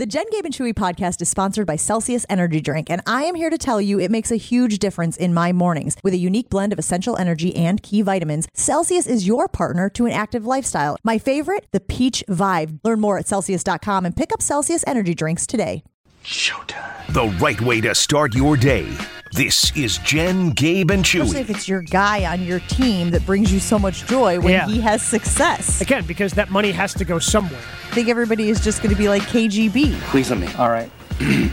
The 0.00 0.06
Jen 0.06 0.24
Gabe 0.30 0.46
and 0.46 0.54
Chewy 0.54 0.72
podcast 0.72 1.20
is 1.20 1.28
sponsored 1.28 1.66
by 1.66 1.76
Celsius 1.76 2.24
Energy 2.30 2.62
Drink, 2.62 2.88
and 2.88 3.02
I 3.04 3.24
am 3.24 3.34
here 3.34 3.50
to 3.50 3.58
tell 3.58 3.82
you 3.82 4.00
it 4.00 4.10
makes 4.10 4.30
a 4.30 4.36
huge 4.36 4.78
difference 4.78 5.18
in 5.18 5.34
my 5.34 5.52
mornings. 5.52 5.94
With 6.02 6.14
a 6.14 6.16
unique 6.16 6.48
blend 6.48 6.72
of 6.72 6.78
essential 6.78 7.18
energy 7.18 7.54
and 7.54 7.82
key 7.82 8.00
vitamins, 8.00 8.48
Celsius 8.54 9.06
is 9.06 9.26
your 9.26 9.46
partner 9.46 9.90
to 9.90 10.06
an 10.06 10.12
active 10.12 10.46
lifestyle. 10.46 10.96
My 11.04 11.18
favorite, 11.18 11.66
the 11.72 11.80
Peach 11.80 12.24
Vibe. 12.30 12.80
Learn 12.82 13.00
more 13.02 13.18
at 13.18 13.28
Celsius.com 13.28 14.06
and 14.06 14.16
pick 14.16 14.32
up 14.32 14.40
Celsius 14.40 14.82
Energy 14.86 15.14
Drinks 15.14 15.46
today. 15.46 15.84
Showtime. 16.24 17.12
The 17.12 17.36
right 17.44 17.60
way 17.60 17.82
to 17.82 17.94
start 17.94 18.34
your 18.34 18.56
day. 18.56 18.88
This 19.32 19.70
is 19.76 19.98
Jen, 19.98 20.50
Gabe, 20.50 20.90
and 20.90 21.04
Chewy. 21.04 21.22
Especially 21.22 21.38
Chewy. 21.38 21.40
if 21.42 21.50
it's 21.50 21.68
your 21.68 21.82
guy 21.82 22.24
on 22.30 22.42
your 22.42 22.58
team 22.60 23.10
that 23.10 23.24
brings 23.24 23.52
you 23.52 23.60
so 23.60 23.78
much 23.78 24.04
joy 24.06 24.40
when 24.40 24.52
Yeah. 24.52 24.66
he 24.66 24.80
has 24.80 25.02
success. 25.02 25.80
Again, 25.80 26.04
because 26.04 26.32
that 26.32 26.50
money 26.50 26.72
has 26.72 26.92
to 26.94 27.04
go 27.04 27.20
somewhere. 27.20 27.60
I 27.90 27.94
think 27.94 28.08
everybody 28.08 28.50
is 28.50 28.60
just 28.60 28.82
going 28.82 28.92
to 28.94 28.98
be 29.00 29.08
like 29.08 29.22
KGB. 29.22 29.94
Please 30.10 30.30
let 30.30 30.40
me. 30.40 30.48
All 30.58 30.68
right. 30.70 30.90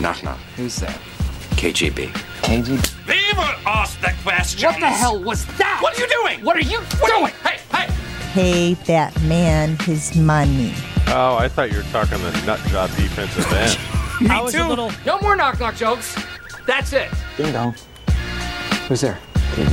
Knock 0.00 0.22
knock. 0.22 0.38
Who's 0.56 0.76
that? 0.76 0.94
KGB. 1.52 2.08
KG. 2.42 3.06
Never 3.06 3.56
ask 3.66 3.98
the 4.02 4.12
question. 4.22 4.68
What 4.68 4.78
the 4.80 4.86
hell 4.86 5.18
was 5.22 5.46
that? 5.56 5.78
What 5.82 5.96
are 5.96 6.00
you 6.02 6.08
doing? 6.22 6.44
What 6.44 6.54
are 6.56 6.60
you 6.60 6.78
What 7.00 7.10
are 7.12 7.18
doing? 7.20 7.32
you- 7.44 7.50
Hey, 7.50 7.58
hey! 7.72 7.94
Pay 8.34 8.74
that 8.84 9.18
man 9.22 9.78
his 9.78 10.14
money. 10.16 10.74
Oh, 11.06 11.36
I 11.40 11.48
thought 11.48 11.70
you 11.70 11.78
were 11.78 11.82
talking 11.84 12.18
the 12.22 12.30
nut 12.44 12.60
job 12.68 12.90
defensive 12.90 13.50
end. 14.20 14.30
I 14.30 14.42
was 14.42 14.54
a 14.54 14.68
little. 14.68 14.92
No 15.06 15.18
more 15.20 15.34
knock 15.34 15.58
knock 15.58 15.76
jokes. 15.76 16.14
That's 16.66 16.92
it. 16.92 17.08
Ding 17.36 17.52
dong. 17.52 17.74
Who's 18.88 19.00
there? 19.00 19.18
Try 19.54 19.64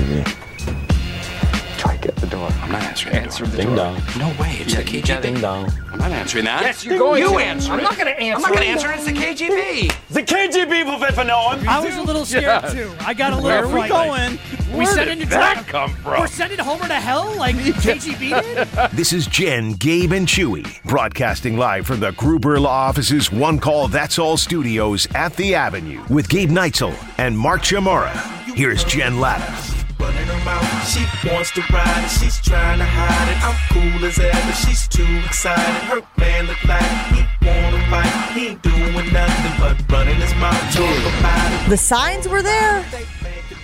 to 1.91 1.97
get 1.97 2.15
the 2.15 2.27
door. 2.27 2.47
I'm 2.61 2.71
not 2.71 2.83
answering. 2.83 3.15
Answer 3.15 3.45
the 3.45 3.57
Ding 3.57 3.75
dong. 3.75 4.01
No 4.17 4.27
way, 4.39 4.57
it's 4.59 4.75
the 4.75 4.83
KGB. 4.83 5.21
Ding 5.21 5.39
dong. 5.41 5.71
I'm 5.91 5.99
not 5.99 6.11
answering 6.11 6.45
that. 6.45 6.61
Yes, 6.63 6.83
you're 6.85 6.97
going 6.97 7.21
you 7.21 7.29
to. 7.29 7.37
answer 7.37 7.71
I'm 7.73 7.83
not 7.83 7.97
gonna 7.97 8.11
answer 8.11 8.35
I'm 8.35 8.41
not 8.41 8.51
going 8.51 8.63
to 8.63 8.67
answer. 8.69 8.91
It's 8.91 9.05
the 9.05 9.11
KGB. 9.13 9.93
The 10.09 10.23
KGB 10.23 10.85
will 10.85 10.99
fit 10.99 11.13
for 11.13 11.23
no 11.23 11.43
one. 11.43 11.67
I 11.67 11.79
was 11.79 11.95
a 11.97 12.01
little 12.01 12.25
scared 12.25 12.70
too. 12.71 12.91
I 12.99 13.13
got 13.13 13.34
a 13.34 13.35
little. 13.35 13.49
Where 13.49 13.63
are 13.63 13.67
we 13.67 13.87
frightened. 13.87 14.40
going? 14.40 14.77
We 14.77 14.85
sent 14.87 15.09
into 15.09 15.27
that 15.27 15.65
come 15.67 15.93
from? 15.95 16.20
We're 16.20 16.27
sending 16.27 16.57
Homer 16.57 16.87
to 16.87 16.95
hell 16.95 17.35
like 17.37 17.55
KGB 17.57 18.41
did. 18.41 18.91
This 18.91 19.13
is 19.13 19.27
Jen, 19.27 19.73
Gabe, 19.73 20.13
and 20.13 20.27
Chewy, 20.27 20.81
broadcasting 20.84 21.57
live 21.57 21.85
from 21.85 21.99
the 21.99 22.12
Gruber 22.13 22.59
Law 22.59 22.71
Office's 22.87 23.31
One 23.31 23.59
Call 23.59 23.87
That's 23.87 24.18
All 24.18 24.35
studios 24.35 25.07
at 25.13 25.35
the 25.35 25.53
Avenue 25.53 26.03
with 26.09 26.27
Gabe 26.27 26.49
Neitzel 26.49 26.95
and 27.20 27.37
Mark 27.37 27.62
Chamara. 27.62 28.12
Here's 28.55 28.84
Jen 28.84 29.20
Lada. 29.20 29.82
Running 30.04 30.27
her 30.27 30.46
mouth. 30.46 30.87
She 30.87 31.04
wants 31.29 31.51
to 31.51 31.62
ride 31.71 32.04
and 32.04 32.12
she's 32.12 32.40
trying 32.41 32.79
to 32.79 32.85
hide 32.85 33.29
it. 33.32 33.40
I'm 33.43 33.57
cool 33.71 34.05
as 34.05 34.20
ever, 34.20 34.51
she's 34.54 34.87
too 34.87 35.07
excited. 35.26 35.82
Her 35.87 36.01
man 36.18 36.46
look 36.48 36.63
like 36.65 36.84
he 37.15 37.21
wanna 37.46 37.79
fight. 37.90 38.34
He 38.34 38.48
ain't 38.49 38.62
doing 38.62 39.13
nothing 39.13 39.54
but 39.59 39.91
running 39.91 40.15
his 40.20 40.34
mouth. 40.35 40.59
Talk 40.74 41.20
about 41.20 41.65
it. 41.65 41.70
The 41.70 41.77
signs 41.77 42.27
were 42.27 42.41
there, 42.41 42.84
They 42.91 43.05
making 43.24 43.57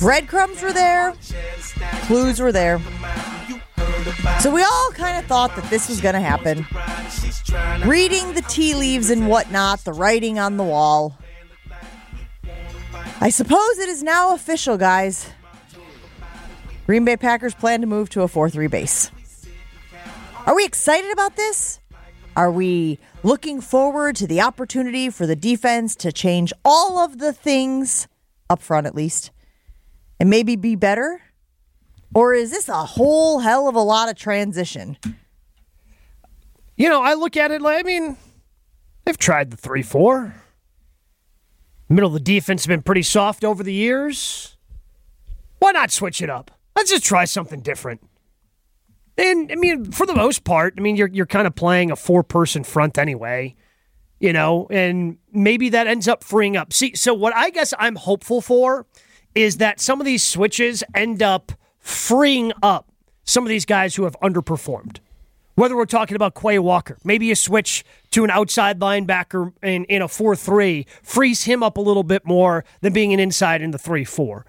breadcrumbs 0.00 0.60
were 0.62 0.72
there, 0.72 1.14
share 1.22 1.42
the 1.56 1.62
snacks. 1.62 2.06
clues 2.06 2.40
were 2.40 2.52
there. 2.52 2.78
You 3.48 3.60
heard 3.76 4.06
about 4.20 4.42
So 4.42 4.50
we 4.50 4.62
all 4.62 4.90
kind 4.92 5.18
of 5.18 5.24
thought 5.26 5.54
that 5.56 5.68
this 5.70 5.88
was 5.88 6.00
going 6.00 6.14
to 6.14 6.20
happen. 6.20 6.66
ride. 6.74 7.08
She's 7.10 7.40
trying 7.42 7.80
to 7.82 7.88
Reading 7.88 8.34
the 8.34 8.42
tea 8.42 8.74
leaves 8.74 9.08
and 9.10 9.28
whatnot, 9.28 9.84
the 9.84 9.92
writing 9.92 10.38
on 10.38 10.56
the 10.56 10.64
wall. 10.64 11.16
I 13.20 13.30
suppose 13.30 13.78
it 13.78 13.88
is 13.88 14.02
now 14.02 14.34
official, 14.34 14.76
guys. 14.76 15.30
Green 16.86 17.04
Bay 17.04 17.16
Packers 17.16 17.54
plan 17.54 17.80
to 17.80 17.86
move 17.86 18.10
to 18.10 18.22
a 18.22 18.28
4 18.28 18.50
3 18.50 18.66
base. 18.66 19.10
Are 20.46 20.54
we 20.54 20.64
excited 20.64 21.10
about 21.12 21.36
this? 21.36 21.80
Are 22.36 22.50
we 22.50 22.98
looking 23.22 23.60
forward 23.60 24.16
to 24.16 24.26
the 24.26 24.40
opportunity 24.40 25.08
for 25.08 25.26
the 25.26 25.36
defense 25.36 25.94
to 25.96 26.12
change 26.12 26.52
all 26.64 26.98
of 26.98 27.18
the 27.18 27.32
things 27.32 28.08
up 28.50 28.60
front, 28.60 28.86
at 28.86 28.94
least, 28.94 29.30
and 30.20 30.28
maybe 30.28 30.56
be 30.56 30.74
better? 30.76 31.22
Or 32.14 32.34
is 32.34 32.50
this 32.50 32.68
a 32.68 32.84
whole 32.84 33.38
hell 33.38 33.68
of 33.68 33.74
a 33.74 33.80
lot 33.80 34.10
of 34.10 34.16
transition? 34.16 34.98
You 36.76 36.88
know, 36.88 37.02
I 37.02 37.14
look 37.14 37.36
at 37.36 37.50
it 37.50 37.62
like 37.62 37.80
I 37.80 37.82
mean, 37.82 38.16
they've 39.04 39.16
tried 39.16 39.50
the 39.50 39.56
three 39.56 39.82
four. 39.82 40.34
Middle 41.88 42.08
of 42.08 42.14
the 42.14 42.20
defense 42.20 42.62
has 42.62 42.66
been 42.66 42.82
pretty 42.82 43.02
soft 43.02 43.44
over 43.44 43.62
the 43.62 43.72
years. 43.72 44.56
Why 45.60 45.72
not 45.72 45.90
switch 45.90 46.20
it 46.20 46.28
up? 46.28 46.50
Let's 46.76 46.90
just 46.90 47.04
try 47.04 47.24
something 47.24 47.60
different. 47.60 48.00
And 49.16 49.50
I 49.52 49.54
mean, 49.54 49.92
for 49.92 50.06
the 50.06 50.14
most 50.14 50.44
part, 50.44 50.74
I 50.76 50.80
mean, 50.80 50.96
you're 50.96 51.08
you're 51.08 51.26
kind 51.26 51.46
of 51.46 51.54
playing 51.54 51.90
a 51.90 51.96
four 51.96 52.22
person 52.22 52.64
front 52.64 52.98
anyway, 52.98 53.54
you 54.18 54.32
know, 54.32 54.66
and 54.70 55.18
maybe 55.32 55.68
that 55.68 55.86
ends 55.86 56.08
up 56.08 56.24
freeing 56.24 56.56
up. 56.56 56.72
See, 56.72 56.94
so 56.94 57.14
what 57.14 57.34
I 57.34 57.50
guess 57.50 57.72
I'm 57.78 57.94
hopeful 57.94 58.40
for 58.40 58.86
is 59.34 59.58
that 59.58 59.80
some 59.80 60.00
of 60.00 60.04
these 60.04 60.22
switches 60.22 60.82
end 60.94 61.22
up 61.22 61.52
freeing 61.78 62.52
up 62.62 62.90
some 63.24 63.44
of 63.44 63.48
these 63.48 63.64
guys 63.64 63.94
who 63.94 64.04
have 64.04 64.16
underperformed. 64.22 64.98
Whether 65.56 65.76
we're 65.76 65.86
talking 65.86 66.16
about 66.16 66.34
Quay 66.34 66.58
Walker, 66.58 66.98
maybe 67.04 67.30
a 67.30 67.36
switch 67.36 67.84
to 68.10 68.24
an 68.24 68.30
outside 68.30 68.80
linebacker 68.80 69.52
in, 69.62 69.84
in 69.84 70.02
a 70.02 70.08
4 70.08 70.34
3 70.34 70.84
frees 71.02 71.44
him 71.44 71.62
up 71.62 71.76
a 71.76 71.80
little 71.80 72.02
bit 72.02 72.26
more 72.26 72.64
than 72.80 72.92
being 72.92 73.12
an 73.12 73.20
inside 73.20 73.62
in 73.62 73.70
the 73.70 73.78
3 73.78 74.04
4. 74.04 74.44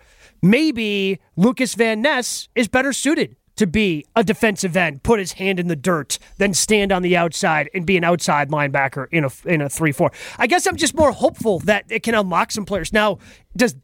Maybe 0.46 1.20
Lucas 1.36 1.74
Van 1.74 2.04
Ness 2.04 2.50
is 2.54 2.68
better 2.68 2.94
suited 2.94 3.36
to 3.56 3.66
be 3.66 4.06
a 4.16 4.24
defensive 4.24 4.78
end, 4.78 5.02
put 5.02 5.18
his 5.20 5.34
hand 5.34 5.60
in 5.60 5.70
the 5.70 5.76
dirt, 5.76 6.20
than 6.38 6.54
stand 6.54 6.92
on 6.92 7.02
the 7.02 7.18
outside 7.18 7.68
and 7.74 7.84
be 7.84 7.98
an 7.98 8.04
outside 8.04 8.52
linebacker 8.52 9.08
in 9.12 9.26
a 9.26 9.32
in 9.46 9.60
a 9.60 9.70
3 9.70 9.92
4. 9.92 10.12
I 10.38 10.46
guess 10.46 10.68
I'm 10.68 10.76
just 10.76 10.94
more 10.94 11.12
hopeful 11.12 11.58
that 11.62 11.86
it 11.90 12.04
can 12.04 12.14
unlock 12.14 12.52
some 12.52 12.64
players. 12.64 12.94
Now, 12.94 13.18
does 13.58 13.76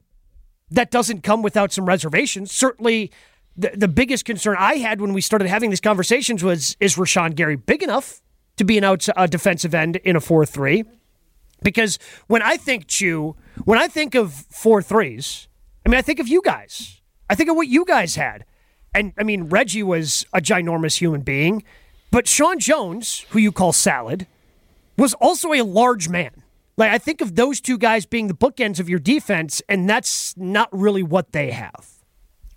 that 0.69 0.91
doesn't 0.91 1.23
come 1.23 1.41
without 1.41 1.71
some 1.71 1.85
reservations. 1.85 2.51
Certainly, 2.51 3.11
the, 3.57 3.71
the 3.75 3.87
biggest 3.87 4.23
concern 4.25 4.55
I 4.59 4.75
had 4.75 5.01
when 5.01 5.13
we 5.13 5.21
started 5.21 5.47
having 5.47 5.71
these 5.71 5.81
conversations 5.81 6.43
was 6.43 6.77
is 6.79 6.95
Rashan 6.95 7.33
Gary 7.33 7.55
big 7.55 7.81
enough 7.81 8.21
to 8.57 8.63
be 8.63 8.77
an 8.77 8.83
outs 8.83 9.09
a 9.17 9.27
defensive 9.27 9.73
end 9.73 9.95
in 9.95 10.15
a 10.15 10.21
4 10.21 10.45
3? 10.45 10.83
Because 11.63 11.97
when 12.27 12.43
I 12.43 12.57
think 12.57 12.85
Chew, 12.85 13.35
when 13.65 13.79
I 13.79 13.87
think 13.87 14.13
of 14.13 14.31
four 14.31 14.81
threes, 14.81 15.47
I 15.85 15.89
mean, 15.89 15.97
I 15.97 16.01
think 16.01 16.19
of 16.19 16.27
you 16.27 16.41
guys. 16.43 17.01
I 17.29 17.35
think 17.35 17.49
of 17.49 17.55
what 17.55 17.67
you 17.67 17.85
guys 17.85 18.15
had. 18.15 18.45
And 18.93 19.13
I 19.17 19.23
mean, 19.23 19.45
Reggie 19.45 19.83
was 19.83 20.25
a 20.33 20.41
ginormous 20.41 20.97
human 20.97 21.21
being, 21.21 21.63
but 22.11 22.27
Sean 22.27 22.59
Jones, 22.59 23.25
who 23.29 23.39
you 23.39 23.51
call 23.51 23.71
Salad, 23.71 24.27
was 24.97 25.13
also 25.15 25.53
a 25.53 25.61
large 25.61 26.09
man. 26.09 26.43
Like 26.77 26.91
I 26.91 26.97
think 26.97 27.21
of 27.21 27.35
those 27.35 27.61
two 27.61 27.77
guys 27.77 28.05
being 28.05 28.27
the 28.27 28.33
bookends 28.33 28.79
of 28.79 28.89
your 28.89 28.99
defense, 28.99 29.61
and 29.69 29.89
that's 29.89 30.35
not 30.37 30.67
really 30.71 31.03
what 31.03 31.31
they 31.31 31.51
have. 31.51 31.87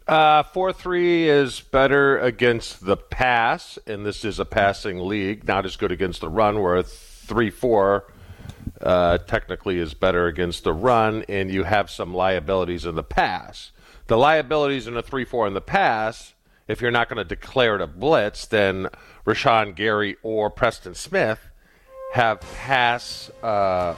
Uh, 0.07 0.43
four 0.43 0.73
three 0.73 1.29
is 1.29 1.61
better 1.61 2.19
against 2.19 2.85
the 2.85 2.97
pass, 2.97 3.79
and 3.87 4.05
this 4.05 4.25
is 4.25 4.39
a 4.39 4.45
passing 4.45 4.99
league. 4.99 5.47
Not 5.47 5.65
as 5.65 5.77
good 5.77 5.93
against 5.93 6.21
the 6.21 6.29
run, 6.29 6.61
where 6.61 6.83
three 6.83 7.51
four 7.51 8.13
uh, 8.85 9.19
technically 9.19 9.79
is 9.79 9.95
better 9.95 10.27
against 10.27 10.63
the 10.63 10.73
run, 10.73 11.25
and 11.29 11.51
you 11.51 11.65
have 11.65 11.91
some 11.91 12.15
liabilities 12.15 12.85
in 12.85 12.95
the 12.95 13.03
pass. 13.03 13.73
The 14.07 14.19
liabilities 14.19 14.87
in 14.87 14.97
a 14.97 15.03
three 15.03 15.25
four 15.25 15.47
in 15.47 15.55
the 15.55 15.61
pass, 15.63 16.35
if 16.69 16.81
you're 16.81 16.91
not 16.91 17.09
going 17.09 17.17
to 17.17 17.25
declare 17.25 17.75
it 17.77 17.81
a 17.81 17.87
blitz, 17.87 18.47
then 18.47 18.89
Rashan 19.27 19.75
Gary 19.75 20.17
or 20.23 20.51
Preston 20.51 20.95
Smith 20.95 21.41
have 22.13 22.41
pass 22.57 23.31
uh, 23.43 23.95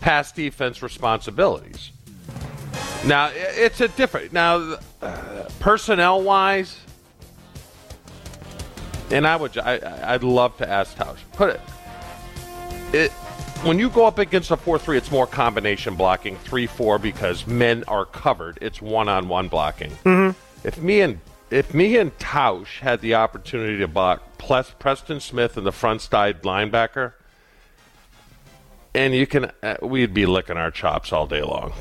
pass 0.00 0.30
defense 0.32 0.82
responsibilities. 0.82 1.90
Now 3.06 3.30
it's 3.34 3.80
a 3.80 3.88
different 3.88 4.32
now 4.32 4.76
uh, 5.00 5.48
personnel 5.60 6.22
wise, 6.22 6.78
and 9.10 9.26
I 9.26 9.36
would 9.36 9.56
I- 9.58 10.12
I'd 10.14 10.22
love 10.22 10.56
to 10.58 10.68
ask 10.68 10.96
Tausch. 10.96 11.18
Put 11.32 11.50
it 11.50 11.60
it 12.92 13.12
when 13.64 13.78
you 13.78 13.88
go 13.88 14.06
up 14.06 14.18
against 14.18 14.50
a 14.50 14.56
four 14.56 14.78
three, 14.78 14.96
it's 14.96 15.10
more 15.10 15.26
combination 15.26 15.94
blocking 15.94 16.36
three 16.36 16.66
four 16.66 16.98
because 16.98 17.46
men 17.46 17.84
are 17.88 18.04
covered. 18.04 18.58
It's 18.60 18.80
one 18.80 19.08
on 19.08 19.28
one 19.28 19.48
blocking. 19.48 19.92
If 20.64 20.78
me 20.80 21.00
and 21.00 21.20
if 21.50 21.72
me 21.74 21.96
and 21.96 22.16
Tausch 22.18 22.80
had 22.80 23.00
the 23.00 23.14
opportunity 23.14 23.78
to 23.78 23.88
block 23.88 24.22
plus 24.38 24.70
Preston 24.78 25.20
Smith 25.20 25.56
and 25.56 25.66
the 25.66 25.72
front 25.72 26.02
side 26.02 26.42
linebacker, 26.42 27.12
and 28.94 29.14
you 29.14 29.26
can 29.26 29.50
uh, 29.62 29.76
we'd 29.82 30.14
be 30.14 30.26
licking 30.26 30.56
our 30.56 30.70
chops 30.70 31.12
all 31.12 31.26
day 31.26 31.42
long. 31.42 31.72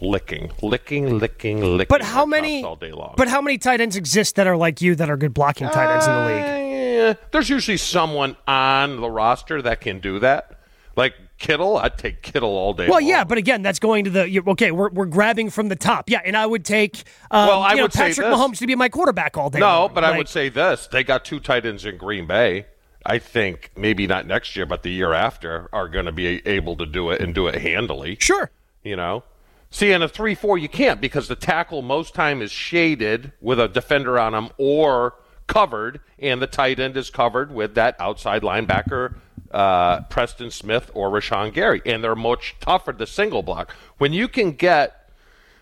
Licking, 0.00 0.50
licking, 0.60 1.18
licking, 1.18 1.62
licking. 1.62 1.86
But 1.88 2.02
how 2.02 2.26
many? 2.26 2.62
all 2.62 2.76
day 2.76 2.92
long? 2.92 3.14
But 3.16 3.28
how 3.28 3.40
many 3.40 3.58
tight 3.58 3.80
ends 3.80 3.96
exist 3.96 4.34
that 4.36 4.46
are 4.46 4.56
like 4.56 4.82
you 4.82 4.94
that 4.96 5.08
are 5.08 5.16
good 5.16 5.32
blocking 5.32 5.68
tight 5.68 5.94
ends 5.94 6.06
in 6.06 6.12
the 6.12 6.26
league? 6.26 7.16
Uh, 7.16 7.20
there's 7.30 7.48
usually 7.48 7.76
someone 7.76 8.36
on 8.46 9.00
the 9.00 9.08
roster 9.08 9.62
that 9.62 9.80
can 9.80 10.00
do 10.00 10.18
that. 10.18 10.53
Like 10.96 11.14
Kittle, 11.38 11.76
I'd 11.76 11.98
take 11.98 12.22
Kittle 12.22 12.50
all 12.50 12.72
day. 12.74 12.86
Well, 12.86 13.00
long. 13.00 13.08
yeah, 13.08 13.24
but 13.24 13.38
again, 13.38 13.62
that's 13.62 13.78
going 13.78 14.04
to 14.04 14.10
the 14.10 14.42
okay. 14.48 14.70
We're, 14.70 14.90
we're 14.90 15.06
grabbing 15.06 15.50
from 15.50 15.68
the 15.68 15.76
top, 15.76 16.08
yeah, 16.08 16.20
and 16.24 16.36
I 16.36 16.46
would 16.46 16.64
take 16.64 17.04
um, 17.30 17.48
Well, 17.48 17.62
I 17.62 17.70
you 17.70 17.76
know, 17.76 17.82
would 17.82 17.92
Patrick. 17.92 18.26
Mahomes 18.26 18.58
to 18.58 18.66
be 18.66 18.74
my 18.74 18.88
quarterback 18.88 19.36
all 19.36 19.50
day. 19.50 19.58
no, 19.58 19.80
long. 19.80 19.94
but 19.94 20.04
I 20.04 20.16
would 20.16 20.28
say 20.28 20.48
this: 20.48 20.86
they 20.86 21.02
got 21.04 21.24
two 21.24 21.40
tight 21.40 21.66
ends 21.66 21.84
in 21.84 21.96
Green 21.96 22.26
Bay, 22.26 22.66
I 23.06 23.18
think 23.18 23.70
maybe 23.76 24.06
not 24.06 24.26
next 24.26 24.56
year, 24.56 24.66
but 24.66 24.82
the 24.82 24.90
year 24.90 25.12
after 25.12 25.68
are 25.72 25.88
going 25.88 26.06
to 26.06 26.12
be 26.12 26.46
able 26.46 26.76
to 26.76 26.86
do 26.86 27.10
it 27.10 27.20
and 27.20 27.34
do 27.34 27.46
it 27.48 27.56
handily. 27.56 28.16
Sure. 28.20 28.50
You 28.82 28.96
know? 28.96 29.24
See, 29.70 29.90
in 29.90 30.02
a 30.02 30.08
3 30.08 30.34
4, 30.34 30.56
you 30.56 30.68
can't 30.68 31.00
because 31.00 31.28
the 31.28 31.36
tackle 31.36 31.82
most 31.82 32.14
time 32.14 32.40
is 32.40 32.52
shaded 32.52 33.32
with 33.40 33.58
a 33.58 33.68
defender 33.68 34.18
on 34.18 34.32
him 34.32 34.50
or 34.56 35.14
covered, 35.46 36.00
and 36.18 36.40
the 36.40 36.46
tight 36.46 36.80
end 36.80 36.96
is 36.96 37.10
covered 37.10 37.52
with 37.52 37.74
that 37.74 37.96
outside 38.00 38.42
linebacker, 38.42 39.16
uh, 39.50 40.00
Preston 40.02 40.50
Smith 40.50 40.90
or 40.94 41.10
Rashan 41.10 41.52
Gary. 41.52 41.80
And 41.86 42.02
they're 42.02 42.16
much 42.16 42.56
tougher 42.60 42.92
to 42.92 43.06
single 43.06 43.42
block. 43.42 43.72
When 43.98 44.12
you 44.12 44.28
can 44.28 44.52
get, 44.52 45.10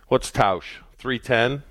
what's 0.08 0.30
Tausch? 0.30 0.78
310? 0.98 1.62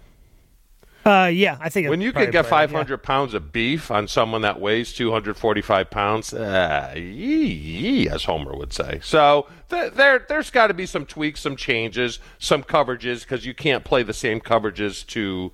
Uh, 1.03 1.25
yeah, 1.33 1.57
I 1.59 1.69
think 1.69 1.89
When 1.89 1.99
you 1.99 2.11
can 2.11 2.29
get 2.29 2.43
right, 2.43 2.69
500 2.69 2.99
pounds 3.01 3.33
of 3.33 3.51
beef 3.51 3.89
on 3.89 4.07
someone 4.07 4.43
that 4.43 4.61
weighs 4.61 4.93
245 4.93 5.89
pounds, 5.89 6.31
uh, 6.31 6.93
yee, 6.95 7.45
yee, 7.45 8.09
as 8.09 8.25
Homer 8.25 8.55
would 8.55 8.71
say. 8.71 8.99
So 9.01 9.47
th- 9.69 9.93
there, 9.93 10.23
there's 10.29 10.51
got 10.51 10.67
to 10.67 10.75
be 10.75 10.85
some 10.85 11.07
tweaks, 11.07 11.41
some 11.41 11.55
changes, 11.55 12.19
some 12.37 12.61
coverages 12.61 13.21
because 13.21 13.47
you 13.47 13.55
can't 13.55 13.83
play 13.83 14.03
the 14.03 14.13
same 14.13 14.39
coverages 14.39 15.03
to 15.07 15.51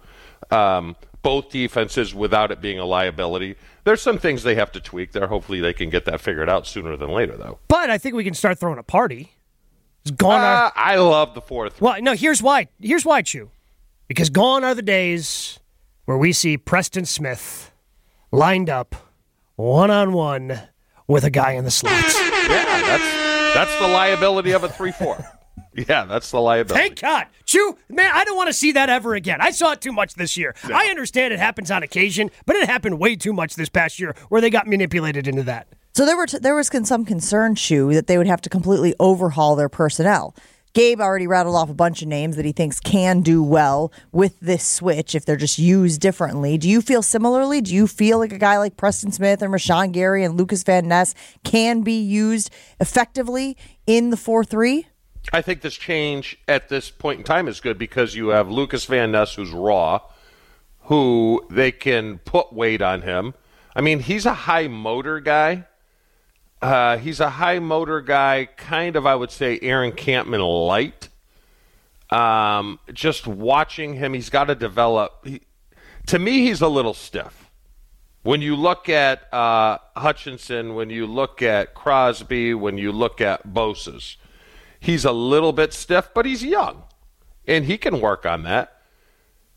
um, 0.51 0.97
both 1.27 1.49
defenses 1.49 2.15
without 2.15 2.51
it 2.51 2.61
being 2.61 2.79
a 2.79 2.85
liability. 2.85 3.57
There's 3.83 4.01
some 4.01 4.17
things 4.17 4.43
they 4.43 4.55
have 4.55 4.71
to 4.71 4.79
tweak 4.79 5.11
there. 5.11 5.27
Hopefully, 5.27 5.59
they 5.59 5.73
can 5.73 5.89
get 5.89 6.05
that 6.05 6.21
figured 6.21 6.49
out 6.49 6.65
sooner 6.65 6.95
than 6.95 7.09
later, 7.09 7.35
though. 7.35 7.59
But 7.67 7.89
I 7.89 7.97
think 7.97 8.15
we 8.15 8.23
can 8.23 8.33
start 8.33 8.57
throwing 8.59 8.79
a 8.79 8.83
party. 8.83 9.33
It's 10.03 10.11
gone. 10.11 10.39
Uh, 10.39 10.71
I 10.73 10.95
love 10.95 11.33
the 11.33 11.41
fourth. 11.41 11.81
well, 11.81 12.01
no. 12.01 12.13
Here's 12.13 12.41
why. 12.41 12.69
Here's 12.79 13.03
why, 13.03 13.23
Chew. 13.23 13.51
Because 14.07 14.29
gone 14.29 14.63
are 14.63 14.73
the 14.73 14.81
days 14.81 15.59
where 16.05 16.17
we 16.17 16.31
see 16.31 16.57
Preston 16.57 17.03
Smith 17.03 17.73
lined 18.31 18.69
up 18.69 18.95
one 19.57 19.91
on 19.91 20.13
one 20.13 20.57
with 21.07 21.25
a 21.25 21.29
guy 21.29 21.51
in 21.51 21.65
the 21.65 21.71
slots. 21.71 22.17
Yeah, 22.17 22.63
that's 22.87 23.53
that's 23.53 23.79
the 23.81 23.89
liability 23.89 24.51
of 24.51 24.63
a 24.63 24.69
three 24.69 24.93
four. 24.93 25.25
Yeah, 25.77 26.05
that's 26.05 26.31
the 26.31 26.41
liability. 26.41 26.87
Thank 26.87 27.01
God. 27.01 27.27
Chew, 27.45 27.77
man, 27.87 28.11
I 28.13 28.23
don't 28.23 28.35
want 28.35 28.47
to 28.47 28.53
see 28.53 28.71
that 28.71 28.89
ever 28.89 29.13
again. 29.13 29.39
I 29.41 29.51
saw 29.51 29.73
it 29.73 29.81
too 29.81 29.91
much 29.91 30.15
this 30.15 30.35
year. 30.35 30.55
I 30.73 30.87
understand 30.87 31.33
it 31.33 31.39
happens 31.39 31.69
on 31.69 31.83
occasion, 31.83 32.31
but 32.45 32.55
it 32.55 32.67
happened 32.67 32.99
way 32.99 33.15
too 33.15 33.31
much 33.31 33.55
this 33.55 33.69
past 33.69 33.99
year 33.99 34.15
where 34.29 34.41
they 34.41 34.49
got 34.49 34.65
manipulated 34.67 35.27
into 35.27 35.43
that. 35.43 35.67
So 35.93 36.05
there 36.05 36.17
were 36.17 36.25
t- 36.25 36.39
there 36.39 36.55
was 36.55 36.69
con- 36.69 36.85
some 36.85 37.05
concern, 37.05 37.55
Chew, 37.55 37.93
that 37.93 38.07
they 38.07 38.17
would 38.17 38.27
have 38.27 38.41
to 38.41 38.49
completely 38.49 38.95
overhaul 38.99 39.55
their 39.55 39.69
personnel. 39.69 40.35
Gabe 40.73 40.99
already 41.01 41.25
rattled 41.25 41.55
off 41.55 41.71
a 41.71 41.73
bunch 41.73 42.03
of 42.03 42.07
names 42.07 42.35
that 42.35 42.45
he 42.45 42.51
thinks 42.51 42.79
can 42.79 43.21
do 43.21 43.41
well 43.41 43.91
with 44.11 44.39
this 44.39 44.63
switch 44.63 45.15
if 45.15 45.25
they're 45.25 45.35
just 45.35 45.57
used 45.57 46.01
differently. 46.01 46.55
Do 46.57 46.69
you 46.69 46.81
feel 46.81 47.01
similarly? 47.01 47.61
Do 47.61 47.73
you 47.73 47.87
feel 47.87 48.19
like 48.19 48.31
a 48.31 48.37
guy 48.37 48.59
like 48.59 48.77
Preston 48.77 49.11
Smith 49.11 49.41
and 49.41 49.51
Rashan 49.51 49.91
Gary 49.91 50.23
and 50.23 50.37
Lucas 50.37 50.61
Van 50.63 50.87
Ness 50.87 51.15
can 51.43 51.81
be 51.81 51.99
used 51.99 52.51
effectively 52.79 53.57
in 53.87 54.11
the 54.11 54.17
4 54.17 54.43
3? 54.43 54.85
I 55.33 55.41
think 55.41 55.61
this 55.61 55.75
change 55.75 56.37
at 56.47 56.69
this 56.69 56.89
point 56.89 57.19
in 57.19 57.23
time 57.23 57.47
is 57.47 57.59
good 57.59 57.77
because 57.77 58.15
you 58.15 58.29
have 58.29 58.49
Lucas 58.49 58.85
Van 58.85 59.11
Ness, 59.11 59.35
who's 59.35 59.51
raw, 59.51 60.01
who 60.83 61.45
they 61.49 61.71
can 61.71 62.19
put 62.19 62.53
weight 62.53 62.81
on 62.81 63.01
him. 63.01 63.33
I 63.75 63.81
mean, 63.81 63.99
he's 63.99 64.25
a 64.25 64.33
high 64.33 64.67
motor 64.67 65.19
guy. 65.19 65.65
Uh, 66.61 66.97
he's 66.97 67.19
a 67.19 67.29
high 67.29 67.59
motor 67.59 68.01
guy, 68.01 68.47
kind 68.57 68.95
of, 68.95 69.05
I 69.05 69.15
would 69.15 69.31
say, 69.31 69.59
Aaron 69.61 69.91
Kampman 69.91 70.67
light. 70.67 71.09
Um, 72.09 72.79
just 72.93 73.27
watching 73.27 73.95
him, 73.95 74.13
he's 74.13 74.29
got 74.29 74.45
to 74.45 74.55
develop. 74.55 75.25
He, 75.25 75.41
to 76.07 76.17
me, 76.17 76.47
he's 76.47 76.61
a 76.61 76.69
little 76.69 76.93
stiff. 76.93 77.51
When 78.23 78.41
you 78.41 78.55
look 78.55 78.89
at 78.89 79.31
uh, 79.33 79.77
Hutchinson, 79.95 80.73
when 80.73 80.89
you 80.89 81.05
look 81.05 81.41
at 81.41 81.73
Crosby, 81.73 82.53
when 82.53 82.77
you 82.77 82.91
look 82.91 83.21
at 83.21 83.45
Bosa's, 83.47 84.17
he's 84.79 85.05
a 85.05 85.11
little 85.11 85.53
bit 85.53 85.73
stiff, 85.73 86.09
but 86.13 86.25
he's 86.25 86.43
young, 86.43 86.83
and 87.47 87.65
he 87.65 87.77
can 87.77 87.99
work 88.01 88.25
on 88.25 88.43
that. 88.43 88.73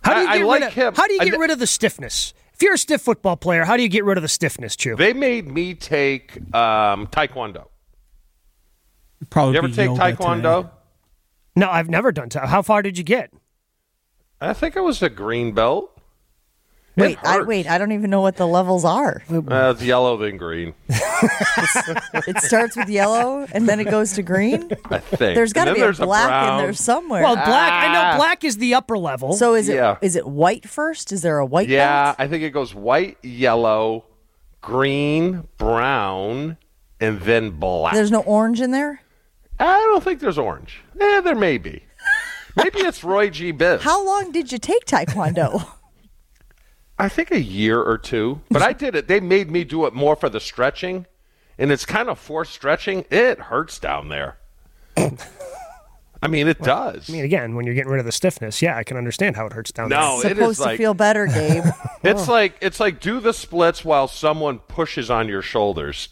How 0.02 0.14
do 0.14 0.20
you 0.20 0.26
I- 0.28 0.30
I 0.32 0.38
get 0.38 0.46
like 0.46 0.60
rid 0.60 0.68
of, 0.68 0.74
him. 0.74 0.94
How 0.94 1.06
do 1.06 1.12
you 1.14 1.18
get 1.20 1.30
th- 1.30 1.38
rid 1.40 1.50
of 1.50 1.58
the 1.58 1.66
stiffness? 1.66 2.32
If 2.54 2.62
you're 2.62 2.74
a 2.74 2.78
stiff 2.78 3.00
football 3.02 3.36
player, 3.36 3.64
how 3.64 3.76
do 3.76 3.82
you 3.82 3.88
get 3.88 4.04
rid 4.04 4.18
of 4.18 4.22
the 4.22 4.28
stiffness, 4.28 4.76
Chew? 4.76 4.96
They 4.96 5.12
made 5.14 5.46
me 5.48 5.74
take 5.74 6.36
um, 6.54 7.06
Taekwondo. 7.06 7.68
Probably 9.30 9.52
You 9.54 9.58
ever 9.58 9.68
take 9.68 9.90
Taekwondo? 9.90 10.62
today. 10.62 10.68
No, 11.56 11.70
I've 11.70 11.88
never 11.90 12.12
done 12.12 12.30
so. 12.30 12.40
How 12.40 12.62
far 12.62 12.82
did 12.82 12.96
you 12.96 13.04
get? 13.04 13.32
I 14.40 14.52
think 14.54 14.76
it 14.76 14.80
was 14.80 15.02
a 15.02 15.10
green 15.10 15.52
belt. 15.52 15.89
It 16.96 17.02
Wait, 17.02 17.18
I, 17.24 17.42
wait, 17.42 17.70
I 17.70 17.78
don't 17.78 17.92
even 17.92 18.10
know 18.10 18.20
what 18.20 18.36
the 18.36 18.46
levels 18.46 18.84
are. 18.84 19.22
Uh, 19.30 19.72
it's 19.74 19.82
yellow 19.82 20.16
then 20.16 20.36
green. 20.36 20.74
It 20.88 22.38
starts 22.42 22.76
with 22.76 22.88
yellow 22.88 23.46
and 23.52 23.68
then 23.68 23.78
it 23.80 23.84
goes 23.90 24.14
to 24.14 24.22
green. 24.22 24.70
I 24.90 24.98
think. 24.98 25.34
There's 25.36 25.52
got 25.52 25.66
to 25.66 25.74
be 25.74 25.80
a 25.80 25.92
black 25.92 26.28
brown. 26.28 26.58
in 26.58 26.64
there 26.64 26.72
somewhere. 26.72 27.22
Well, 27.22 27.36
black. 27.36 27.72
I 27.72 27.86
Ah. 27.86 27.92
know 28.12 28.16
black 28.18 28.42
is 28.44 28.56
the 28.56 28.74
upper 28.74 28.98
level. 28.98 29.32
so 29.34 29.54
is 29.54 29.68
it 29.68 29.74
is 30.02 30.14
Yeah. 30.14 30.18
it 30.20 30.26
white 30.26 30.68
first? 30.68 31.12
Is 31.12 31.22
there 31.22 31.38
a 31.38 31.46
white 31.46 31.68
Yeah, 31.68 32.06
belt? 32.06 32.16
I 32.18 32.26
think 32.26 32.42
it 32.42 32.50
goes 32.50 32.74
white, 32.74 33.18
yellow, 33.22 34.04
green, 34.60 35.46
brown, 35.58 36.56
and 37.00 37.20
then 37.20 37.50
black. 37.50 37.94
There's 37.94 38.10
no 38.10 38.20
orange 38.22 38.60
in 38.60 38.72
there? 38.72 39.00
I 39.60 39.78
don't 39.78 40.02
think 40.02 40.20
there's 40.20 40.38
orange. 40.38 40.80
Eh, 41.00 41.20
there 41.20 41.34
may 41.36 41.56
be. 41.58 41.84
Maybe 42.56 42.80
it's 42.80 43.04
Roy 43.04 43.30
G. 43.30 43.52
Biv. 43.52 43.80
How 43.80 44.04
long 44.04 44.32
did 44.32 44.50
you 44.50 44.58
take 44.58 44.84
Taekwondo? 44.86 45.66
I 47.00 47.08
think 47.08 47.30
a 47.30 47.40
year 47.40 47.80
or 47.82 47.96
two. 47.98 48.40
But 48.50 48.62
I 48.62 48.72
did 48.72 48.94
it. 48.94 49.08
They 49.08 49.20
made 49.20 49.50
me 49.50 49.64
do 49.64 49.86
it 49.86 49.94
more 49.94 50.14
for 50.16 50.28
the 50.28 50.40
stretching, 50.40 51.06
and 51.58 51.72
it's 51.72 51.84
kind 51.86 52.08
of 52.08 52.18
forced 52.18 52.52
stretching. 52.52 53.04
It 53.10 53.38
hurts 53.38 53.78
down 53.78 54.08
there. 54.08 54.36
I 56.22 56.28
mean, 56.28 56.46
it 56.48 56.60
does. 56.60 57.08
I 57.08 57.12
mean, 57.14 57.24
again, 57.24 57.54
when 57.54 57.64
you're 57.64 57.74
getting 57.74 57.90
rid 57.90 58.00
of 58.00 58.04
the 58.04 58.12
stiffness, 58.12 58.60
yeah, 58.60 58.76
I 58.76 58.84
can 58.84 58.98
understand 58.98 59.36
how 59.36 59.46
it 59.46 59.54
hurts 59.54 59.72
down 59.72 59.88
No, 59.88 60.20
there. 60.20 60.32
it 60.32 60.36
Supposed 60.36 60.50
is 60.50 60.56
to 60.58 60.62
like 60.64 60.76
feel 60.78 60.92
better, 60.92 61.26
Gabe. 61.34 61.64
it's 62.02 62.28
like 62.28 62.56
it's 62.60 62.78
like 62.78 63.00
do 63.00 63.20
the 63.20 63.32
splits 63.32 63.82
while 63.86 64.06
someone 64.06 64.58
pushes 64.58 65.10
on 65.10 65.28
your 65.28 65.40
shoulders 65.40 66.10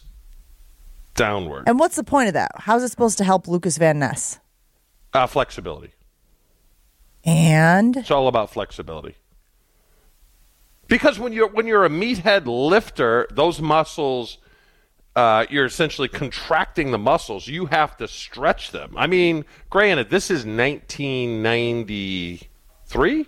downward. 1.13 1.65
and 1.67 1.77
what's 1.77 1.95
the 1.95 2.03
point 2.03 2.27
of 2.29 2.33
that? 2.33 2.49
How's 2.55 2.81
it 2.81 2.89
supposed 2.89 3.19
to 3.19 3.23
help 3.23 3.47
Lucas 3.47 3.77
Van 3.77 3.99
Ness? 3.99 4.39
Uh, 5.13 5.27
flexibility. 5.27 5.91
And 7.23 7.97
It's 7.97 8.09
all 8.11 8.27
about 8.27 8.49
flexibility. 8.49 9.15
Because 10.89 11.17
when 11.19 11.31
you're 11.31 11.47
when 11.47 11.67
you're 11.67 11.85
a 11.85 11.89
meathead 11.89 12.45
lifter, 12.45 13.27
those 13.31 13.61
muscles, 13.61 14.39
uh, 15.15 15.45
you're 15.49 15.65
essentially 15.65 16.07
contracting 16.09 16.91
the 16.91 16.97
muscles. 16.97 17.47
You 17.47 17.67
have 17.67 17.95
to 17.97 18.07
stretch 18.07 18.71
them. 18.71 18.93
I 18.97 19.05
mean, 19.07 19.45
granted, 19.69 20.09
this 20.09 20.29
is 20.31 20.45
1993. 20.45 23.27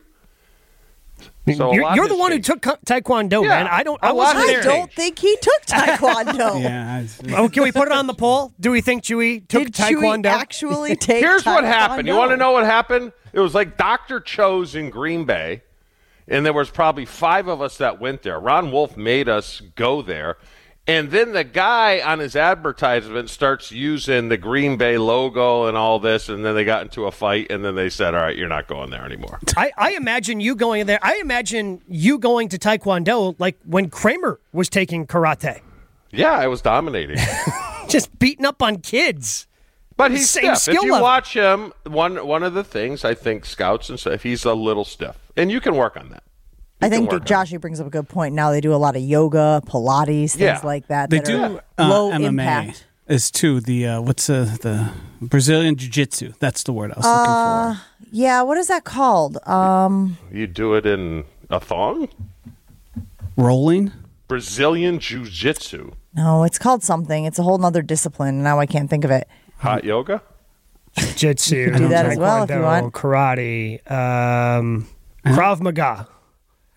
So 1.56 1.74
you're 1.74 1.96
you're 1.96 2.08
the 2.08 2.16
one 2.18 2.32
who 2.32 2.40
took 2.40 2.62
Taekwondo, 2.62 3.44
Yeah, 3.44 3.50
man. 3.50 3.68
I 3.68 3.84
don't. 3.84 4.00
a 4.02 4.06
I 4.06 4.12
lot 4.12 4.36
wasn't 4.36 4.56
has 4.56 4.66
I 4.66 4.70
don't 4.70 4.92
think 4.94 5.20
he 5.20 5.36
took 5.42 5.62
Taekwondo. 5.68 6.62
Yeah. 6.62 7.04
Oh, 7.38 7.50
can 7.50 7.64
we 7.64 7.72
put 7.72 7.88
it 7.88 7.92
on 7.92 8.08
the 8.08 8.14
poll? 8.14 8.54
Do 8.60 8.72
we 8.72 8.82
think 8.82 9.04
Chewy 9.04 9.48
took 9.48 9.64
Did 9.66 9.74
Taekwondo? 9.74 10.24
Chewie 10.24 10.26
actually 10.26 10.96
take 10.96 11.24
Here's 11.24 11.46
what 11.46 11.64
happened. 11.64 12.08
You 12.08 12.16
want 12.16 12.32
to 12.32 12.38
know 12.38 12.52
what 12.52 12.66
happened? 12.66 13.12
It 13.34 13.40
was 13.40 13.54
like 13.56 13.78
Dr. 13.78 14.20
Cho's 14.20 14.76
in 14.76 14.90
Green 14.92 15.26
Bay, 15.26 15.62
and 16.28 16.46
there 16.46 16.54
was 16.54 16.70
probably 16.70 17.06
five 17.06 17.48
of 17.48 17.62
us 17.62 17.78
that 17.78 18.00
went 18.00 18.24
there. 18.24 18.40
Ron 18.40 18.72
Wolf 18.72 18.98
made 18.98 19.30
us 19.30 19.62
go 19.76 20.02
there. 20.02 20.38
And 20.88 21.12
then 21.12 21.34
the 21.34 21.44
guy 21.44 22.02
on 22.02 22.18
his 22.20 22.36
advertisement 22.36 23.30
starts 23.30 23.72
using 23.72 24.30
the 24.30 24.38
Green 24.38 24.78
Bay 24.78 24.98
logo 24.98 25.68
and 25.68 25.78
all 25.78 26.00
this, 26.00 26.28
and 26.28 26.44
then 26.44 26.56
they 26.56 26.66
got 26.66 26.82
into 26.82 27.06
a 27.06 27.12
fight, 27.12 27.52
and 27.52 27.64
then 27.64 27.76
they 27.76 27.90
said, 27.90 28.16
All 28.16 28.22
right, 28.22 28.36
you're 28.36 28.50
not 28.50 28.68
going 28.68 28.90
there 28.90 29.06
anymore. 29.06 29.40
I, 29.56 29.72
I 29.78 29.92
imagine 29.92 30.40
you 30.40 30.56
going 30.56 30.88
there. 30.88 31.00
I 31.04 31.18
imagine 31.18 31.82
you 31.88 32.18
going 32.18 32.50
to 32.50 32.58
Taekwondo 32.58 33.36
like 33.38 33.60
when 33.64 33.92
Kramer 33.92 34.40
was 34.54 34.70
taking 34.70 35.06
karate, 35.06 35.62
yeah, 36.12 36.34
I 36.34 36.48
was 36.48 36.62
dominating. 36.62 37.18
just 37.88 38.18
beating 38.20 38.46
up 38.46 38.62
on 38.62 38.78
kids. 38.78 39.48
But 40.02 40.12
he's 40.12 40.30
Same 40.30 40.56
stiff. 40.56 40.76
If 40.76 40.82
you 40.84 40.92
level. 40.92 41.04
watch 41.04 41.34
him, 41.36 41.74
one 41.86 42.26
one 42.26 42.44
of 42.44 42.54
the 42.54 42.64
things 42.64 43.06
I 43.06 43.14
think 43.14 43.46
scouts 43.46 43.90
and 43.90 44.00
stuff, 44.00 44.24
he's 44.24 44.44
a 44.46 44.54
little 44.54 44.86
stiff. 44.86 45.18
And 45.38 45.52
you 45.52 45.62
can 45.62 45.76
work 45.76 45.96
on 45.98 46.10
that. 46.10 46.24
You 46.82 46.88
I 46.88 46.90
think 46.90 47.12
work 47.12 47.32
on 47.32 47.60
brings 47.60 47.80
up 47.80 47.86
a 47.88 47.90
good 47.92 48.10
point. 48.10 48.34
Now 48.34 48.50
they 48.52 48.62
do 48.62 48.74
a 48.74 48.82
lot 48.86 48.96
of 48.96 49.02
yoga, 49.04 49.62
Pilates, 49.68 50.32
things 50.32 50.40
Yeah. 50.42 50.60
like 50.64 50.88
that. 50.88 51.10
They 51.12 51.18
that 51.20 51.26
do 51.26 51.44
are 51.44 51.64
uh, 51.78 51.88
low 51.90 52.12
MMA 52.12 52.28
impact. 52.28 52.86
is 53.08 53.30
too 53.30 53.60
the 53.62 53.86
uh, 53.88 54.02
what's 54.02 54.30
uh, 54.30 54.58
the 54.62 54.90
Brazilian 55.22 55.76
Jiu 55.76 55.90
Jitsu. 55.90 56.34
That's 56.40 56.64
the 56.64 56.74
word 56.74 56.92
I 56.94 56.98
was 56.98 57.06
Uh, 57.06 57.10
looking 57.12 57.76
for. 57.76 58.08
Yeah, 58.14 58.42
what 58.42 58.58
is 58.58 58.68
that 58.68 58.84
called? 58.84 59.38
Um, 59.48 60.18
You 60.32 60.48
do 60.48 60.74
it 60.74 60.86
in 60.86 61.24
a 61.50 61.60
thong? 61.60 62.08
Rolling. 63.38 63.92
Brazilian 64.28 65.00
Jiu 65.00 65.26
Jitsu. 65.26 65.92
no, 66.14 66.44
it's 66.44 66.58
called 66.58 66.84
something. 66.84 67.26
It's 67.26 67.38
a 67.40 67.44
whole 67.44 67.58
nother 67.58 67.82
discipline. 67.82 68.42
Now 68.44 68.60
I 68.60 68.66
can't 68.66 68.90
think 68.90 69.04
of 69.04 69.12
it. 69.12 69.28
Hot 69.62 69.84
yoga? 69.84 70.22
Jiu-jitsu, 70.98 71.72
do 71.78 71.88
that 71.90 72.06
as 72.06 72.18
well 72.18 72.44
if 72.44 72.50
you 72.50 72.62
want. 72.62 72.94
karate, 72.94 73.80
um, 73.90 74.88
Krav 75.26 75.62
Maga. 75.62 76.08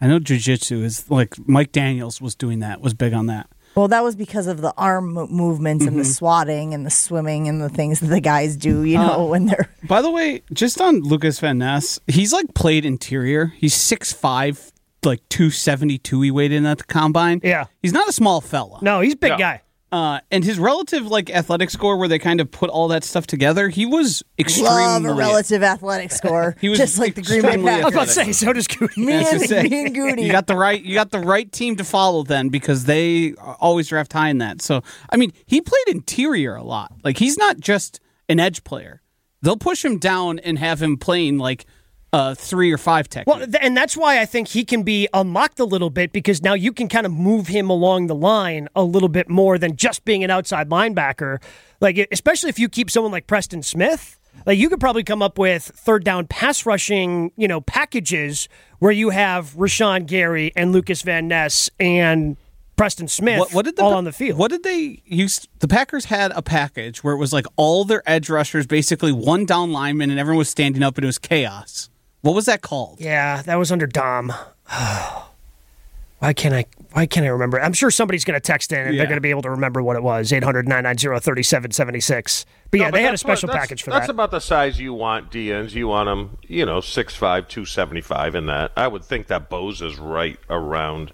I 0.00 0.06
know 0.06 0.18
Jiu 0.18 0.38
Jitsu 0.38 0.82
is 0.84 1.10
like 1.10 1.34
Mike 1.48 1.72
Daniels 1.72 2.20
was 2.20 2.34
doing 2.34 2.60
that. 2.60 2.80
Was 2.80 2.94
big 2.94 3.12
on 3.12 3.26
that. 3.26 3.48
Well, 3.74 3.88
that 3.88 4.04
was 4.04 4.14
because 4.14 4.46
of 4.46 4.60
the 4.60 4.72
arm 4.76 5.14
mo- 5.14 5.26
movements 5.26 5.84
and 5.84 5.98
the 5.98 6.04
swatting 6.04 6.74
and 6.74 6.86
the 6.86 6.90
swimming 6.90 7.48
and 7.48 7.60
the 7.60 7.68
things 7.68 7.98
that 8.00 8.06
the 8.06 8.20
guys 8.20 8.56
do, 8.56 8.84
you 8.84 8.98
know, 8.98 9.24
Uh, 9.24 9.26
when 9.30 9.46
they're. 9.46 9.68
By 9.88 10.00
the 10.00 10.10
way, 10.12 10.42
just 10.52 10.80
on 10.80 11.00
Lucas 11.00 11.40
Van 11.40 11.58
Ness, 11.58 11.98
he's 12.06 12.32
like 12.32 12.54
played 12.54 12.84
interior. 12.84 13.46
He's 13.56 13.74
6'5", 13.74 14.70
like 15.04 15.28
272 15.28 16.20
he 16.20 16.30
weighed 16.30 16.52
in 16.52 16.66
at 16.66 16.78
the 16.78 16.84
combine. 16.84 17.40
Yeah. 17.42 17.64
He's 17.82 17.92
not 17.92 18.08
a 18.08 18.12
small 18.12 18.40
fella. 18.40 18.78
No, 18.80 19.00
he's 19.00 19.14
a 19.14 19.16
big 19.16 19.38
guy. 19.38 19.62
Uh, 19.94 20.18
and 20.32 20.42
his 20.42 20.58
relative 20.58 21.06
like 21.06 21.30
athletic 21.30 21.70
score 21.70 21.96
where 21.96 22.08
they 22.08 22.18
kind 22.18 22.40
of 22.40 22.50
put 22.50 22.68
all 22.68 22.88
that 22.88 23.04
stuff 23.04 23.28
together, 23.28 23.68
he 23.68 23.86
was 23.86 24.24
extremely 24.36 24.72
Love 24.72 25.04
a 25.04 25.14
relative 25.14 25.62
athletic 25.62 26.10
score, 26.10 26.56
He 26.60 26.68
was 26.68 26.80
just 26.80 26.98
like 26.98 27.14
the 27.14 27.22
Green 27.22 27.42
Bay 27.42 27.50
extremely 27.50 27.70
Packers. 27.70 27.84
I 27.84 27.86
was 27.86 27.94
about 27.94 28.06
to 28.06 28.12
say, 28.12 28.32
so 28.32 28.52
does 28.52 28.66
Goody. 28.66 29.00
Me 29.00 29.14
I 29.14 29.20
and, 29.20 29.40
say, 29.42 29.62
me 29.62 29.86
and 29.86 29.94
Goody. 29.94 30.22
You 30.24 30.32
got 30.32 30.48
the 30.48 30.56
right 30.56 30.82
you 30.82 30.94
got 30.94 31.12
the 31.12 31.20
right 31.20 31.50
team 31.52 31.76
to 31.76 31.84
follow 31.84 32.24
then 32.24 32.48
because 32.48 32.86
they 32.86 33.34
always 33.34 33.86
draft 33.86 34.12
high 34.12 34.30
in 34.30 34.38
that. 34.38 34.62
So 34.62 34.82
I 35.10 35.16
mean, 35.16 35.32
he 35.46 35.60
played 35.60 35.86
interior 35.86 36.56
a 36.56 36.64
lot. 36.64 36.92
Like 37.04 37.18
he's 37.18 37.38
not 37.38 37.60
just 37.60 38.00
an 38.28 38.40
edge 38.40 38.64
player. 38.64 39.00
They'll 39.42 39.56
push 39.56 39.84
him 39.84 39.98
down 39.98 40.40
and 40.40 40.58
have 40.58 40.82
him 40.82 40.96
playing 40.96 41.38
like 41.38 41.66
uh, 42.14 42.34
three 42.34 42.72
or 42.72 42.78
five 42.78 43.08
technique. 43.08 43.26
Well, 43.26 43.44
th- 43.44 43.58
and 43.60 43.76
that's 43.76 43.96
why 43.96 44.20
I 44.20 44.24
think 44.24 44.48
he 44.48 44.64
can 44.64 44.84
be 44.84 45.08
unlocked 45.12 45.58
a 45.58 45.64
little 45.64 45.90
bit 45.90 46.12
because 46.12 46.42
now 46.42 46.54
you 46.54 46.72
can 46.72 46.88
kind 46.88 47.06
of 47.06 47.12
move 47.12 47.48
him 47.48 47.68
along 47.68 48.06
the 48.06 48.14
line 48.14 48.68
a 48.76 48.84
little 48.84 49.08
bit 49.08 49.28
more 49.28 49.58
than 49.58 49.74
just 49.74 50.04
being 50.04 50.22
an 50.22 50.30
outside 50.30 50.68
linebacker. 50.68 51.42
Like, 51.80 52.06
especially 52.12 52.50
if 52.50 52.58
you 52.58 52.68
keep 52.68 52.88
someone 52.88 53.10
like 53.10 53.26
Preston 53.26 53.62
Smith, 53.62 54.18
like 54.46 54.58
you 54.58 54.68
could 54.68 54.78
probably 54.78 55.02
come 55.02 55.22
up 55.22 55.38
with 55.38 55.64
third 55.64 56.04
down 56.04 56.28
pass 56.28 56.64
rushing, 56.64 57.32
you 57.36 57.48
know, 57.48 57.60
packages 57.60 58.48
where 58.78 58.92
you 58.92 59.10
have 59.10 59.54
Rashan 59.54 60.06
Gary 60.06 60.52
and 60.54 60.70
Lucas 60.70 61.02
Van 61.02 61.26
Ness 61.26 61.68
and 61.80 62.36
Preston 62.76 63.08
Smith 63.08 63.38
What, 63.38 63.54
what 63.54 63.64
did 63.64 63.76
the, 63.76 63.82
all 63.82 63.94
on 63.94 64.04
the 64.04 64.12
field. 64.12 64.38
What 64.38 64.50
did 64.50 64.62
they 64.62 65.02
use? 65.04 65.48
The 65.58 65.68
Packers 65.68 66.06
had 66.06 66.32
a 66.32 66.42
package 66.42 67.02
where 67.02 67.14
it 67.14 67.18
was 67.18 67.32
like 67.32 67.46
all 67.56 67.84
their 67.84 68.02
edge 68.06 68.28
rushers, 68.28 68.66
basically 68.66 69.12
one 69.12 69.46
down 69.46 69.72
lineman, 69.72 70.10
and 70.10 70.18
everyone 70.18 70.38
was 70.38 70.48
standing 70.48 70.82
up, 70.82 70.96
and 70.96 71.04
it 71.04 71.06
was 71.06 71.18
chaos. 71.18 71.88
What 72.24 72.34
was 72.34 72.46
that 72.46 72.62
called? 72.62 73.02
Yeah, 73.02 73.42
that 73.42 73.56
was 73.56 73.70
under 73.70 73.86
Dom. 73.86 74.32
why 76.20 76.32
can't 76.34 76.54
I? 76.54 76.64
Why 76.92 77.04
can't 77.04 77.26
I 77.26 77.28
remember? 77.28 77.60
I'm 77.60 77.74
sure 77.74 77.90
somebody's 77.90 78.24
going 78.24 78.32
to 78.34 78.40
text 78.40 78.72
in 78.72 78.78
and 78.78 78.94
Yeah. 78.94 79.00
they're 79.00 79.06
going 79.08 79.18
to 79.18 79.20
be 79.20 79.28
able 79.28 79.42
to 79.42 79.50
remember 79.50 79.82
what 79.82 79.94
it 79.96 80.02
was. 80.02 80.32
800-990-3776. 80.32 82.46
But 82.70 82.80
yeah, 82.80 82.86
but 82.90 82.94
they 82.96 83.02
had 83.02 83.12
a 83.12 83.18
special 83.18 83.48
what- 83.48 83.58
package 83.58 83.82
for 83.82 83.90
That's 83.90 84.06
that. 84.06 84.06
That's 84.06 84.10
about 84.10 84.30
the 84.30 84.40
size 84.40 84.80
you 84.80 84.94
want 84.94 85.30
DNs. 85.30 85.74
You 85.74 85.88
want 85.88 86.06
them, 86.06 86.38
you 86.48 86.64
know, 86.64 86.78
6'5", 86.78 87.46
275 87.48 88.34
in 88.36 88.46
that. 88.46 88.72
I 88.74 88.88
would 88.88 89.04
think 89.04 89.26
that 89.26 89.50
Bose 89.50 89.82
is 89.82 89.98
right 89.98 90.38
around 90.48 91.12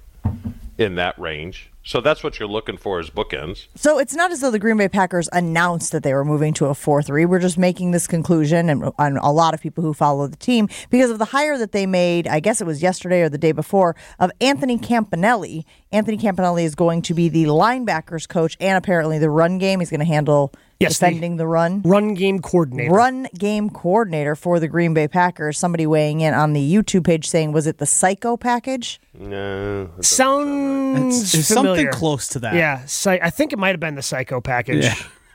in 0.78 0.94
that 0.94 1.18
range. 1.18 1.69
So 1.82 2.00
that's 2.00 2.22
what 2.22 2.38
you're 2.38 2.48
looking 2.48 2.76
for 2.76 3.00
as 3.00 3.10
bookends. 3.10 3.66
So 3.74 3.98
it's 3.98 4.14
not 4.14 4.30
as 4.30 4.40
though 4.40 4.50
the 4.50 4.58
Green 4.58 4.76
Bay 4.76 4.88
Packers 4.88 5.28
announced 5.32 5.92
that 5.92 6.02
they 6.02 6.12
were 6.12 6.24
moving 6.24 6.52
to 6.54 6.66
a 6.66 6.74
4 6.74 7.02
3. 7.02 7.24
We're 7.24 7.38
just 7.38 7.58
making 7.58 7.92
this 7.92 8.06
conclusion, 8.06 8.68
and, 8.68 8.92
and 8.98 9.18
a 9.18 9.30
lot 9.30 9.54
of 9.54 9.60
people 9.60 9.82
who 9.82 9.94
follow 9.94 10.26
the 10.26 10.36
team, 10.36 10.68
because 10.90 11.10
of 11.10 11.18
the 11.18 11.24
hire 11.26 11.56
that 11.58 11.72
they 11.72 11.86
made, 11.86 12.28
I 12.28 12.40
guess 12.40 12.60
it 12.60 12.66
was 12.66 12.82
yesterday 12.82 13.22
or 13.22 13.28
the 13.28 13.38
day 13.38 13.52
before, 13.52 13.96
of 14.18 14.30
Anthony 14.40 14.78
Campanile. 14.78 15.64
Anthony 15.90 16.18
Campanile 16.18 16.64
is 16.64 16.74
going 16.74 17.02
to 17.02 17.14
be 17.14 17.28
the 17.28 17.44
linebackers 17.44 18.28
coach 18.28 18.56
and 18.60 18.76
apparently 18.76 19.18
the 19.18 19.30
run 19.30 19.58
game. 19.58 19.80
He's 19.80 19.90
going 19.90 20.00
to 20.00 20.06
handle 20.06 20.52
Yes, 20.80 20.98
defending 20.98 21.36
the 21.36 21.46
run. 21.46 21.82
Run 21.82 22.14
game 22.14 22.40
coordinator. 22.40 22.90
Run 22.90 23.28
game 23.38 23.68
coordinator 23.68 24.34
for 24.34 24.58
the 24.58 24.66
Green 24.66 24.94
Bay 24.94 25.08
Packers. 25.08 25.58
Somebody 25.58 25.86
weighing 25.86 26.22
in 26.22 26.32
on 26.32 26.54
the 26.54 26.74
YouTube 26.74 27.04
page 27.04 27.28
saying, 27.28 27.52
was 27.52 27.66
it 27.66 27.76
the 27.76 27.84
psycho 27.84 28.38
package? 28.38 28.98
No. 29.12 29.90
Sounds 30.00 31.16
It's, 31.22 31.34
it's 31.34 31.48
something 31.48 31.88
close 31.88 32.28
to 32.28 32.38
that. 32.40 32.54
Yeah, 32.54 32.84
psy- 32.86 33.18
I 33.22 33.28
think 33.28 33.52
it 33.52 33.58
might 33.58 33.70
have 33.70 33.80
been 33.80 33.94
the 33.94 34.02
psycho 34.02 34.40
package. 34.40 34.84
Yeah. 34.84 34.94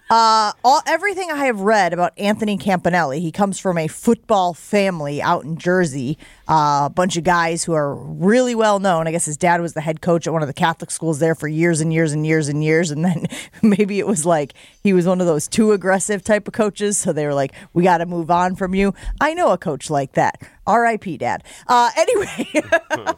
Uh, 0.10 0.52
all 0.64 0.82
everything 0.86 1.32
I 1.32 1.46
have 1.46 1.62
read 1.62 1.92
about 1.92 2.14
Anthony 2.18 2.58
Campanile, 2.58 3.20
he 3.20 3.32
comes 3.32 3.60
from 3.60 3.78
a 3.78 3.88
football 3.88 4.54
family 4.54 5.22
out 5.22 5.44
in 5.44 5.58
Jersey. 5.58 6.18
Uh, 6.48 6.84
a 6.86 6.92
bunch 6.94 7.18
of 7.18 7.24
guys 7.24 7.64
who 7.64 7.74
are 7.74 7.96
really 7.96 8.54
well 8.54 8.80
known. 8.80 9.08
I 9.08 9.12
guess 9.12 9.26
his 9.26 9.38
dad 9.38 9.62
was 9.62 9.74
the 9.74 9.82
head 9.82 10.02
coach 10.02 10.28
at 10.28 10.34
one 10.34 10.44
of 10.44 10.48
the 10.48 10.54
Catholic 10.54 10.92
schools 10.92 11.20
there 11.20 11.34
for 11.34 11.48
years 11.48 11.82
and 11.82 11.92
years 11.92 12.12
and 12.12 12.26
years 12.26 12.48
and 12.48 12.64
years. 12.64 12.92
And 12.92 13.04
then 13.04 13.26
maybe 13.62 14.00
it 14.00 14.08
was 14.08 14.26
like 14.26 14.54
he 14.84 14.94
was 14.94 15.08
one 15.08 15.22
of 15.22 15.28
those 15.28 15.48
too 15.48 15.72
aggressive 15.72 16.24
type 16.24 16.48
of 16.48 16.54
coaches. 16.54 16.98
So 16.98 17.14
they 17.14 17.26
were 17.26 17.34
like, 17.34 17.54
"We 17.74 17.84
got 17.84 17.98
to 17.98 18.06
move 18.06 18.30
on 18.30 18.56
from 18.56 18.76
you." 18.76 18.94
I 19.20 19.34
know 19.34 19.52
a 19.52 19.58
coach 19.58 19.90
like 19.90 20.14
that. 20.14 20.42
R.I.P. 20.68 21.18
Dad. 21.18 21.44
Uh, 21.68 21.90
anyway, 21.98 22.48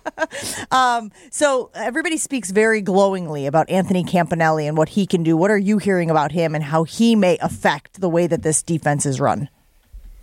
um, 0.71 1.11
so 1.31 1.71
everybody 1.73 2.17
speaks 2.17 2.51
very 2.51 2.81
glowingly 2.81 3.45
about 3.45 3.69
Anthony 3.69 4.03
Campanile 4.03 4.67
and 4.67 4.77
what 4.77 4.89
he 4.89 5.05
can 5.05 5.23
do. 5.23 5.37
What 5.37 5.51
are 5.51 5.57
you 5.57 5.77
hearing 5.77 6.09
about 6.09 6.31
him 6.31 6.55
and 6.55 6.63
how 6.63 6.83
he 6.83 7.15
may 7.15 7.37
affect 7.39 8.01
the 8.01 8.09
way 8.09 8.27
that 8.27 8.43
this 8.43 8.61
defense 8.61 9.05
is 9.05 9.19
run? 9.19 9.49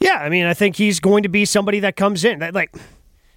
Yeah, 0.00 0.18
I 0.18 0.28
mean, 0.28 0.44
I 0.44 0.54
think 0.54 0.76
he's 0.76 1.00
going 1.00 1.22
to 1.22 1.28
be 1.30 1.44
somebody 1.46 1.80
that 1.80 1.96
comes 1.96 2.24
in. 2.24 2.40
That, 2.40 2.54
like, 2.54 2.74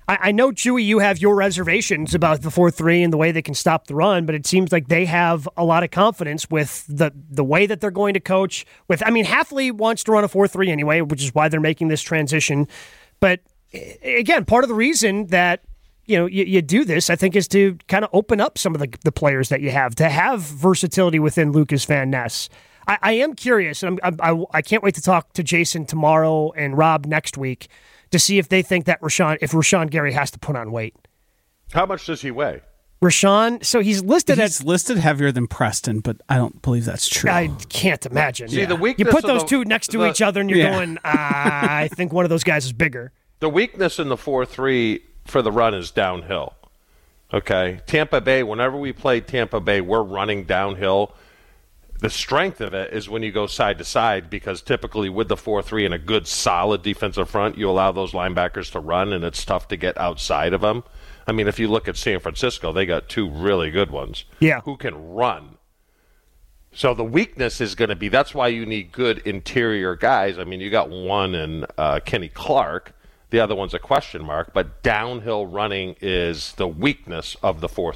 I, 0.08 0.18
I 0.22 0.32
know, 0.32 0.52
Chewy, 0.52 0.84
you 0.84 1.00
have 1.00 1.20
your 1.20 1.36
reservations 1.36 2.16
about 2.16 2.42
the 2.42 2.52
4 2.52 2.72
3 2.72 3.04
and 3.04 3.14
the 3.14 3.18
way 3.18 3.32
they 3.32 3.42
can 3.42 3.54
stop 3.54 3.88
the 3.88 3.96
run, 3.96 4.26
but 4.26 4.36
it 4.36 4.46
seems 4.46 4.72
like 4.72 4.88
they 4.88 5.06
have 5.06 5.48
a 5.58 5.64
lot 5.64 5.84
of 5.84 5.92
confidence 5.92 6.50
with 6.50 6.86
the, 6.88 7.12
the 7.30 7.44
way 7.44 7.66
that 7.66 7.82
they're 7.82 7.92
going 7.92 8.14
to 8.14 8.20
coach. 8.20 8.66
With, 8.88 9.04
I 9.06 9.10
mean, 9.10 9.26
Hafley 9.26 9.72
wants 9.72 10.04
to 10.06 10.12
run 10.12 10.24
a 10.24 10.28
4 10.28 10.48
3 10.48 10.72
anyway, 10.72 11.02
which 11.02 11.24
is 11.24 11.34
why 11.36 11.50
they're 11.50 11.60
making 11.60 11.90
this 11.90 12.02
transition. 12.02 12.68
But 13.20 13.42
eh, 13.74 13.96
again, 14.04 14.46
part 14.46 14.64
of 14.64 14.70
the 14.70 14.76
reason 14.76 15.28
that 15.28 15.64
you 16.06 16.18
know 16.18 16.26
you, 16.26 16.46
you 16.46 16.62
do 16.62 16.86
this, 16.86 17.10
I 17.10 17.16
think, 17.16 17.36
is 17.36 17.48
to 17.50 17.78
kind 17.88 18.06
of 18.06 18.10
open 18.14 18.40
up 18.40 18.58
some 18.58 18.74
of 18.74 18.80
the, 18.80 18.88
the 19.04 19.12
players 19.12 19.50
that 19.50 19.62
you 19.62 19.72
have 19.72 19.96
to 19.96 20.08
have 20.10 20.42
versatility 20.42 21.20
within 21.20 21.52
Lucas 21.52 21.84
Van 21.84 22.10
Ness. 22.10 22.50
I, 22.88 22.98
I 23.02 23.12
am 23.14 23.34
curious, 23.34 23.84
and 23.84 24.00
I'm, 24.02 24.16
I, 24.22 24.46
I 24.54 24.62
can't 24.62 24.82
wait 24.82 24.96
to 24.96 25.02
talk 25.02 25.34
to 25.34 25.44
Jason 25.44 25.86
tomorrow 25.86 26.52
and 26.54 26.78
Rob 26.78 27.06
next 27.06 27.38
week 27.38 27.68
to 28.12 28.20
see 28.20 28.38
if 28.38 28.50
they 28.50 28.62
think 28.62 28.86
that 28.86 29.02
Rashan, 29.02 29.38
if 29.42 29.52
Rashan 29.52 29.90
Gary 29.90 30.14
has 30.14 30.32
to 30.32 30.40
put 30.40 30.56
on 30.56 30.72
weight. 30.72 30.96
How 31.74 31.86
much 31.86 32.06
does 32.06 32.22
he 32.22 32.32
weigh? 32.32 32.62
Rashan, 33.04 33.64
so 33.64 33.80
he's 33.82 34.02
listed 34.04 34.40
He's 34.40 34.62
at. 34.62 34.66
listed 34.66 34.98
heavier 34.98 35.32
than 35.32 35.46
Preston, 35.46 36.00
but 36.00 36.18
I 36.28 36.38
don't 36.38 36.60
believe 36.64 36.86
that's 36.86 37.08
true. 37.08 37.30
I 37.30 37.50
can't 37.70 38.04
imagine. 38.08 38.48
See, 38.50 38.66
the 38.66 38.76
weakness 38.76 39.06
You 39.06 39.12
put 39.12 39.24
those 39.24 39.44
the- 39.44 39.48
two 39.50 39.66
next 39.66 39.90
to 39.90 40.00
the- 40.00 40.10
each 40.10 40.22
other, 40.22 40.42
and 40.42 40.50
you're 40.50 40.60
Yeah. 40.60 40.72
going. 40.72 40.98
"Ah, 41.06 41.76
I 41.76 41.88
think 41.90 42.12
one 42.12 42.26
of 42.26 42.30
those 42.30 42.44
guys 42.44 42.66
is 42.66 42.74
bigger. 42.74 43.12
The 43.40 43.50
weakness 43.50 44.00
in 44.00 44.10
the 44.10 44.18
4 44.18 44.46
3 44.48 45.02
for 45.26 45.44
the 45.44 45.52
run 45.52 45.76
is 45.76 45.92
downhill. 45.92 46.54
Okay. 47.32 47.82
Tampa 47.86 48.20
Bay, 48.22 48.42
whenever 48.42 48.78
we 48.78 48.94
play 48.94 49.20
Tampa 49.20 49.60
Bay, 49.60 49.80
we're 49.82 50.02
running 50.02 50.46
downhill. 50.46 51.14
The 52.00 52.10
strength 52.12 52.62
of 52.62 52.74
it 52.76 52.94
is 52.94 53.10
when 53.10 53.24
you 53.24 53.32
go 53.32 53.48
side 53.48 53.80
to 53.80 53.84
side 53.84 54.30
because 54.30 54.62
typically 54.62 55.10
with 55.10 55.30
the 55.30 55.38
4 55.38 55.64
3 55.64 55.86
and 55.86 55.94
a 55.94 55.98
good 56.00 56.28
solid 56.28 56.84
defensive 56.84 57.30
front, 57.30 57.58
you 57.58 57.68
allow 57.70 57.92
those 57.92 58.12
linebackers 58.12 58.72
to 58.74 58.80
run 58.80 59.14
and 59.14 59.24
it's 59.24 59.44
tough 59.44 59.68
to 59.70 59.78
get 59.78 59.98
outside 59.98 60.54
of 60.54 60.62
them. 60.62 60.84
I 61.26 61.32
mean, 61.32 61.48
if 61.48 61.58
you 61.60 61.68
look 61.68 61.88
at 61.88 61.98
San 61.98 62.20
Francisco, 62.20 62.72
they 62.72 62.86
got 62.86 63.10
two 63.10 63.28
really 63.28 63.72
good 63.72 63.90
ones 63.90 64.26
Yeah. 64.40 64.62
who 64.62 64.78
can 64.78 65.14
run. 65.14 65.58
So 66.72 66.94
the 66.94 67.04
weakness 67.04 67.60
is 67.60 67.74
going 67.74 67.90
to 67.90 67.96
be 67.96 68.10
that's 68.10 68.36
why 68.36 68.50
you 68.50 68.64
need 68.66 68.92
good 68.92 69.18
interior 69.20 69.96
guys. 69.96 70.38
I 70.38 70.44
mean, 70.44 70.62
you 70.62 70.70
got 70.70 70.90
one 70.92 71.34
in 71.34 71.66
uh, 71.80 72.00
Kenny 72.06 72.30
Clark. 72.30 72.94
The 73.32 73.40
other 73.40 73.56
one's 73.56 73.74
a 73.74 73.80
question 73.80 74.24
mark, 74.24 74.54
but 74.54 74.84
downhill 74.84 75.48
running 75.48 75.96
is 76.00 76.54
the 76.54 76.68
weakness 76.68 77.36
of 77.42 77.60
the 77.60 77.68
4 77.68 77.94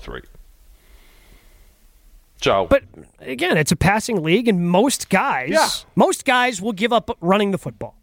3. 2.41 2.67
But 2.69 2.83
again, 3.19 3.57
it's 3.57 3.71
a 3.71 3.75
passing 3.75 4.21
league, 4.23 4.47
and 4.47 4.67
most 4.69 5.09
guys, 5.09 5.49
Yeah. 5.51 5.69
most 5.95 6.25
guys 6.25 6.61
will 6.61 6.73
give 6.73 6.91
up 6.93 7.09
running 7.21 7.51
the 7.51 7.57
football. 7.57 7.95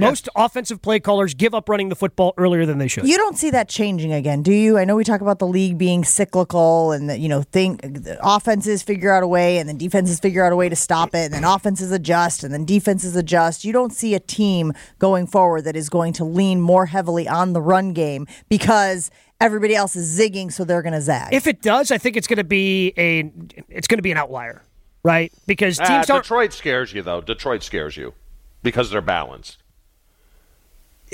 Most 0.00 0.26
offensive 0.34 0.80
play 0.80 1.00
callers 1.00 1.34
give 1.34 1.52
up 1.54 1.68
running 1.68 1.90
the 1.90 1.94
football 1.94 2.32
earlier 2.38 2.64
than 2.64 2.78
they 2.78 2.88
should. 2.88 3.06
You 3.06 3.18
don't 3.18 3.36
see 3.36 3.50
that 3.50 3.68
changing 3.68 4.10
again, 4.10 4.42
do 4.42 4.50
you? 4.50 4.78
I 4.78 4.86
know 4.86 4.96
we 4.96 5.04
talk 5.04 5.20
about 5.20 5.38
the 5.38 5.46
league 5.46 5.76
being 5.76 6.02
cyclical 6.02 6.92
and 6.92 7.10
that, 7.10 7.18
you 7.20 7.28
know, 7.28 7.42
think 7.42 7.82
the 7.82 8.18
offenses 8.22 8.82
figure 8.82 9.12
out 9.12 9.22
a 9.22 9.26
way 9.26 9.58
and 9.58 9.68
then 9.68 9.76
defenses 9.76 10.18
figure 10.18 10.42
out 10.46 10.50
a 10.50 10.56
way 10.56 10.70
to 10.70 10.76
stop 10.76 11.14
it 11.14 11.26
and 11.26 11.34
then 11.34 11.44
offenses 11.44 11.92
adjust 11.92 12.42
and 12.42 12.54
then 12.54 12.64
defenses 12.64 13.14
adjust. 13.16 13.66
You 13.66 13.74
don't 13.74 13.92
see 13.92 14.14
a 14.14 14.18
team 14.20 14.72
going 14.98 15.26
forward 15.26 15.64
that 15.64 15.76
is 15.76 15.90
going 15.90 16.14
to 16.14 16.24
lean 16.24 16.62
more 16.62 16.86
heavily 16.86 17.28
on 17.28 17.52
the 17.52 17.60
run 17.60 17.92
game 17.92 18.26
because 18.48 19.10
everybody 19.42 19.74
else 19.74 19.96
is 19.96 20.18
zigging, 20.18 20.52
so 20.52 20.64
they're 20.64 20.82
going 20.82 20.92
to 20.94 21.00
zag. 21.00 21.32
If 21.34 21.46
it 21.46 21.60
does, 21.62 21.90
I 21.90 21.98
think 21.98 22.16
it's 22.16 22.26
going 22.26 22.38
to 22.38 22.44
be 22.44 22.92
a 22.96 23.30
it's 23.68 23.86
going 23.88 23.98
to 23.98 24.02
be 24.02 24.12
an 24.12 24.18
outlier, 24.18 24.62
right? 25.02 25.32
Because 25.46 25.78
Ah, 25.80 25.84
teams 25.84 26.08
aren't 26.10 26.24
Detroit 26.24 26.52
scares 26.52 26.92
you, 26.92 27.02
though. 27.02 27.20
Detroit 27.20 27.62
scares 27.62 27.96
you 27.96 28.14
because 28.62 28.90
they're 28.90 29.00
balanced. 29.02 29.58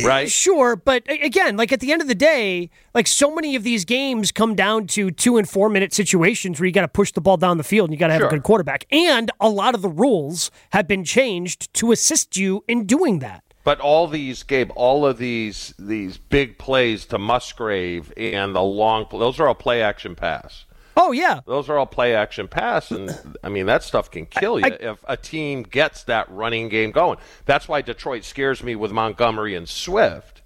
Right? 0.05 0.31
Sure, 0.31 0.77
but 0.77 1.03
again, 1.11 1.57
like 1.57 1.73
at 1.73 1.81
the 1.81 1.91
end 1.91 2.01
of 2.03 2.07
the 2.07 2.15
day, 2.15 2.71
like 2.95 3.09
so 3.09 3.35
many 3.35 3.57
of 3.57 3.65
these 3.65 3.85
games 3.85 4.31
come 4.31 4.55
down 4.55 4.87
to 4.89 5.11
two 5.11 5.37
and 5.39 5.49
four 5.49 5.69
minute 5.69 5.93
situations 5.93 6.61
where 6.61 6.69
you 6.69 6.73
got 6.73 6.83
to 6.83 6.89
push 6.89 7.11
the 7.11 7.21
ball 7.21 7.37
down 7.37 7.59
the 7.59 7.65
field 7.65 7.89
and 7.91 7.95
you 7.95 7.99
got 7.99 8.07
to 8.07 8.13
have 8.13 8.21
Sure. 8.21 8.29
a 8.29 8.31
good 8.31 8.45
quarterback. 8.45 8.87
And 8.93 9.29
a 9.41 9.49
lot 9.49 9.75
of 9.75 9.83
the 9.83 9.89
rules 9.89 10.53
have 10.71 10.87
been 10.87 11.03
changed 11.03 11.75
to 11.75 11.91
assist 11.91 12.37
you 12.37 12.63
in 12.69 12.87
doing 12.87 13.19
that. 13.19 13.43
But 13.65 13.81
all 13.81 14.07
these, 14.07 14.43
Gabe, 14.45 14.71
all 14.77 15.05
of 15.05 15.19
these 15.19 15.75
these 15.79 16.17
big 16.17 16.59
plays 16.59 17.05
to 17.07 17.19
Musgrave 17.19 18.13
and 18.17 18.55
the 18.55 18.63
long, 18.63 19.07
those 19.11 19.39
are 19.41 19.49
all 19.49 19.55
play 19.55 19.83
action 19.83 20.15
pass. 20.15 20.65
Oh 20.97 21.13
yeah. 21.13 21.41
Those 21.47 21.69
are 21.69 21.79
all 21.79 21.87
play 21.87 22.15
action 22.15 22.49
pass, 22.49 22.91
and 22.91 23.37
I 23.45 23.49
mean 23.49 23.67
that 23.67 23.83
stuff 23.83 24.11
can 24.11 24.27
kill 24.27 24.59
you 24.59 24.67
I- 24.67 24.79
if 24.81 25.05
a 25.07 25.17
team 25.17 25.63
gets 25.63 26.05
that 26.05 26.31
running 26.31 26.69
game 26.69 26.91
going. 26.91 27.19
That's 27.47 27.69
why 27.69 27.83
Detroit 27.83 28.25
scares 28.25 28.63
me 28.63 28.75
with 28.75 28.91
Montgomery 28.91 29.55
and 29.55 29.69
Swift. 29.69 30.43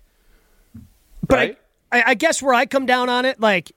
But 1.26 1.36
right? 1.38 1.58
I, 1.90 1.98
I, 1.98 2.04
I 2.08 2.14
guess 2.14 2.42
where 2.42 2.54
I 2.54 2.66
come 2.66 2.84
down 2.84 3.08
on 3.08 3.24
it, 3.24 3.40
like, 3.40 3.72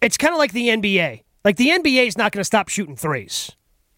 it's 0.00 0.16
kind 0.16 0.32
of 0.34 0.38
like 0.38 0.52
the 0.52 0.68
NBA. 0.68 1.22
Like 1.44 1.56
the 1.56 1.70
NBA 1.70 2.06
is 2.06 2.16
not 2.16 2.32
going 2.32 2.40
to 2.40 2.44
stop 2.44 2.68
shooting 2.68 2.96
threes, 2.96 3.52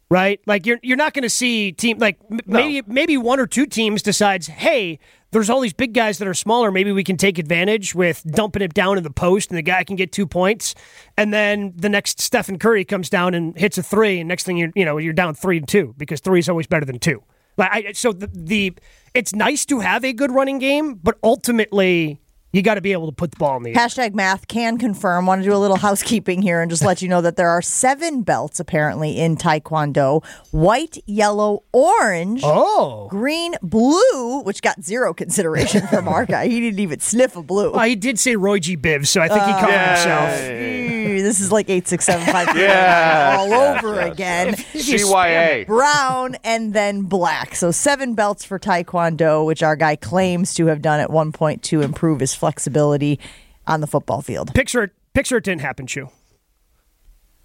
right? 0.09 0.41
Like 0.47 0.67
you're 0.67 0.79
you're 0.83 0.97
not 0.97 1.15
going 1.15 1.23
to 1.23 1.31
see 1.31 1.73
team 1.73 1.99
like 1.99 2.19
m- 2.31 2.41
maybe 2.47 2.83
maybe 2.87 3.17
one 3.17 3.41
or 3.41 3.47
two 3.47 3.67
teams 3.67 4.03
decides, 4.03 4.47
hey, 4.47 4.99
there's 5.33 5.51
all 5.51 5.61
these 5.61 5.73
big 5.73 5.93
guys 5.93 6.19
that 6.19 6.29
are 6.29 6.35
smaller. 6.35 6.71
Maybe 6.71 6.93
we 6.93 7.05
can 7.05 7.17
take 7.17 7.39
advantage 7.39 7.95
with 7.95 8.23
dumping 8.25 8.63
it 8.63 8.75
down 8.75 8.97
in 8.97 9.05
the 9.05 9.11
post, 9.11 9.51
and 9.51 9.59
the 9.59 9.63
guy 9.63 9.85
can 9.85 9.97
get 9.97 10.13
two 10.13 10.27
points. 10.27 10.75
And 11.17 11.33
then 11.33 11.73
the 11.77 11.89
next 11.89 12.21
Stephen 12.21 12.59
Curry 12.59 12.85
comes 12.85 13.11
down 13.11 13.35
and 13.35 13.57
hits 13.59 13.79
a 13.79 13.83
three, 13.83 14.21
and 14.21 14.29
next 14.29 14.45
thing 14.45 14.57
you 14.57 14.73
you 14.75 14.85
know 14.85 14.99
you're 14.99 15.13
down 15.13 15.35
three 15.35 15.59
and 15.59 15.69
two 15.69 15.95
because 15.99 16.21
three 16.21 16.39
is 16.39 16.49
always 16.49 16.67
better 16.67 16.85
than 16.85 16.99
two. 16.99 17.23
Like 17.57 17.71
I, 17.73 17.93
so 17.93 18.13
the, 18.13 18.29
the 18.33 18.75
it's 19.15 19.35
nice 19.35 19.65
to 19.67 19.81
have 19.81 20.05
a 20.05 20.13
good 20.13 20.31
running 20.31 20.59
game, 20.59 20.95
but 20.95 21.19
ultimately 21.23 22.21
you 22.53 22.63
got 22.63 22.75
to 22.77 22.81
be 22.81 22.93
able 22.93 23.07
to 23.07 23.13
put 23.15 23.33
the 23.33 23.37
ball 23.37 23.57
in 23.59 23.63
the 23.65 23.71
air. 23.71 23.77
Hashtag 23.77 24.15
math 24.15 24.49
can 24.49 24.79
confirm. 24.79 25.27
Want 25.27 25.43
to 25.43 25.45
do 25.49 25.55
a 25.55 25.59
little 25.59 25.77
housekeeping 25.77 26.41
here 26.43 26.61
and 26.63 26.71
just 26.71 26.83
let 26.85 27.03
you 27.03 27.09
know 27.09 27.21
that 27.21 27.37
there 27.37 27.51
are 27.51 27.61
seven 27.61 28.23
belts 28.23 28.59
apparently 28.61 29.19
in 29.19 29.37
Taekwondo 29.37 30.25
white, 30.53 30.97
yellow, 31.07 31.65
orange, 31.73 32.41
Oh. 32.45 33.09
green, 33.11 33.57
blue, 33.63 34.41
which 34.43 34.63
got 34.63 34.83
zero 34.83 35.13
consideration 35.13 35.87
from 35.89 36.09
our 36.09 36.25
guy. 36.25 36.47
He 36.49 36.61
didn't 36.61 36.81
even 36.81 37.01
sniff 37.01 37.37
a 37.37 37.43
blue. 37.43 37.73
Well, 37.73 37.85
he 37.85 37.97
did 37.97 38.19
say 38.19 38.37
Roy 38.37 38.59
G. 38.59 38.77
Biv, 38.77 39.07
so 39.07 39.21
I 39.21 39.29
think 39.29 39.43
he 39.45 39.51
Uh, 39.53 39.61
covered 39.61 39.73
himself. 39.89 40.96
Ew, 41.27 41.31
This 41.31 41.41
is 41.41 41.51
like 41.53 41.69
eight 41.69 41.89
six 41.89 42.05
seven 42.05 42.27
five 42.33 42.49
Yes, 42.57 43.39
all 43.41 43.49
yes, 43.49 43.85
over 43.85 43.95
yes, 43.97 44.13
again. 44.13 44.55
CYA. 44.75 45.67
Brown 45.67 46.37
and 46.45 46.73
then 46.75 47.03
black. 47.03 47.55
So 47.55 47.71
seven 47.71 48.15
belts 48.15 48.45
for 48.45 48.59
Taekwondo, 48.59 49.45
which 49.45 49.63
our 49.63 49.77
guy 49.77 49.97
claims 49.97 50.55
to 50.55 50.67
have 50.67 50.83
done 50.83 51.01
at 51.01 51.11
one 51.11 51.33
point 51.33 51.63
to 51.65 51.83
improve 51.83 52.21
his 52.21 52.35
flexibility 52.35 53.19
on 53.67 53.81
the 53.81 53.87
football 53.87 54.23
field. 54.23 54.55
Picture 54.55 54.85
it. 54.85 54.93
Picture 55.15 55.39
it 55.39 55.45
didn't 55.45 55.63
happen, 55.63 55.87
Chew. 55.87 56.11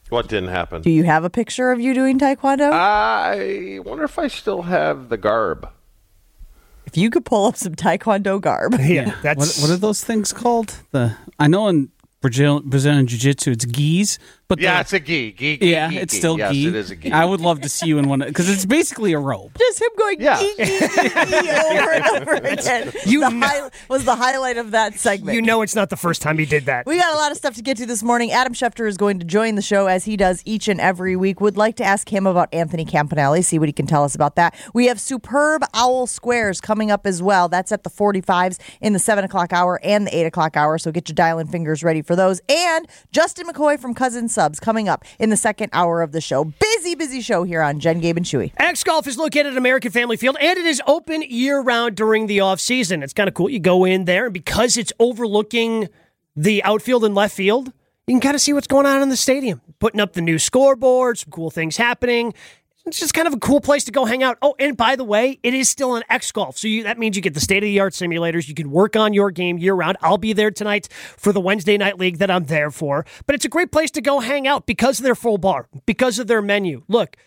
What 0.09 0.27
didn't 0.27 0.49
happen? 0.49 0.81
Do 0.81 0.91
you 0.91 1.05
have 1.05 1.23
a 1.23 1.29
picture 1.29 1.71
of 1.71 1.79
you 1.79 1.93
doing 1.93 2.19
Taekwondo? 2.19 2.69
I 2.71 3.79
wonder 3.85 4.03
if 4.03 4.19
I 4.19 4.27
still 4.27 4.63
have 4.63 5.07
the 5.07 5.15
garb. 5.17 5.69
if 6.85 6.97
you 6.97 7.09
could 7.09 7.23
pull 7.23 7.45
up 7.45 7.55
some 7.55 7.75
Taekwondo 7.75 8.41
garb. 8.41 8.75
Yeah, 8.81 9.15
that's 9.21 9.61
What, 9.61 9.69
what 9.69 9.73
are 9.73 9.77
those 9.79 10.03
things 10.03 10.33
called? 10.33 10.75
The 10.91 11.15
I 11.39 11.47
know 11.47 11.69
in 11.69 11.89
Brazil, 12.21 12.61
Brazilian 12.63 13.05
Jiu 13.07 13.17
Jitsu 13.17 13.51
it's 13.51 13.65
gis, 13.65 14.19
but 14.51 14.59
Yeah, 14.59 14.75
the- 14.75 14.79
it's 14.81 14.93
a 14.93 14.99
gi. 14.99 15.31
gi, 15.31 15.57
gi 15.57 15.65
yeah, 15.69 15.89
gi, 15.89 15.97
it's 15.99 16.13
gi. 16.13 16.19
still 16.19 16.37
yes, 16.37 16.51
gi. 16.53 16.67
it 16.67 16.75
is 16.75 16.91
a 16.91 16.95
gi. 16.97 17.11
I 17.13 17.23
would 17.23 17.39
love 17.39 17.61
to 17.61 17.69
see 17.69 17.85
you 17.87 17.97
in 17.99 18.09
one 18.09 18.19
because 18.19 18.49
it's 18.49 18.65
basically 18.65 19.13
a 19.13 19.19
robe. 19.19 19.51
Just 19.57 19.81
him 19.81 19.87
going 19.97 20.19
Yeah. 20.19 20.39
"Gee, 20.39 20.53
gee, 20.57 20.65
gee, 20.65 20.87
gee," 20.89 21.49
over 21.51 21.91
and 21.91 22.05
over 22.21 22.33
again. 22.33 22.91
You 23.05 23.21
The 23.21 23.29
know- 23.29 23.47
hi- 23.47 23.69
was 23.87 24.03
the 24.03 24.15
highlight 24.15 24.57
of 24.57 24.71
that 24.71 24.99
segment. 24.99 25.35
You 25.35 25.41
know, 25.41 25.61
it's 25.61 25.73
not 25.75 25.89
the 25.89 25.95
first 25.95 26.21
time 26.21 26.37
he 26.37 26.45
did 26.45 26.65
that. 26.65 26.85
We 26.85 26.97
got 26.97 27.13
a 27.13 27.17
lot 27.17 27.31
of 27.31 27.37
stuff 27.37 27.55
to 27.55 27.61
get 27.61 27.77
to 27.77 27.85
this 27.85 28.03
morning. 28.03 28.31
Adam 28.31 28.53
Schefter 28.53 28.87
is 28.87 28.97
going 28.97 29.19
to 29.19 29.25
join 29.25 29.55
the 29.55 29.61
show 29.61 29.87
as 29.87 30.03
he 30.03 30.17
does 30.17 30.41
each 30.45 30.67
and 30.67 30.81
every 30.81 31.15
week. 31.15 31.39
Would 31.39 31.55
like 31.57 31.77
to 31.77 31.83
ask 31.85 32.09
him 32.11 32.27
about 32.27 32.49
Anthony 32.53 32.83
Campanile, 32.85 33.41
see 33.43 33.57
what 33.57 33.69
he 33.69 33.73
can 33.73 33.87
tell 33.87 34.03
us 34.03 34.15
about 34.15 34.35
that. 34.35 34.53
We 34.73 34.87
have 34.87 34.99
superb 34.99 35.63
owl 35.73 36.07
squares 36.07 36.59
coming 36.59 36.91
up 36.91 37.07
as 37.07 37.23
well. 37.23 37.47
That's 37.47 37.71
at 37.71 37.83
the 37.83 37.89
45s 37.89 38.59
in 38.81 38.91
the 38.93 38.99
7 38.99 39.23
o'clock 39.23 39.53
hour 39.53 39.79
and 39.83 40.05
the 40.07 40.15
8 40.15 40.25
o'clock 40.25 40.57
hour. 40.57 40.77
So 40.77 40.91
get 40.91 41.07
your 41.07 41.15
dialing 41.15 41.47
fingers 41.47 41.83
ready 41.83 42.01
for 42.01 42.15
those. 42.15 42.41
And 42.49 42.87
Justin 43.11 43.47
McCoy 43.47 43.79
from 43.79 43.93
Cousin 43.93 44.27
Subs 44.41 44.59
coming 44.59 44.89
up 44.89 45.05
in 45.19 45.29
the 45.29 45.37
second 45.37 45.69
hour 45.71 46.01
of 46.01 46.13
the 46.13 46.19
show. 46.19 46.45
Busy, 46.45 46.95
busy 46.95 47.21
show 47.21 47.43
here 47.43 47.61
on 47.61 47.79
Jen, 47.79 47.99
Gabe, 47.99 48.17
and 48.17 48.25
Chewy. 48.25 48.51
X 48.57 48.83
Golf 48.83 49.05
is 49.05 49.15
located 49.15 49.51
at 49.51 49.55
American 49.55 49.91
Family 49.91 50.17
Field 50.17 50.35
and 50.41 50.57
it 50.57 50.65
is 50.65 50.81
open 50.87 51.21
year 51.21 51.59
round 51.59 51.95
during 51.95 52.25
the 52.25 52.39
off 52.39 52.59
season. 52.59 53.03
It's 53.03 53.13
kind 53.13 53.27
of 53.27 53.35
cool. 53.35 53.51
You 53.51 53.59
go 53.59 53.85
in 53.85 54.05
there 54.05 54.25
and 54.25 54.33
because 54.33 54.77
it's 54.77 54.91
overlooking 54.97 55.89
the 56.35 56.63
outfield 56.63 57.05
and 57.05 57.13
left 57.13 57.35
field, 57.35 57.71
you 58.07 58.15
can 58.15 58.19
kind 58.19 58.33
of 58.33 58.41
see 58.41 58.51
what's 58.51 58.65
going 58.65 58.87
on 58.87 59.03
in 59.03 59.09
the 59.09 59.15
stadium. 59.15 59.61
Putting 59.77 59.99
up 59.99 60.13
the 60.13 60.21
new 60.21 60.39
scoreboard, 60.39 61.19
some 61.19 61.29
cool 61.29 61.51
things 61.51 61.77
happening. 61.77 62.33
It's 62.85 62.99
just 62.99 63.13
kind 63.13 63.27
of 63.27 63.33
a 63.35 63.39
cool 63.39 63.61
place 63.61 63.83
to 63.83 63.91
go 63.91 64.05
hang 64.05 64.23
out. 64.23 64.37
Oh, 64.41 64.55
and 64.57 64.75
by 64.75 64.95
the 64.95 65.03
way, 65.03 65.39
it 65.43 65.53
is 65.53 65.69
still 65.69 65.95
an 65.95 66.03
X 66.09 66.31
Golf. 66.31 66.57
So 66.57 66.67
you, 66.67 66.83
that 66.83 66.97
means 66.97 67.15
you 67.15 67.21
get 67.21 67.35
the 67.35 67.39
state 67.39 67.63
of 67.63 67.67
the 67.67 67.79
art 67.79 67.93
simulators. 67.93 68.47
You 68.47 68.55
can 68.55 68.71
work 68.71 68.95
on 68.95 69.13
your 69.13 69.29
game 69.29 69.59
year 69.59 69.75
round. 69.75 69.97
I'll 70.01 70.17
be 70.17 70.33
there 70.33 70.49
tonight 70.49 70.87
for 70.91 71.31
the 71.31 71.39
Wednesday 71.39 71.77
night 71.77 71.99
league 71.99 72.17
that 72.17 72.31
I'm 72.31 72.45
there 72.45 72.71
for. 72.71 73.05
But 73.27 73.35
it's 73.35 73.45
a 73.45 73.49
great 73.49 73.71
place 73.71 73.91
to 73.91 74.01
go 74.01 74.19
hang 74.19 74.47
out 74.47 74.65
because 74.65 74.99
of 74.99 75.03
their 75.03 75.15
full 75.15 75.37
bar, 75.37 75.67
because 75.85 76.17
of 76.17 76.25
their 76.25 76.41
menu. 76.41 76.83
Look, 76.87 77.17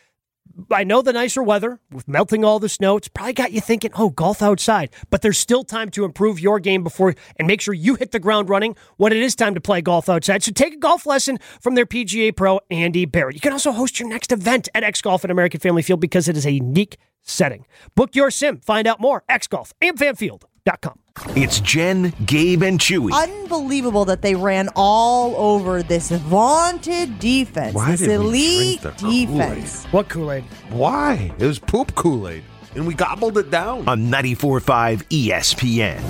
I 0.70 0.84
know 0.84 1.02
the 1.02 1.12
nicer 1.12 1.42
weather 1.42 1.80
with 1.90 2.06
melting 2.06 2.44
all 2.44 2.58
the 2.58 2.68
snow, 2.68 2.96
it's 2.96 3.08
probably 3.08 3.32
got 3.32 3.52
you 3.52 3.60
thinking, 3.60 3.90
oh, 3.94 4.10
golf 4.10 4.42
outside. 4.42 4.90
But 5.10 5.22
there's 5.22 5.38
still 5.38 5.64
time 5.64 5.90
to 5.90 6.04
improve 6.04 6.40
your 6.40 6.60
game 6.60 6.82
before 6.82 7.14
and 7.38 7.48
make 7.48 7.60
sure 7.60 7.74
you 7.74 7.94
hit 7.96 8.12
the 8.12 8.20
ground 8.20 8.48
running 8.48 8.76
when 8.96 9.12
it 9.12 9.18
is 9.18 9.34
time 9.34 9.54
to 9.54 9.60
play 9.60 9.80
golf 9.80 10.08
outside. 10.08 10.42
So 10.42 10.52
take 10.52 10.74
a 10.74 10.78
golf 10.78 11.06
lesson 11.06 11.38
from 11.60 11.74
their 11.74 11.86
PGA 11.86 12.34
pro, 12.34 12.60
Andy 12.70 13.04
Barrett. 13.04 13.34
You 13.34 13.40
can 13.40 13.52
also 13.52 13.72
host 13.72 13.98
your 13.98 14.08
next 14.08 14.32
event 14.32 14.68
at 14.74 14.84
X 14.84 15.00
Golf 15.00 15.24
at 15.24 15.30
American 15.30 15.60
Family 15.60 15.82
Field 15.82 16.00
because 16.00 16.28
it 16.28 16.36
is 16.36 16.46
a 16.46 16.52
unique 16.52 16.98
setting. 17.22 17.66
Book 17.94 18.14
your 18.14 18.30
sim. 18.30 18.60
Find 18.60 18.86
out 18.86 19.00
more. 19.00 19.24
X 19.28 19.46
Golf, 19.46 19.72
amfanfield.com. 19.82 21.03
It's 21.37 21.61
Jen, 21.61 22.12
Gabe, 22.27 22.62
and 22.62 22.79
Chewy. 22.79 23.12
Unbelievable 23.12 24.05
that 24.07 24.20
they 24.22 24.35
ran 24.35 24.68
all 24.74 25.35
over 25.37 25.83
this 25.83 26.11
vaunted 26.11 27.18
defense, 27.20 27.72
Why 27.74 27.92
this 27.92 28.00
did 28.00 28.09
we 28.09 28.14
elite 28.14 28.81
drink 28.81 28.83
the 28.83 28.90
Kool-Aid? 29.07 29.29
defense. 29.29 29.85
What 29.87 30.09
Kool 30.09 30.33
Aid? 30.33 30.44
Why? 30.70 31.33
It 31.38 31.46
was 31.46 31.59
poop 31.61 31.94
Kool 31.94 32.29
Aid, 32.29 32.42
and 32.74 32.85
we 32.87 32.94
gobbled 32.94 33.38
it 33.38 33.50
down. 33.50 33.88
on 33.88 34.11
94.5 34.11 35.05
ESPN. 35.09 36.03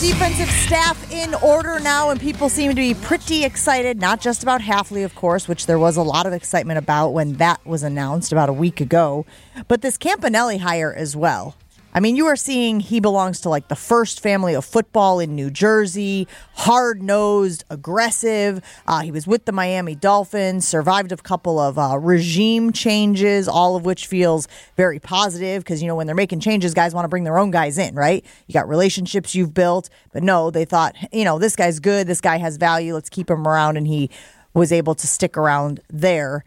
Defensive 0.00 0.50
staff 0.50 1.12
in 1.12 1.34
order 1.34 1.78
now, 1.78 2.10
and 2.10 2.20
people 2.20 2.48
seem 2.48 2.70
to 2.70 2.74
be 2.74 2.92
pretty 2.92 3.44
excited, 3.44 4.00
not 4.00 4.20
just 4.20 4.42
about 4.42 4.60
Hafley, 4.60 5.04
of 5.04 5.14
course, 5.14 5.46
which 5.46 5.66
there 5.66 5.78
was 5.78 5.96
a 5.96 6.02
lot 6.02 6.26
of 6.26 6.32
excitement 6.32 6.78
about 6.78 7.10
when 7.10 7.34
that 7.34 7.64
was 7.64 7.82
announced 7.82 8.32
about 8.32 8.48
a 8.48 8.52
week 8.52 8.80
ago, 8.80 9.24
but 9.68 9.80
this 9.80 9.96
Campanile 9.96 10.58
hire 10.58 10.92
as 10.92 11.14
well. 11.16 11.54
I 11.94 12.00
mean, 12.00 12.16
you 12.16 12.26
are 12.26 12.36
seeing 12.36 12.80
he 12.80 13.00
belongs 13.00 13.40
to 13.42 13.50
like 13.50 13.68
the 13.68 13.76
first 13.76 14.20
family 14.20 14.54
of 14.54 14.64
football 14.64 15.20
in 15.20 15.36
New 15.36 15.50
Jersey, 15.50 16.26
hard 16.54 17.02
nosed, 17.02 17.64
aggressive. 17.68 18.62
Uh, 18.86 19.00
he 19.02 19.10
was 19.10 19.26
with 19.26 19.44
the 19.44 19.52
Miami 19.52 19.94
Dolphins, 19.94 20.66
survived 20.66 21.12
a 21.12 21.18
couple 21.18 21.58
of 21.58 21.78
uh, 21.78 21.98
regime 21.98 22.72
changes, 22.72 23.46
all 23.46 23.76
of 23.76 23.84
which 23.84 24.06
feels 24.06 24.48
very 24.76 24.98
positive 24.98 25.62
because, 25.62 25.82
you 25.82 25.88
know, 25.88 25.94
when 25.94 26.06
they're 26.06 26.16
making 26.16 26.40
changes, 26.40 26.72
guys 26.72 26.94
want 26.94 27.04
to 27.04 27.10
bring 27.10 27.24
their 27.24 27.38
own 27.38 27.50
guys 27.50 27.76
in, 27.76 27.94
right? 27.94 28.24
You 28.46 28.54
got 28.54 28.68
relationships 28.68 29.34
you've 29.34 29.52
built, 29.52 29.90
but 30.14 30.22
no, 30.22 30.50
they 30.50 30.64
thought, 30.64 30.96
you 31.12 31.24
know, 31.24 31.38
this 31.38 31.56
guy's 31.56 31.78
good, 31.78 32.06
this 32.06 32.22
guy 32.22 32.38
has 32.38 32.56
value, 32.56 32.94
let's 32.94 33.10
keep 33.10 33.28
him 33.28 33.46
around, 33.46 33.76
and 33.76 33.86
he 33.86 34.08
was 34.54 34.72
able 34.72 34.94
to 34.94 35.06
stick 35.06 35.36
around 35.36 35.80
there. 35.90 36.44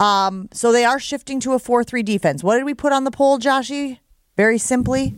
Um, 0.00 0.48
so 0.52 0.72
they 0.72 0.84
are 0.84 0.98
shifting 0.98 1.38
to 1.40 1.52
a 1.52 1.58
4 1.58 1.84
3 1.84 2.02
defense. 2.02 2.42
What 2.42 2.56
did 2.56 2.64
we 2.64 2.74
put 2.74 2.92
on 2.92 3.04
the 3.04 3.10
poll, 3.10 3.38
Joshy? 3.38 3.98
Very 4.38 4.56
simply, 4.56 5.14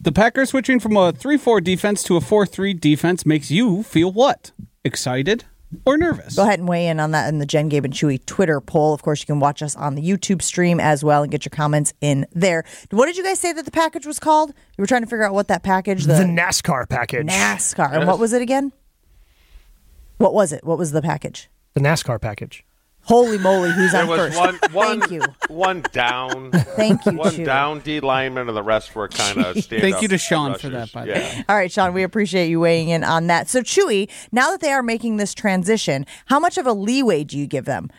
The 0.00 0.12
Packers 0.12 0.50
switching 0.50 0.78
from 0.78 0.96
a 0.96 1.10
3 1.10 1.36
4 1.36 1.60
defense 1.60 2.04
to 2.04 2.16
a 2.16 2.20
4 2.20 2.46
3 2.46 2.72
defense 2.74 3.26
makes 3.26 3.50
you 3.50 3.82
feel 3.82 4.12
what? 4.12 4.52
Excited 4.84 5.44
or 5.84 5.98
nervous? 5.98 6.36
Go 6.36 6.44
ahead 6.44 6.60
and 6.60 6.68
weigh 6.68 6.86
in 6.86 7.00
on 7.00 7.10
that 7.10 7.28
in 7.28 7.40
the 7.40 7.44
Jen, 7.46 7.68
Gabe, 7.68 7.84
and 7.84 7.92
Chewy 7.92 8.24
Twitter 8.24 8.60
poll. 8.60 8.94
Of 8.94 9.02
course, 9.02 9.18
you 9.18 9.26
can 9.26 9.40
watch 9.40 9.64
us 9.64 9.74
on 9.74 9.96
the 9.96 10.02
YouTube 10.02 10.42
stream 10.42 10.78
as 10.78 11.02
well 11.02 11.24
and 11.24 11.32
get 11.32 11.44
your 11.44 11.50
comments 11.50 11.92
in 12.00 12.24
there. 12.32 12.64
What 12.90 13.06
did 13.06 13.16
you 13.16 13.24
guys 13.24 13.40
say 13.40 13.52
that 13.52 13.64
the 13.64 13.72
package 13.72 14.06
was 14.06 14.20
called? 14.20 14.50
You 14.50 14.82
were 14.82 14.86
trying 14.86 15.02
to 15.02 15.08
figure 15.08 15.24
out 15.24 15.34
what 15.34 15.48
that 15.48 15.64
package, 15.64 16.04
the, 16.04 16.14
The 16.14 16.22
NASCAR 16.22 16.88
package. 16.88 17.26
NASCAR. 17.26 17.92
And 17.92 18.06
what 18.06 18.20
was 18.20 18.32
it 18.32 18.42
again? 18.42 18.70
What 20.18 20.34
was 20.34 20.52
it? 20.52 20.62
What 20.62 20.78
was 20.78 20.92
the 20.92 21.02
package? 21.02 21.50
The 21.74 21.80
NASCAR 21.80 22.20
package. 22.20 22.64
Holy 23.04 23.36
moly, 23.38 23.70
who's 23.72 23.92
There 23.92 24.02
on 24.02 24.08
was 24.08 24.18
first? 24.18 24.38
one, 24.38 24.58
one, 24.72 25.00
Thank 25.00 25.12
you. 25.12 25.22
one 25.48 25.82
down, 25.92 26.52
Thank 26.52 27.04
you, 27.04 27.12
one 27.12 27.32
Chewy. 27.32 27.44
down 27.44 27.80
D 27.80 27.98
lineman, 28.00 28.48
and 28.48 28.56
the 28.56 28.62
rest 28.62 28.94
were 28.94 29.08
kind 29.08 29.38
of 29.44 29.58
stand 29.62 29.82
Thank 29.82 30.02
you 30.02 30.08
to 30.08 30.18
Sean 30.18 30.54
for 30.56 30.68
that, 30.68 30.92
by 30.92 31.04
the 31.06 31.10
yeah. 31.10 31.18
way. 31.18 31.44
All 31.48 31.56
right, 31.56 31.70
Sean, 31.70 31.94
we 31.94 32.04
appreciate 32.04 32.48
you 32.48 32.60
weighing 32.60 32.90
in 32.90 33.02
on 33.02 33.26
that. 33.26 33.48
So, 33.48 33.60
Chewy, 33.60 34.08
now 34.30 34.50
that 34.52 34.60
they 34.60 34.70
are 34.72 34.82
making 34.84 35.16
this 35.16 35.34
transition, 35.34 36.06
how 36.26 36.38
much 36.38 36.58
of 36.58 36.66
a 36.66 36.72
leeway 36.72 37.24
do 37.24 37.36
you 37.36 37.46
give 37.46 37.64
them? 37.64 37.90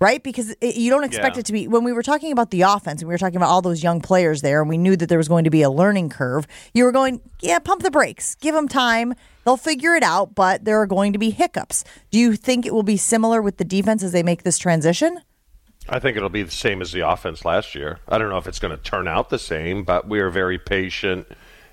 Right? 0.00 0.22
Because 0.22 0.50
it, 0.60 0.76
you 0.76 0.90
don't 0.90 1.04
expect 1.04 1.36
Yeah. 1.36 1.40
it 1.40 1.46
to 1.46 1.52
be. 1.52 1.68
When 1.68 1.84
we 1.84 1.92
were 1.92 2.02
talking 2.02 2.32
about 2.32 2.50
the 2.50 2.62
offense, 2.62 3.02
and 3.02 3.08
we 3.08 3.14
were 3.14 3.18
talking 3.18 3.36
about 3.36 3.48
all 3.48 3.62
those 3.62 3.82
young 3.82 4.00
players 4.00 4.42
there, 4.42 4.60
and 4.60 4.68
we 4.68 4.78
knew 4.78 4.96
that 4.96 5.08
there 5.08 5.18
was 5.18 5.28
going 5.28 5.44
to 5.44 5.50
be 5.50 5.62
a 5.62 5.70
learning 5.70 6.08
curve. 6.10 6.46
You 6.74 6.84
were 6.84 6.92
going, 6.92 7.20
yeah, 7.40 7.58
pump 7.58 7.82
the 7.82 7.90
brakes, 7.90 8.34
give 8.36 8.54
them 8.54 8.68
time. 8.68 9.14
They'll 9.44 9.56
figure 9.56 9.94
it 9.94 10.02
out, 10.02 10.34
but 10.34 10.64
there 10.64 10.80
are 10.80 10.86
going 10.86 11.12
to 11.14 11.18
be 11.18 11.30
hiccups. 11.30 11.84
Do 12.10 12.18
you 12.18 12.36
think 12.36 12.66
it 12.66 12.74
will 12.74 12.82
be 12.82 12.96
similar 12.96 13.40
with 13.40 13.56
the 13.56 13.64
defense 13.64 14.02
as 14.02 14.12
they 14.12 14.22
make 14.22 14.42
this 14.42 14.58
transition? 14.58 15.18
I 15.88 15.98
think 15.98 16.18
it'll 16.18 16.28
be 16.28 16.42
the 16.42 16.50
same 16.50 16.82
as 16.82 16.92
the 16.92 17.08
offense 17.08 17.46
last 17.46 17.74
year. 17.74 17.98
I 18.06 18.18
don't 18.18 18.28
know 18.28 18.36
if 18.36 18.46
it's 18.46 18.58
going 18.58 18.76
to 18.76 18.82
turn 18.82 19.08
out 19.08 19.30
the 19.30 19.38
same, 19.38 19.84
but 19.84 20.06
we 20.06 20.20
are 20.20 20.28
very 20.28 20.58
patient 20.58 21.26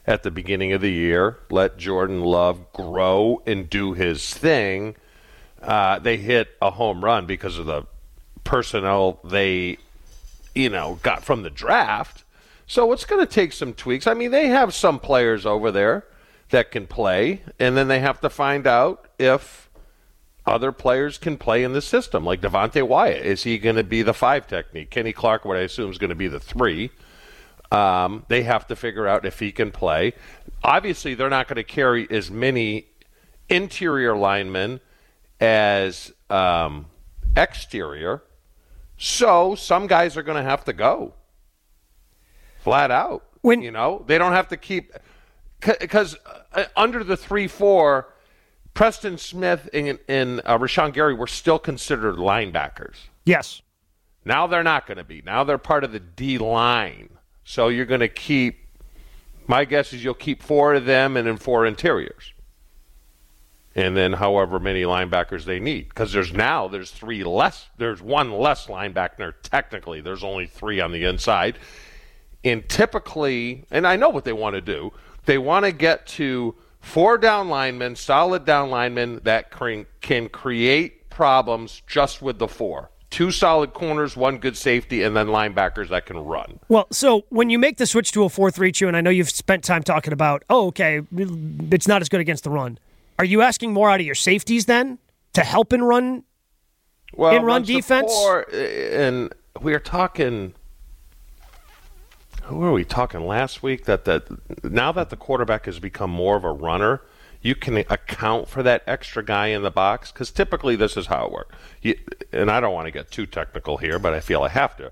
at 0.08 0.24
the 0.24 0.32
beginning 0.32 0.72
of 0.72 0.80
the 0.80 0.92
year. 0.92 1.40
Let 1.50 1.78
Jordan 1.78 2.22
Love 2.22 2.72
grow 2.72 3.42
and 3.46 3.70
do 3.70 3.92
his 3.92 4.34
thing. 4.34 4.96
Uh, 5.62 6.00
they 6.00 6.16
hit 6.16 6.50
a 6.62 6.72
home 6.72 7.04
run 7.04 7.26
because 7.26 7.58
of 7.58 7.66
the 7.66 7.84
personnel 8.46 9.20
they, 9.26 9.78
you 10.54 10.70
know, 10.70 11.00
got 11.04 11.26
from 11.26 11.44
the 11.44 11.50
draft. 11.50 12.24
So 12.66 12.94
it's 12.94 13.06
going 13.06 13.26
to 13.26 13.32
take 13.32 13.52
some 13.52 13.74
tweaks. 13.74 14.08
I 14.08 14.14
mean, 14.14 14.32
they 14.32 14.48
have 14.48 14.74
some 14.74 15.00
players 15.00 15.46
over 15.46 15.72
there 15.72 16.06
that 16.50 16.72
can 16.72 16.88
play, 16.88 17.42
and 17.60 17.76
then 17.76 17.90
they 17.90 18.00
have 18.00 18.22
to 18.22 18.30
find 18.30 18.66
out 18.66 19.08
if 19.20 19.70
other 20.46 20.72
players 20.72 21.18
can 21.18 21.38
play 21.38 21.64
in 21.64 21.74
the 21.74 21.82
system, 21.82 22.24
like 22.24 22.42
Devonte 22.42 22.88
Wyatt. 22.88 23.26
Is 23.26 23.44
he 23.44 23.58
going 23.58 23.76
to 23.76 23.84
be 23.84 24.02
the 24.02 24.14
five 24.14 24.48
technique? 24.48 24.90
Kenny 24.92 25.12
Clark, 25.12 25.44
what 25.44 25.58
I 25.58 25.62
assume 25.62 25.92
is 25.92 25.98
going 25.98 26.10
to 26.10 26.16
be 26.16 26.28
the 26.28 26.40
three. 26.40 26.92
Um, 27.72 28.26
they 28.28 28.44
have 28.44 28.68
to 28.68 28.76
figure 28.76 29.08
out 29.08 29.26
if 29.26 29.40
he 29.40 29.52
can 29.52 29.72
play. 29.72 30.14
Obviously, 30.64 31.16
they're 31.16 31.30
not 31.30 31.48
going 31.48 31.58
to 31.58 31.64
carry 31.64 32.08
as 32.10 32.30
many 32.30 32.86
interior 33.50 34.16
linemen 34.16 34.80
as 35.40 36.14
um, 36.30 36.86
exterior. 37.36 38.22
So 38.98 39.56
some 39.56 39.88
guys 39.88 40.16
are 40.18 40.24
going 40.24 40.42
to 40.42 40.50
have 40.50 40.64
to 40.66 40.74
go 40.74 41.14
flat 42.60 42.92
out. 42.92 43.24
When- 43.42 43.62
you 43.62 43.72
know, 43.72 44.04
they 44.08 44.18
don't 44.18 44.34
have 44.34 44.48
to 44.50 44.58
keep 44.58 44.92
because 45.80 46.16
uh, 46.54 46.66
under 46.76 47.04
the 47.04 47.18
three 47.18 47.48
four, 47.48 48.14
Preston 48.74 49.18
Smith 49.18 49.70
and, 49.74 50.00
and 50.08 50.42
uh, 50.46 50.58
Rashan 50.58 50.94
Gary 50.94 51.14
were 51.14 51.28
still 51.28 51.60
considered 51.60 52.16
linebackers. 52.16 52.96
Yes. 53.26 53.62
Now 54.26 54.48
they're 54.48 54.64
not 54.64 54.88
going 54.88 54.98
to 54.98 55.04
be. 55.04 55.22
Now 55.24 55.44
they're 55.44 55.58
part 55.58 55.84
of 55.84 55.92
the 55.92 56.00
D 56.00 56.38
line. 56.38 57.10
So 57.44 57.68
you're 57.68 57.86
going 57.86 58.02
to 58.02 58.08
keep. 58.08 58.60
My 59.48 59.64
guess 59.66 59.94
is 59.94 60.04
you'll 60.04 60.16
keep 60.16 60.42
four 60.42 60.74
of 60.74 60.86
them 60.86 61.16
and 61.16 61.28
then 61.28 61.38
four 61.38 61.68
interiors, 61.68 62.34
and 63.76 63.96
then 63.96 64.14
however 64.14 64.60
many 64.60 64.84
linebackers 64.84 65.44
they 65.44 65.60
need. 65.60 65.90
Because 65.90 66.14
there's 66.14 66.34
now 66.34 66.68
there's 66.68 66.92
three 66.92 67.24
less. 67.24 67.68
There's 67.78 68.02
one 68.02 68.32
less 68.32 68.68
linebacker 68.68 69.34
technically. 69.44 70.02
There's 70.02 70.24
only 70.24 70.48
three 70.48 70.80
on 70.80 70.92
the 70.92 71.04
inside, 71.04 71.60
and 72.44 72.68
typically, 72.70 73.66
and 73.72 73.86
I 73.86 73.96
know 73.96 74.10
what 74.10 74.24
they 74.24 74.34
want 74.34 74.56
to 74.56 74.62
do. 74.62 74.94
They 75.26 75.38
want 75.38 75.66
to 75.66 75.72
get 75.72 76.06
to 76.08 76.56
four 76.80 77.18
down 77.18 77.50
linemen, 77.50 77.96
solid 77.96 78.46
down 78.46 78.70
linemen 78.70 79.20
that 79.24 79.52
can, 79.52 79.86
create 80.30 81.10
problems 81.10 81.82
just 81.88 82.22
with 82.22 82.38
the 82.38 82.48
four. 82.48 82.92
Two 83.10 83.32
solid 83.32 83.74
corners, 83.74 84.16
one 84.16 84.38
good 84.38 84.58
safety, 84.58 85.02
and 85.02 85.16
then 85.16 85.28
linebackers 85.28 85.90
that 85.90 86.06
can 86.06 86.18
run. 86.18 86.60
Well, 86.68 86.88
so 86.92 87.24
when 87.30 87.50
you 87.50 87.58
make 87.58 87.78
the 87.78 87.86
switch 87.86 88.12
to 88.12 88.24
a 88.26 88.30
4 88.30 88.52
3 88.52 88.72
2, 88.72 88.88
and 88.88 88.98
I 88.98 89.02
know 89.02 89.10
you've 89.10 89.30
spent 89.30 89.64
time 89.64 89.84
talking 89.84 90.12
about, 90.12 90.44
oh, 90.50 90.68
okay, 90.68 91.02
it's 91.72 91.88
not 91.88 92.02
as 92.02 92.10
good 92.10 92.20
against 92.20 92.44
the 92.44 92.50
run. 92.50 92.78
Are 93.18 93.26
you 93.26 93.42
asking 93.42 93.74
more 93.74 93.90
out 93.90 94.00
of 94.00 94.06
your 94.06 94.16
safeties 94.16 94.66
then 94.66 95.00
to 95.34 95.42
help 95.42 95.72
in 95.74 95.84
run? 95.84 96.24
Well, 97.14 97.36
In 97.36 97.44
run 97.44 97.64
defense? 97.64 98.12
support, 98.12 98.54
and 98.54 99.34
we 99.62 99.74
are 99.74 99.80
talking. 99.80 100.54
Who 102.44 102.58
were 102.58 102.74
we 102.74 102.84
talking 102.84 103.26
last 103.26 103.64
week? 103.64 103.86
That 103.86 104.06
that 104.06 104.26
now 104.64 104.92
that 104.92 105.10
the 105.10 105.16
quarterback 105.16 105.66
has 105.66 105.80
become 105.80 106.12
more 106.12 106.36
of 106.36 106.44
a 106.44 106.52
runner, 106.52 107.02
you 107.42 107.56
can 107.56 107.78
account 107.78 108.50
for 108.50 108.62
that 108.64 108.84
extra 108.86 109.24
guy 109.24 109.48
in 109.48 109.62
the 109.62 109.72
box 109.72 110.12
because 110.12 110.30
typically 110.30 110.76
this 110.76 110.98
is 110.98 111.08
how 111.08 111.26
it 111.26 111.32
works. 111.32 111.56
You, 111.82 111.98
and 112.34 112.52
I 112.52 112.60
don't 112.60 112.74
want 112.74 112.88
to 112.88 112.92
get 112.92 113.12
too 113.12 113.26
technical 113.26 113.78
here, 113.78 113.98
but 113.98 114.14
I 114.14 114.20
feel 114.20 114.44
I 114.44 114.50
have 114.50 114.76
to. 114.78 114.92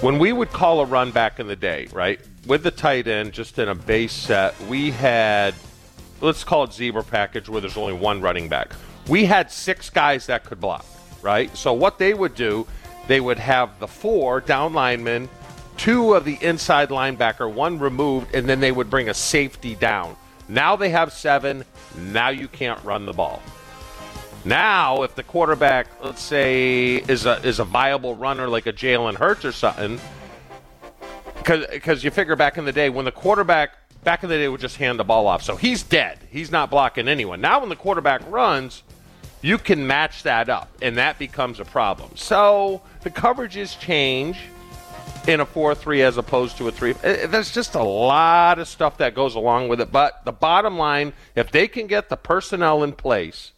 When 0.00 0.18
we 0.18 0.32
would 0.32 0.50
call 0.50 0.80
a 0.80 0.84
run 0.84 1.10
back 1.10 1.40
in 1.40 1.46
the 1.48 1.56
day, 1.56 1.88
right, 1.92 2.20
with 2.46 2.62
the 2.62 2.70
tight 2.70 3.06
end, 3.08 3.32
just 3.32 3.58
in 3.58 3.68
a 3.68 3.74
base 3.74 4.12
set, 4.12 4.58
we 4.62 4.92
had, 4.92 5.54
let's 6.20 6.44
call 6.44 6.64
it 6.64 6.72
zebra 6.72 7.04
package, 7.04 7.48
where 7.48 7.60
there's 7.60 7.76
only 7.76 7.92
one 7.92 8.20
running 8.20 8.48
back. 8.48 8.72
We 9.08 9.24
had 9.24 9.50
six 9.50 9.90
guys 9.90 10.26
that 10.26 10.44
could 10.44 10.60
block, 10.60 10.84
right? 11.22 11.54
So 11.56 11.72
what 11.72 11.98
they 11.98 12.14
would 12.14 12.34
do, 12.34 12.66
they 13.06 13.20
would 13.20 13.38
have 13.38 13.78
the 13.78 13.88
four 13.88 14.40
down 14.40 14.72
linemen, 14.72 15.28
two 15.76 16.14
of 16.14 16.24
the 16.24 16.36
inside 16.42 16.90
linebacker, 16.90 17.50
one 17.50 17.78
removed, 17.78 18.34
and 18.34 18.48
then 18.48 18.60
they 18.60 18.72
would 18.72 18.90
bring 18.90 19.08
a 19.08 19.14
safety 19.14 19.74
down. 19.74 20.16
Now 20.48 20.76
they 20.76 20.90
have 20.90 21.12
seven. 21.12 21.64
Now 21.96 22.28
you 22.28 22.48
can't 22.48 22.82
run 22.84 23.06
the 23.06 23.12
ball. 23.12 23.42
Now, 24.44 25.02
if 25.02 25.14
the 25.14 25.22
quarterback, 25.22 25.88
let's 26.02 26.22
say, 26.22 26.96
is 26.96 27.26
a 27.26 27.40
is 27.42 27.58
a 27.58 27.64
viable 27.64 28.14
runner 28.14 28.48
like 28.48 28.66
a 28.66 28.72
Jalen 28.72 29.16
Hurts 29.16 29.44
or 29.44 29.52
something, 29.52 30.00
because 31.44 32.04
you 32.04 32.10
figure 32.10 32.36
back 32.36 32.56
in 32.56 32.64
the 32.64 32.72
day 32.72 32.88
when 32.88 33.04
the 33.04 33.12
quarterback 33.12 33.72
back 34.08 34.22
in 34.22 34.30
the 34.30 34.36
day 34.38 34.48
would 34.48 34.58
just 34.58 34.78
hand 34.78 34.98
the 34.98 35.04
ball 35.04 35.26
off, 35.26 35.42
so 35.42 35.54
he's 35.54 35.82
dead. 35.82 36.18
He's 36.30 36.50
not 36.50 36.70
blocking 36.70 37.08
anyone. 37.08 37.42
Now, 37.42 37.60
when 37.60 37.68
the 37.68 37.76
quarterback 37.76 38.22
runs, 38.30 38.82
you 39.42 39.58
can 39.58 39.86
match 39.86 40.22
that 40.22 40.48
up, 40.48 40.70
and 40.80 40.96
that 40.96 41.18
becomes 41.18 41.60
a 41.60 41.66
problem. 41.66 42.12
So 42.14 42.80
the 43.02 43.10
coverages 43.10 43.78
change 43.78 44.38
in 45.26 45.40
a 45.40 45.44
4-3 45.44 46.00
as 46.00 46.16
opposed 46.16 46.56
to 46.56 46.68
a 46.68 46.72
3. 46.72 46.94
Eh, 47.02 47.26
There's 47.26 47.52
just 47.52 47.74
a 47.74 47.82
lot 47.82 48.58
of 48.58 48.66
stuff 48.66 48.96
that 48.96 49.14
goes 49.14 49.34
along 49.34 49.68
with 49.68 49.78
it, 49.78 49.92
but 49.92 50.24
the 50.24 50.32
bottom 50.32 50.78
line, 50.78 51.12
if 51.36 51.52
they 51.52 51.68
can 51.68 51.86
get 51.86 52.08
the 52.08 52.16
personnel 52.16 52.82
in 52.84 52.92
place, 52.92 53.52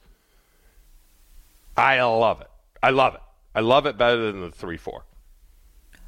I 1.77 2.03
love 2.03 2.41
it. 2.41 2.51
I 2.83 2.91
love 2.91 3.15
it. 3.15 3.21
I 3.55 3.61
love 3.61 3.87
it 3.87 3.97
better 3.97 4.33
than 4.33 4.41
the 4.41 4.49
3-4. 4.51 5.03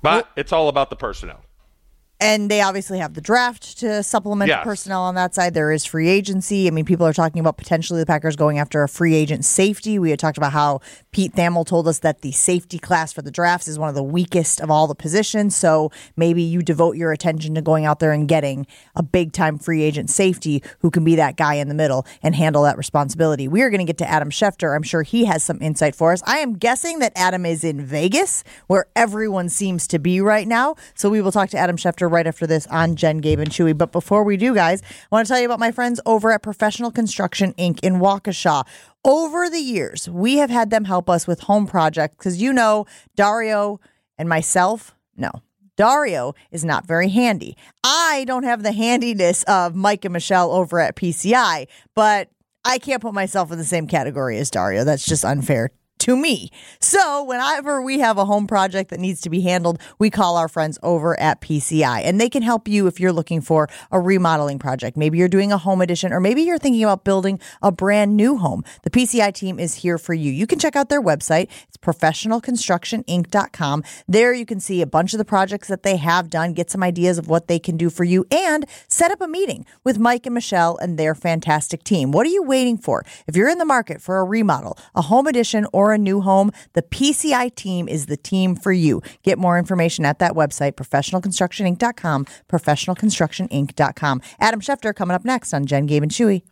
But 0.03 0.29
it's 0.35 0.51
all 0.51 0.69
about 0.69 0.91
the 0.91 0.97
personnel. 0.97 1.45
And 2.23 2.49
they 2.49 2.61
obviously 2.63 2.99
have 3.01 3.15
the 3.15 3.21
draft 3.21 3.79
to 3.81 4.03
supplement 4.05 4.49
Yes. 4.49 4.61
the 4.61 4.65
personnel 4.71 5.03
on 5.03 5.17
that 5.17 5.35
side. 5.35 5.55
There 5.55 5.73
is 5.73 5.85
free 5.85 6.09
agency. 6.09 6.69
I 6.69 6.71
mean, 6.71 6.85
people 6.85 7.05
are 7.05 7.13
talking 7.13 7.41
about 7.41 7.57
potentially 7.57 7.99
the 7.99 8.07
Packers 8.07 8.37
going 8.37 8.61
after 8.61 8.83
a 8.85 8.89
free 8.89 9.15
agent 9.17 9.45
safety. 9.45 9.99
We 9.99 10.11
had 10.11 10.21
talked 10.21 10.39
about 10.39 10.53
how 10.53 10.81
Pete 11.11 11.35
Thamel 11.35 11.67
told 11.67 11.89
us 11.89 11.99
that 11.99 12.23
the 12.23 12.31
safety 12.31 12.79
class 12.79 13.13
for 13.13 13.23
the 13.23 13.33
drafts 13.33 13.67
is 13.67 13.77
one 13.79 13.89
of 13.89 13.97
the 13.97 14.03
weakest 14.05 14.61
of 14.61 14.71
all 14.71 14.87
the 14.87 14.95
positions. 14.95 15.57
So 15.57 15.91
maybe 16.17 16.43
you 16.43 16.63
devote 16.63 16.97
your 16.97 17.11
attention 17.11 17.57
to 17.57 17.61
going 17.61 17.85
out 17.87 17.99
there 17.99 18.13
and 18.13 18.29
getting 18.29 18.69
a 18.95 19.03
big 19.03 19.33
time 19.33 19.59
free 19.59 19.83
agent 19.83 20.09
safety 20.09 20.63
who 20.79 20.91
can 20.93 21.03
be 21.03 21.17
that 21.17 21.37
guy 21.37 21.55
in 21.55 21.67
the 21.69 21.75
middle 21.75 22.07
and 22.23 22.37
handle 22.37 22.63
that 22.63 22.79
responsibility. 22.79 23.49
We 23.49 23.63
are 23.63 23.71
going 23.71 23.81
to 23.81 23.85
get 23.85 23.99
to 23.99 24.09
Adam 24.09 24.31
Schefter. 24.31 24.77
I'm 24.77 24.85
sure 24.85 25.03
he 25.03 25.25
has 25.25 25.43
some 25.43 25.61
insight 25.61 25.97
for 25.97 26.13
us. 26.13 26.23
I 26.25 26.39
am 26.39 26.55
guessing 26.55 27.01
that 27.01 27.13
Adam 27.17 27.45
is 27.45 27.65
in 27.65 27.85
Vegas, 27.85 28.45
where 28.69 28.87
everyone 28.95 29.49
seems 29.49 29.89
to 29.89 29.99
be 29.99 30.21
right 30.21 30.47
now. 30.47 30.77
So 30.95 31.11
we 31.11 31.21
will 31.21 31.33
talk 31.33 31.51
to 31.51 31.59
Adam 31.59 31.77
Schefter 31.77 32.12
right 32.13 32.27
after 32.27 32.47
this 32.47 32.67
on 32.69 32.95
Jen, 32.95 33.19
Gabe, 33.19 33.41
and 33.41 33.51
Chewy. 33.51 33.77
But 33.77 33.91
before 33.91 34.23
we 34.23 34.37
do, 34.37 34.55
guys, 34.55 34.83
I 34.83 34.87
want 35.11 35.27
to 35.27 35.33
tell 35.33 35.41
you 35.41 35.47
about 35.47 35.59
my 35.59 35.73
friends 35.73 36.01
over 36.07 36.31
at 36.31 36.43
Professional 36.43 36.91
Construction 36.91 37.55
Inc. 37.55 37.81
in 37.83 37.95
Waukesha. 37.95 38.65
Over 39.05 39.51
the 39.51 39.61
years, 39.61 40.09
we 40.09 40.37
have 40.37 40.51
had 40.51 40.71
them 40.71 40.85
help 40.85 41.11
us 41.11 41.27
with 41.27 41.41
home 41.41 41.67
projects 41.67 42.15
because 42.17 42.41
you 42.41 42.53
know, 42.53 42.87
Dario 43.17 43.81
and 44.17 44.29
myself, 44.29 44.95
no. 45.17 45.31
Dario 45.77 46.35
is 46.51 46.65
not 46.65 46.87
very 46.87 47.09
handy. 47.09 47.57
I 47.83 48.25
don't 48.27 48.45
have 48.45 48.63
the 48.63 48.73
handiness 48.73 49.43
of 49.45 49.75
Mike 49.75 50.05
and 50.05 50.13
Michelle 50.13 50.53
over 50.53 50.79
at 50.79 50.97
PCI, 50.97 51.67
but 51.95 52.29
I 52.65 52.79
can't 52.79 53.03
put 53.03 53.15
myself 53.15 53.51
in 53.51 53.59
the 53.59 53.65
same 53.65 53.87
category 53.87 54.39
as 54.39 54.51
Dario. 54.51 54.85
That's 54.85 55.05
just 55.05 55.25
unfair 55.25 55.71
to 56.03 56.15
me. 56.17 56.51
So, 56.81 57.23
whenever 57.23 57.81
we 57.81 58.01
have 58.01 58.19
a 58.19 58.25
home 58.25 58.49
project 58.49 58.91
that 58.91 58.99
needs 58.99 59.21
to 59.21 59.31
be 59.31 59.43
handled, 59.43 59.79
we 60.01 60.11
call 60.11 60.37
our 60.37 60.49
friends 60.49 60.77
over 60.83 61.17
at 61.21 61.41
PCI 61.41 62.01
and 62.03 62.21
they 62.21 62.29
can 62.29 62.43
help 62.43 62.67
you 62.67 62.89
if 62.89 62.99
you're 62.99 63.13
looking 63.13 63.41
for 63.41 63.69
a 63.93 64.01
remodeling 64.01 64.59
project. 64.59 64.97
Maybe 64.97 65.17
you're 65.17 65.29
doing 65.29 65.53
a 65.53 65.59
home 65.59 65.81
addition 65.81 66.13
or 66.13 66.19
maybe 66.19 66.43
you're 66.43 66.59
thinking 66.59 66.83
about 66.83 67.05
building 67.05 67.39
a 67.63 67.71
brand 67.71 68.17
new 68.17 68.37
home. 68.37 68.65
The 68.83 68.91
PCI 68.91 69.33
team 69.33 69.61
is 69.61 69.77
here 69.77 69.97
for 69.97 70.13
you. 70.13 70.33
You 70.33 70.45
can 70.45 70.59
check 70.59 70.75
out 70.75 70.89
their 70.89 71.01
website. 71.01 71.49
It's 71.69 71.77
professionalconstructioninc.com. 71.77 73.85
There 74.09 74.35
you 74.35 74.45
can 74.45 74.59
see 74.59 74.83
a 74.83 74.87
bunch 74.87 75.15
of 75.15 75.19
the 75.19 75.25
projects 75.25 75.69
that 75.69 75.85
they 75.85 75.99
have 75.99 76.31
done, 76.31 76.53
get 76.53 76.69
some 76.69 76.83
ideas 76.83 77.17
of 77.17 77.29
what 77.29 77.47
they 77.47 77.61
can 77.61 77.77
do 77.77 77.91
for 77.91 78.03
you 78.03 78.27
and 78.33 78.67
set 78.89 79.13
up 79.13 79.21
a 79.21 79.29
meeting 79.29 79.65
with 79.85 80.01
Mike 80.01 80.27
and 80.27 80.35
Michelle 80.35 80.77
and 80.79 80.99
their 80.99 81.15
fantastic 81.15 81.85
team. 81.85 82.11
What 82.11 82.27
are 82.27 82.31
you 82.31 82.43
waiting 82.43 82.77
for? 82.77 83.05
If 83.29 83.37
you're 83.37 83.49
in 83.49 83.59
the 83.59 83.65
market 83.65 84.03
for 84.03 84.19
a 84.19 84.25
remodel, 84.25 84.77
a 84.97 85.03
home 85.03 85.29
addition, 85.29 85.65
or 85.73 85.92
a 85.93 85.99
new 85.99 86.21
home, 86.21 86.51
the 86.73 86.83
PCI 86.83 87.55
team 87.55 87.89
is 87.89 88.07
the 88.07 88.17
team 88.17 88.55
for 88.55 88.73
you. 88.73 89.03
Get 89.23 89.39
more 89.39 89.59
information 89.59 90.05
at 90.05 90.19
that 90.19 90.33
website, 90.33 90.73
professionalconstructioninc.com, 90.73 92.27
professionalconstructioninc.com. 92.49 94.23
Adam 94.41 94.61
Schefter 94.61 94.95
coming 94.95 95.15
up 95.15 95.25
next 95.25 95.53
on 95.53 95.67
Jen, 95.67 95.87
Gabe, 95.87 96.03
and 96.03 96.13
Chewy. 96.13 96.43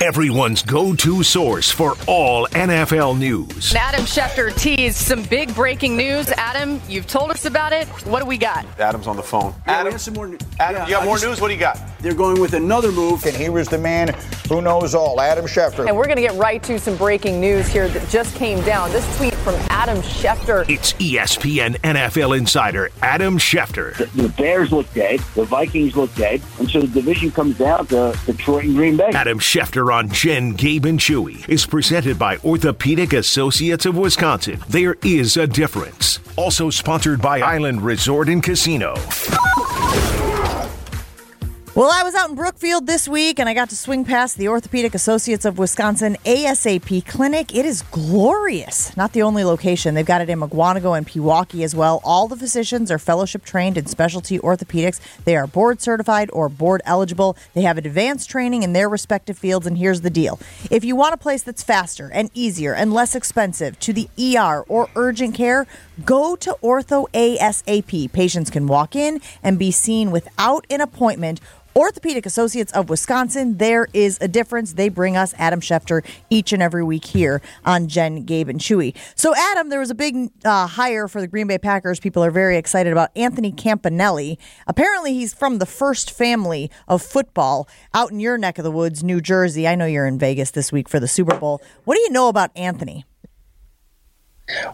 Everyone's 0.00 0.62
go 0.62 0.94
to 0.94 1.22
source 1.22 1.70
for 1.70 1.94
all 2.06 2.46
NFL 2.48 3.18
news. 3.18 3.74
Adam 3.74 4.02
Schefter 4.06 4.54
teased 4.58 4.96
some 4.96 5.22
big 5.24 5.54
breaking 5.54 5.96
news. 5.96 6.28
Adam, 6.30 6.80
you've 6.88 7.06
told 7.06 7.30
us 7.30 7.44
about 7.44 7.72
it. 7.72 7.86
What 8.06 8.20
do 8.20 8.26
we 8.26 8.38
got? 8.38 8.64
Adam's 8.78 9.06
on 9.06 9.16
the 9.16 9.22
phone. 9.22 9.54
Yeah, 9.66 9.72
Adam, 9.80 9.92
we 9.92 9.98
some 9.98 10.14
more. 10.14 10.26
Adam, 10.58 10.82
yeah, 10.82 10.86
you 10.86 10.90
got 10.92 11.02
I 11.02 11.04
more 11.04 11.16
just- 11.16 11.26
news? 11.26 11.40
What 11.40 11.48
do 11.48 11.54
you 11.54 11.60
got? 11.60 11.78
They're 12.00 12.14
going 12.14 12.40
with 12.40 12.54
another 12.54 12.90
move. 12.92 13.24
And 13.26 13.36
he 13.36 13.50
was 13.50 13.68
the 13.68 13.76
man 13.76 14.14
who 14.48 14.62
knows 14.62 14.94
all, 14.94 15.20
Adam 15.20 15.44
Schefter. 15.44 15.86
And 15.86 15.94
we're 15.96 16.06
going 16.06 16.16
to 16.16 16.22
get 16.22 16.34
right 16.34 16.62
to 16.62 16.78
some 16.78 16.96
breaking 16.96 17.38
news 17.40 17.68
here 17.68 17.88
that 17.88 18.08
just 18.08 18.34
came 18.36 18.62
down. 18.64 18.90
This 18.90 19.04
tweet 19.18 19.34
from 19.34 19.54
Adam 19.68 19.98
Schefter. 19.98 20.66
It's 20.70 20.94
ESPN 20.94 21.76
NFL 21.82 22.38
insider 22.38 22.88
Adam 23.02 23.36
Schefter. 23.38 23.94
The 24.14 24.30
Bears 24.30 24.72
look 24.72 24.90
dead. 24.94 25.20
The 25.34 25.44
Vikings 25.44 25.94
look 25.94 26.14
dead. 26.14 26.40
And 26.58 26.70
so 26.70 26.80
the 26.80 26.86
division 26.88 27.30
comes 27.30 27.58
down 27.58 27.86
to 27.88 28.18
Detroit 28.24 28.64
and 28.64 28.74
Green 28.76 28.96
Bay. 28.96 29.10
Adam 29.12 29.38
Schefter 29.38 29.84
on 29.92 30.08
Jen, 30.10 30.52
Gabe, 30.52 30.86
and 30.86 30.98
Chewy 30.98 31.48
is 31.48 31.66
presented 31.66 32.18
by 32.18 32.36
Orthopedic 32.38 33.12
Associates 33.12 33.86
of 33.86 33.96
Wisconsin. 33.96 34.60
There 34.68 34.96
is 35.02 35.36
a 35.36 35.46
difference. 35.46 36.20
Also 36.36 36.70
sponsored 36.70 37.20
by 37.20 37.40
Island 37.40 37.82
Resort 37.82 38.28
and 38.28 38.42
Casino. 38.42 38.94
Well, 41.80 41.90
I 41.90 42.02
was 42.02 42.14
out 42.14 42.28
in 42.28 42.36
Brookfield 42.36 42.86
this 42.86 43.08
week 43.08 43.38
and 43.38 43.48
I 43.48 43.54
got 43.54 43.70
to 43.70 43.74
swing 43.74 44.04
past 44.04 44.36
the 44.36 44.48
Orthopedic 44.48 44.94
Associates 44.94 45.46
of 45.46 45.56
Wisconsin 45.56 46.18
ASAP 46.26 47.06
clinic. 47.06 47.54
It 47.54 47.64
is 47.64 47.80
glorious. 47.90 48.94
Not 48.98 49.14
the 49.14 49.22
only 49.22 49.44
location. 49.44 49.94
They've 49.94 50.04
got 50.04 50.20
it 50.20 50.28
in 50.28 50.40
Mukwonago 50.40 50.94
and 50.94 51.06
Pewaukee 51.06 51.64
as 51.64 51.74
well. 51.74 52.02
All 52.04 52.28
the 52.28 52.36
physicians 52.36 52.90
are 52.90 52.98
fellowship 52.98 53.46
trained 53.46 53.78
in 53.78 53.86
specialty 53.86 54.38
orthopedics. 54.38 55.00
They 55.24 55.36
are 55.36 55.46
board 55.46 55.80
certified 55.80 56.28
or 56.34 56.50
board 56.50 56.82
eligible. 56.84 57.34
They 57.54 57.62
have 57.62 57.78
advanced 57.78 58.28
training 58.28 58.62
in 58.62 58.74
their 58.74 58.90
respective 58.90 59.38
fields. 59.38 59.66
And 59.66 59.78
here's 59.78 60.02
the 60.02 60.10
deal 60.10 60.38
if 60.70 60.84
you 60.84 60.96
want 60.96 61.14
a 61.14 61.16
place 61.16 61.42
that's 61.42 61.62
faster 61.62 62.10
and 62.12 62.30
easier 62.34 62.74
and 62.74 62.92
less 62.92 63.14
expensive 63.14 63.80
to 63.80 63.94
the 63.94 64.10
ER 64.18 64.66
or 64.68 64.90
urgent 64.96 65.34
care, 65.34 65.66
go 66.04 66.36
to 66.36 66.54
Ortho 66.62 67.06
ASAP. 67.14 68.12
Patients 68.12 68.50
can 68.50 68.66
walk 68.66 68.94
in 68.94 69.22
and 69.42 69.58
be 69.58 69.70
seen 69.70 70.10
without 70.10 70.66
an 70.68 70.82
appointment. 70.82 71.40
Orthopedic 71.76 72.26
Associates 72.26 72.72
of 72.72 72.88
Wisconsin, 72.88 73.58
there 73.58 73.86
is 73.92 74.18
a 74.20 74.26
difference. 74.26 74.72
They 74.72 74.88
bring 74.88 75.16
us 75.16 75.34
Adam 75.38 75.60
Schefter 75.60 76.04
each 76.28 76.52
and 76.52 76.60
every 76.62 76.82
week 76.82 77.04
here 77.04 77.40
on 77.64 77.86
Jen, 77.86 78.24
Gabe, 78.24 78.48
and 78.48 78.58
Chewy. 78.58 78.94
So, 79.14 79.34
Adam, 79.36 79.68
there 79.68 79.78
was 79.78 79.90
a 79.90 79.94
big 79.94 80.30
uh, 80.44 80.66
hire 80.66 81.06
for 81.06 81.20
the 81.20 81.28
Green 81.28 81.46
Bay 81.46 81.58
Packers. 81.58 82.00
People 82.00 82.24
are 82.24 82.32
very 82.32 82.56
excited 82.56 82.92
about 82.92 83.10
Anthony 83.14 83.52
Campanile. 83.52 84.36
Apparently, 84.66 85.14
he's 85.14 85.32
from 85.32 85.58
the 85.58 85.66
first 85.66 86.10
family 86.10 86.70
of 86.88 87.02
football 87.02 87.68
out 87.94 88.10
in 88.10 88.18
your 88.18 88.36
neck 88.36 88.58
of 88.58 88.64
the 88.64 88.70
woods, 88.72 89.04
New 89.04 89.20
Jersey. 89.20 89.68
I 89.68 89.76
know 89.76 89.86
you're 89.86 90.06
in 90.06 90.18
Vegas 90.18 90.50
this 90.50 90.72
week 90.72 90.88
for 90.88 90.98
the 90.98 91.08
Super 91.08 91.36
Bowl. 91.36 91.62
What 91.84 91.94
do 91.94 92.00
you 92.00 92.10
know 92.10 92.28
about 92.28 92.50
Anthony? 92.56 93.04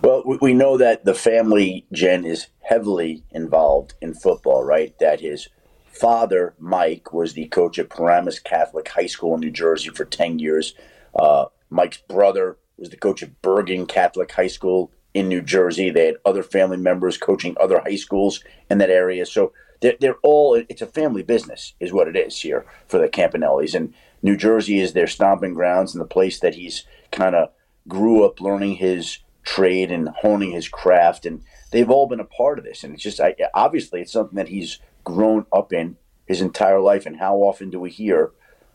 Well, 0.03 0.23
we- 0.41 0.55
know 0.55 0.79
that 0.79 1.05
the 1.05 1.15
family, 1.15 1.87
Jen, 1.93 2.25
is 2.25 2.47
heavily 2.63 3.25
involved 3.31 3.93
in 4.01 4.15
football, 4.15 4.65
right? 4.65 4.99
That 4.99 5.21
his 5.21 5.49
father, 5.97 6.55
Mike, 6.59 7.13
was 7.13 7.33
the 7.33 7.47
coach 7.47 7.79
at 7.79 7.91
Paramus 7.91 8.39
Catholic 8.39 8.89
High 8.89 9.07
School 9.07 9.35
in 9.35 9.41
New 9.41 9.51
Jersey 9.51 9.91
for 9.91 10.05
10 10.05 10.39
years. 10.39 10.75
Uh, 11.15 11.47
Mike's 11.71 11.99
brother 11.99 12.59
was 12.77 12.91
the 12.91 12.97
coach 12.97 13.23
at 13.23 13.41
Bergen 13.43 13.87
Catholic 13.87 14.31
High 14.31 14.47
School 14.47 14.91
in 15.15 15.29
New 15.29 15.41
Jersey. 15.41 15.91
They 15.91 16.07
had 16.07 16.17
other 16.25 16.43
family 16.43 16.77
members 16.77 17.17
coaching 17.17 17.57
other 17.59 17.81
high 17.81 17.97
schools 17.97 18.45
in 18.71 18.79
that 18.79 18.91
area. 18.91 19.25
So 19.25 19.53
they're, 19.81 19.97
they're 19.99 20.19
all, 20.23 20.55
it's 20.69 20.83
a 20.83 20.87
family 20.87 21.23
business, 21.23 21.75
is 21.81 21.93
what 21.93 22.09
it 22.09 22.17
is 22.17 22.41
here 22.41 22.67
for 22.87 22.99
the 22.99 23.09
Campaniles. 23.09 23.75
And 23.75 23.95
New 24.23 24.37
Jersey 24.37 24.79
is 24.79 24.93
their 24.93 25.07
stomping 25.07 25.55
grounds 25.55 25.95
and 25.95 26.01
the 26.01 26.09
place 26.09 26.41
that 26.41 26.55
he's 26.55 26.85
kind 27.11 27.35
of 27.35 27.51
grew 27.89 28.25
up 28.25 28.41
learning 28.41 28.77
his 28.77 29.19
trade 29.45 29.91
and 29.91 30.09
honing 30.09 30.51
his 30.51 30.69
craft. 30.69 31.25
And 31.25 31.43
they've 31.71 31.91
all 31.91 32.07
been 32.07 32.21
a 32.21 32.25
part 32.25 32.59
of 32.59 32.65
this. 32.65 32.85
And 32.85 32.95
it's 32.95 33.03
just, 33.03 33.21
I, 33.21 33.35
obviously, 33.55 34.03
it's 34.03 34.13
something 34.13 34.37
that 34.37 34.49
he's 34.49 34.81
grown 35.07 35.47
up 35.53 35.73
in 35.73 35.97
his 36.27 36.43
entire 36.43 36.81
life. 36.81 37.07
And 37.07 37.17
how 37.17 37.37
often 37.37 37.71
do 37.71 37.81
we 37.81 37.91
hear 37.91 38.33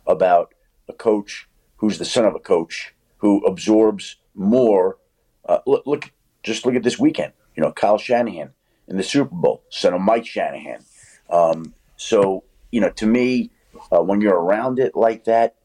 about 0.08 0.54
a 0.88 0.94
coach 0.94 1.48
who's 1.78 2.00
the 2.00 2.06
son 2.06 2.26
of 2.26 2.34
a 2.34 2.40
coach 2.40 2.96
who 3.18 3.46
absorbs 3.46 4.16
more? 4.34 4.98
Uh, 5.48 5.60
look, 5.68 5.86
look, 5.86 6.12
just 6.42 6.66
look 6.66 6.74
at 6.74 6.84
this 6.84 6.98
weekend. 6.98 7.34
You 7.56 7.62
know, 7.62 7.72
Kyle 7.72 7.98
Shanahan 7.98 8.52
in 8.88 8.98
the 8.98 9.04
Super 9.04 9.36
Bowl, 9.36 9.64
son 9.70 9.94
of 9.94 10.02
Mike 10.02 10.26
Shanahan. 10.26 10.84
Um, 11.30 11.76
so, 11.98 12.46
you 12.72 12.80
know, 12.80 12.90
to 12.92 13.06
me, 13.06 13.52
uh, 13.92 14.02
when 14.02 14.22
you're 14.22 14.40
around 14.40 14.80
it 14.80 14.96
like 14.96 15.26
that, 15.26 15.58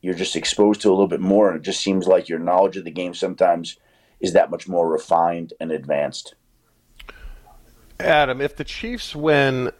you're 0.00 0.14
just 0.14 0.36
exposed 0.36 0.80
to 0.82 0.88
a 0.88 0.90
little 0.90 1.08
bit 1.08 1.20
more, 1.20 1.50
and 1.50 1.58
it 1.58 1.62
just 1.62 1.80
seems 1.80 2.06
like 2.06 2.28
your 2.28 2.38
knowledge 2.38 2.76
of 2.76 2.84
the 2.84 2.90
game 2.90 3.14
sometimes 3.14 3.78
is 4.20 4.32
that 4.32 4.50
much 4.50 4.68
more 4.68 4.88
refined 4.88 5.52
and 5.60 5.70
advanced. 5.70 6.34
Adam, 8.00 8.40
if 8.40 8.56
the 8.56 8.64
Chiefs 8.64 9.14
win 9.14 9.70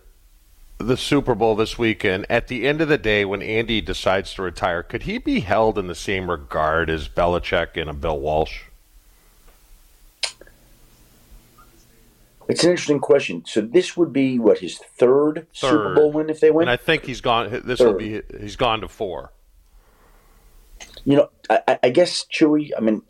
the 0.86 0.96
Super 0.96 1.34
Bowl 1.34 1.54
this 1.56 1.78
weekend, 1.78 2.26
at 2.28 2.48
the 2.48 2.66
end 2.66 2.80
of 2.80 2.88
the 2.88 2.98
day, 2.98 3.24
when 3.24 3.42
Andy 3.42 3.80
decides 3.80 4.34
to 4.34 4.42
retire, 4.42 4.82
could 4.82 5.02
he 5.04 5.18
be 5.18 5.40
held 5.40 5.78
in 5.78 5.86
the 5.86 5.94
same 5.94 6.30
regard 6.30 6.90
as 6.90 7.08
Belichick 7.08 7.80
and 7.80 7.88
a 7.90 7.92
Bill 7.92 8.18
Walsh? 8.18 8.62
It's 12.46 12.62
an 12.62 12.70
interesting 12.70 13.00
question. 13.00 13.42
So 13.46 13.62
this 13.62 13.96
would 13.96 14.12
be 14.12 14.38
what 14.38 14.58
his 14.58 14.78
third, 14.78 15.46
Super 15.52 15.94
Bowl 15.94 16.12
win 16.12 16.28
if 16.28 16.40
they 16.40 16.50
win. 16.50 16.68
And 16.68 16.70
I 16.70 16.76
think 16.76 17.04
he's 17.06 17.22
gone. 17.22 17.62
This 17.64 17.80
will 17.80 17.94
be. 17.94 18.20
He's 18.38 18.56
gone 18.56 18.82
to 18.82 18.88
four. 18.88 19.32
You 21.04 21.16
know, 21.16 21.30
I, 21.48 21.60
I- 21.66 21.78
I 21.84 21.90
guess 21.90 22.26
Chewy. 22.26 22.70
I 22.76 22.80
mean, 22.80 23.02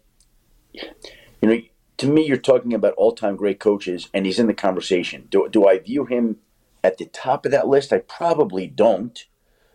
you 0.72 0.82
know, 1.42 1.60
to 1.96 2.06
me, 2.06 2.26
you're 2.26 2.36
talking 2.36 2.74
about 2.74 2.94
all-time 2.94 3.34
great 3.36 3.58
coaches, 3.58 4.08
and 4.14 4.24
he's 4.24 4.38
in 4.38 4.46
the 4.46 4.54
conversation. 4.54 5.26
Do, 5.30 5.48
do 5.48 5.66
I 5.66 5.78
view 5.78 6.04
him 6.04 6.36
at 6.84 6.98
the 6.98 7.06
top 7.06 7.44
of 7.44 7.50
that 7.50 7.66
list? 7.66 7.92
I 7.92 7.98
probably 7.98 8.68
don't. 8.68 9.24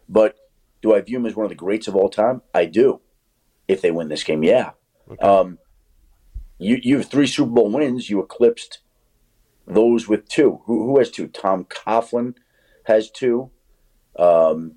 But 0.07 0.37
do 0.81 0.93
I 0.95 1.01
view 1.01 1.17
him 1.17 1.25
as 1.25 1.35
one 1.35 1.43
of 1.45 1.49
the 1.49 1.55
greats 1.55 1.87
of 1.89 1.95
all 1.95 2.07
time? 2.09 2.41
I 2.53 2.65
do. 2.65 3.01
If 3.67 3.81
they 3.81 3.91
win 3.91 4.07
this 4.07 4.23
game, 4.23 4.43
yeah. 4.43 4.71
Um, 5.21 5.57
you 6.57 6.79
you 6.81 6.97
have 6.97 7.07
three 7.09 7.27
Super 7.27 7.51
Bowl 7.51 7.69
wins. 7.71 8.09
You 8.09 8.21
eclipsed 8.21 8.79
those 9.67 10.07
with 10.07 10.27
two. 10.29 10.61
Who, 10.65 10.85
who 10.85 10.99
has 10.99 11.11
two? 11.11 11.27
Tom 11.27 11.65
Coughlin 11.65 12.35
has 12.85 13.11
two. 13.11 13.51
Um, 14.17 14.75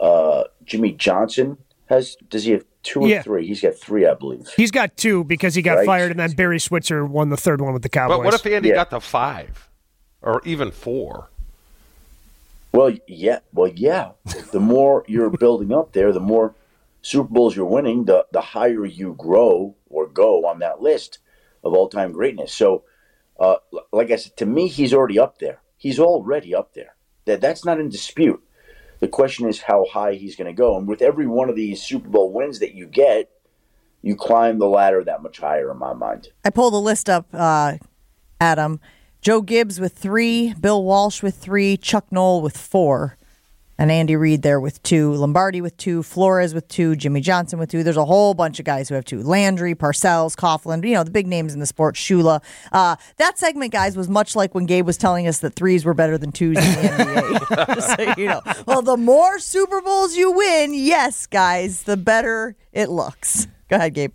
uh, 0.00 0.44
Jimmy 0.64 0.92
Johnson 0.92 1.58
has. 1.88 2.16
Does 2.28 2.44
he 2.44 2.52
have 2.52 2.64
two 2.82 3.00
or 3.02 3.08
Yeah. 3.08 3.22
three? 3.22 3.46
He's 3.46 3.62
got 3.62 3.74
three, 3.76 4.06
I 4.06 4.14
believe. 4.14 4.46
He's 4.56 4.70
got 4.70 4.96
two 4.96 5.24
because 5.24 5.54
he 5.54 5.62
got 5.62 5.76
Right. 5.78 5.86
fired, 5.86 6.10
and 6.10 6.20
then 6.20 6.32
Barry 6.32 6.60
Switzer 6.60 7.04
won 7.04 7.30
the 7.30 7.36
third 7.36 7.60
one 7.60 7.72
with 7.72 7.82
the 7.82 7.88
Cowboys. 7.88 8.18
But 8.18 8.24
what 8.24 8.34
if 8.34 8.46
Andy 8.46 8.72
got 8.72 8.90
the 8.90 9.00
five, 9.00 9.68
or 10.26 10.42
even 10.44 10.70
four? 10.70 11.28
Well, 12.72 12.92
yeah. 13.06 13.38
Well, 13.54 13.72
yeah. 13.74 14.10
The 14.52 14.60
more 14.60 15.04
you're 15.08 15.30
building 15.30 15.72
up 15.72 15.92
there, 15.92 16.12
the 16.12 16.20
more 16.20 16.54
Super 17.00 17.32
Bowls 17.32 17.56
you're 17.56 17.64
winning, 17.64 18.04
the 18.04 18.26
the 18.32 18.40
higher 18.40 18.84
you 18.84 19.14
grow 19.16 19.76
or 19.88 20.06
go 20.06 20.44
on 20.44 20.58
that 20.58 20.82
list 20.82 21.18
of 21.64 21.72
all 21.72 21.88
time 21.88 22.12
greatness. 22.12 22.52
So, 22.52 22.82
uh, 23.40 23.56
like 23.92 24.10
I 24.10 24.16
said, 24.16 24.36
to 24.38 24.46
me, 24.46 24.66
he's 24.68 24.92
already 24.92 25.18
up 25.18 25.38
there. 25.38 25.60
He's 25.78 25.98
already 25.98 26.54
up 26.54 26.74
there. 26.74 26.96
That 27.24 27.40
that's 27.40 27.64
not 27.64 27.80
in 27.80 27.88
dispute. 27.88 28.42
The 28.98 29.08
question 29.08 29.48
is 29.48 29.60
how 29.60 29.86
high 29.90 30.14
he's 30.14 30.36
going 30.36 30.46
to 30.46 30.52
go. 30.52 30.76
And 30.76 30.88
with 30.88 31.02
every 31.02 31.26
one 31.26 31.48
of 31.48 31.56
these 31.56 31.82
Super 31.82 32.08
Bowl 32.08 32.32
wins 32.32 32.58
that 32.60 32.74
you 32.74 32.86
get, 32.86 33.30
you 34.02 34.16
climb 34.16 34.58
the 34.58 34.68
ladder 34.68 35.04
that 35.04 35.22
much 35.22 35.38
higher, 35.38 35.70
in 35.70 35.78
my 35.78 35.92
mind. 35.92 36.28
I 36.44 36.50
pulled 36.50 36.72
the 36.72 36.80
list 36.80 37.10
up, 37.10 37.26
uh, 37.32 37.76
Adam. 38.40 38.80
Joe 39.26 39.42
Gibbs 39.42 39.80
with 39.80 39.92
three, 39.92 40.54
Bill 40.54 40.84
Walsh 40.84 41.20
with 41.20 41.34
three, 41.34 41.76
Chuck 41.76 42.12
Noll 42.12 42.42
with 42.42 42.56
four, 42.56 43.18
and 43.76 43.90
Andy 43.90 44.14
Reid 44.14 44.42
there 44.42 44.60
with 44.60 44.80
two, 44.84 45.14
Lombardi 45.14 45.60
with 45.60 45.76
two, 45.76 46.04
Flores 46.04 46.54
with 46.54 46.68
two, 46.68 46.94
Jimmy 46.94 47.20
Johnson 47.20 47.58
with 47.58 47.68
two. 47.68 47.82
There's 47.82 47.96
a 47.96 48.04
whole 48.04 48.34
bunch 48.34 48.60
of 48.60 48.64
guys 48.64 48.88
who 48.88 48.94
have 48.94 49.04
two. 49.04 49.20
Landry, 49.24 49.74
Parcells, 49.74 50.36
Coughlin, 50.36 50.86
you 50.86 50.94
know, 50.94 51.02
the 51.02 51.10
big 51.10 51.26
names 51.26 51.54
in 51.54 51.58
the 51.58 51.66
sport, 51.66 51.96
Shula. 51.96 52.40
Uh, 52.70 52.94
that 53.16 53.36
segment, 53.36 53.72
guys, 53.72 53.96
was 53.96 54.08
much 54.08 54.36
like 54.36 54.54
when 54.54 54.64
Gabe 54.64 54.86
was 54.86 54.96
telling 54.96 55.26
us 55.26 55.40
that 55.40 55.54
threes 55.54 55.84
were 55.84 55.92
better 55.92 56.16
than 56.16 56.30
twos 56.30 56.56
in 56.58 56.62
the 56.62 56.88
NBA. 56.88 57.74
Just 57.74 57.96
so 57.96 58.14
you 58.16 58.28
know. 58.28 58.42
Well, 58.64 58.82
the 58.82 58.96
more 58.96 59.40
Super 59.40 59.82
Bowls 59.82 60.14
you 60.14 60.30
win, 60.30 60.72
yes, 60.72 61.26
guys, 61.26 61.82
the 61.82 61.96
better 61.96 62.54
it 62.72 62.90
looks. 62.90 63.48
Go 63.68 63.74
ahead, 63.74 63.94
Gabe. 63.94 64.12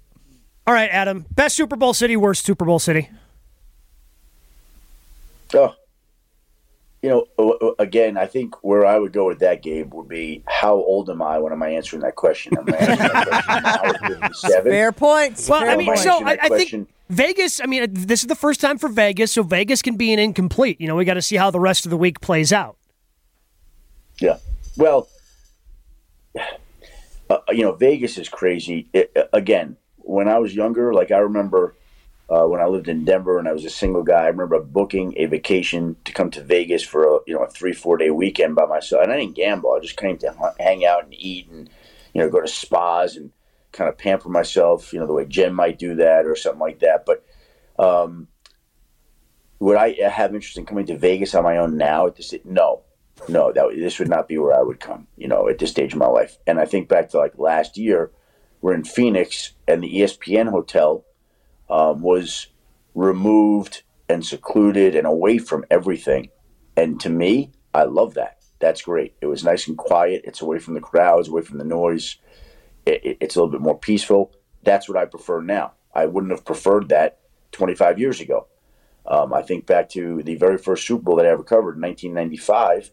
All 0.65 0.73
right, 0.73 0.89
Adam. 0.89 1.25
Best 1.31 1.57
Super 1.57 1.75
Bowl 1.75 1.93
city, 1.93 2.15
worst 2.15 2.45
Super 2.45 2.63
Bowl 2.63 2.79
city. 2.79 3.09
Oh, 5.53 5.75
you 7.01 7.09
know, 7.09 7.25
uh, 7.39 7.49
uh, 7.49 7.73
again, 7.79 8.15
I 8.15 8.27
think 8.27 8.63
where 8.63 8.85
I 8.85 8.99
would 8.99 9.11
go 9.11 9.25
with 9.27 9.39
that, 9.39 9.63
Gabe, 9.63 9.93
would 9.93 10.07
be 10.07 10.43
how 10.47 10.75
old 10.75 11.09
am 11.09 11.21
I 11.21 11.39
when 11.39 11.51
am 11.51 11.63
I 11.63 11.69
answering 11.69 12.03
that 12.03 12.15
question? 12.15 12.55
Am 12.57 12.71
I 12.71 12.77
answering 12.77 12.97
that 12.99 14.19
question 14.19 14.51
now 14.51 14.61
Fair 14.63 14.91
points. 14.91 15.49
Well, 15.49 15.61
Fair 15.61 15.71
I 15.71 15.77
mean, 15.77 15.87
points. 15.87 16.03
so 16.03 16.23
I, 16.23 16.37
I 16.41 16.49
think 16.49 16.87
Vegas. 17.09 17.59
I 17.59 17.65
mean, 17.65 17.87
this 17.91 18.21
is 18.21 18.27
the 18.27 18.35
first 18.35 18.61
time 18.61 18.77
for 18.77 18.87
Vegas, 18.87 19.31
so 19.31 19.41
Vegas 19.41 19.81
can 19.81 19.97
be 19.97 20.13
an 20.13 20.19
incomplete. 20.19 20.79
You 20.79 20.87
know, 20.87 20.95
we 20.95 21.05
got 21.05 21.15
to 21.15 21.21
see 21.23 21.37
how 21.37 21.49
the 21.49 21.59
rest 21.59 21.85
of 21.85 21.89
the 21.89 21.97
week 21.97 22.21
plays 22.21 22.53
out. 22.53 22.77
Yeah. 24.19 24.37
Well, 24.77 25.09
uh, 27.29 27.37
you 27.49 27.63
know, 27.63 27.73
Vegas 27.73 28.19
is 28.19 28.29
crazy. 28.29 28.87
It, 28.93 29.11
uh, 29.15 29.23
again, 29.33 29.75
when 29.97 30.27
I 30.27 30.37
was 30.37 30.55
younger, 30.55 30.93
like 30.93 31.09
I 31.09 31.17
remember 31.17 31.75
uh, 32.31 32.45
when 32.45 32.61
I 32.61 32.65
lived 32.65 32.87
in 32.87 33.03
Denver 33.03 33.37
and 33.37 33.47
I 33.47 33.51
was 33.51 33.65
a 33.65 33.69
single 33.69 34.03
guy. 34.03 34.23
I 34.23 34.27
remember 34.27 34.59
booking 34.61 35.13
a 35.17 35.25
vacation 35.25 35.97
to 36.05 36.13
come 36.13 36.31
to 36.31 36.43
Vegas 36.43 36.81
for 36.81 37.03
a 37.03 37.19
you 37.27 37.35
know 37.35 37.43
a 37.43 37.49
three 37.49 37.73
four 37.73 37.97
day 37.97 38.09
weekend 38.09 38.55
by 38.55 38.65
myself, 38.65 39.03
and 39.03 39.11
I 39.11 39.17
didn't 39.17 39.35
gamble. 39.35 39.73
I 39.73 39.81
just 39.81 39.97
came 39.97 40.17
to 40.19 40.53
hang 40.57 40.85
out 40.85 41.03
and 41.03 41.13
eat 41.13 41.49
and 41.49 41.69
you 42.13 42.21
know 42.21 42.29
go 42.29 42.39
to 42.39 42.47
spas 42.47 43.17
and 43.17 43.31
kind 43.73 43.89
of 43.89 43.97
pamper 43.97 44.29
myself. 44.29 44.93
You 44.93 44.99
know 45.01 45.07
the 45.07 45.13
way 45.13 45.25
Jen 45.25 45.53
might 45.53 45.77
do 45.77 45.95
that 45.95 46.25
or 46.25 46.37
something 46.37 46.61
like 46.61 46.79
that. 46.79 47.05
But 47.05 47.25
um, 47.77 48.29
would 49.59 49.75
I 49.75 49.93
have 50.09 50.33
interest 50.33 50.57
in 50.57 50.65
coming 50.65 50.85
to 50.85 50.97
Vegas 50.97 51.35
on 51.35 51.43
my 51.43 51.57
own 51.57 51.75
now? 51.75 52.07
At 52.07 52.15
this, 52.15 52.33
no, 52.45 52.83
no, 53.27 53.51
that 53.51 53.75
this 53.75 53.99
would 53.99 54.09
not 54.09 54.29
be 54.29 54.37
where 54.37 54.57
I 54.57 54.63
would 54.63 54.79
come. 54.79 55.07
You 55.17 55.27
know, 55.27 55.49
at 55.49 55.59
this 55.59 55.71
stage 55.71 55.91
of 55.91 55.99
my 55.99 56.07
life. 56.07 56.37
And 56.47 56.61
I 56.61 56.65
think 56.65 56.87
back 56.87 57.09
to 57.09 57.17
like 57.17 57.37
last 57.37 57.77
year, 57.77 58.09
we're 58.61 58.73
in 58.73 58.85
Phoenix, 58.85 59.51
and 59.67 59.83
the 59.83 59.93
ESPN 59.95 60.49
hotel 60.49 61.03
um, 61.71 62.01
was 62.01 62.47
removed 62.93 63.83
and 64.09 64.25
secluded 64.25 64.95
and 64.95 65.07
away 65.07 65.37
from 65.37 65.65
everything. 65.71 66.29
And 66.75 66.99
to 66.99 67.09
me, 67.09 67.51
I 67.73 67.83
love 67.83 68.15
that. 68.15 68.39
That's 68.59 68.81
great. 68.81 69.15
It 69.21 69.27
was 69.27 69.43
nice 69.43 69.67
and 69.67 69.77
quiet. 69.77 70.21
It's 70.25 70.41
away 70.41 70.59
from 70.59 70.75
the 70.75 70.81
crowds, 70.81 71.29
away 71.29 71.41
from 71.41 71.57
the 71.57 71.63
noise. 71.63 72.17
It, 72.85 73.03
it, 73.03 73.17
it's 73.21 73.35
a 73.35 73.39
little 73.39 73.51
bit 73.51 73.61
more 73.61 73.77
peaceful. 73.77 74.33
That's 74.63 74.87
what 74.87 74.97
I 74.97 75.05
prefer 75.05 75.41
now. 75.41 75.73
I 75.95 76.05
wouldn't 76.05 76.31
have 76.31 76.45
preferred 76.45 76.89
that 76.89 77.19
25 77.53 77.97
years 77.97 78.19
ago. 78.19 78.47
Um, 79.05 79.33
I 79.33 79.41
think 79.41 79.65
back 79.65 79.89
to 79.89 80.21
the 80.21 80.35
very 80.35 80.57
first 80.57 80.85
Super 80.85 81.03
Bowl 81.03 81.15
that 81.15 81.25
I 81.25 81.29
ever 81.29 81.43
covered 81.43 81.75
in 81.75 81.81
1995 81.81 82.91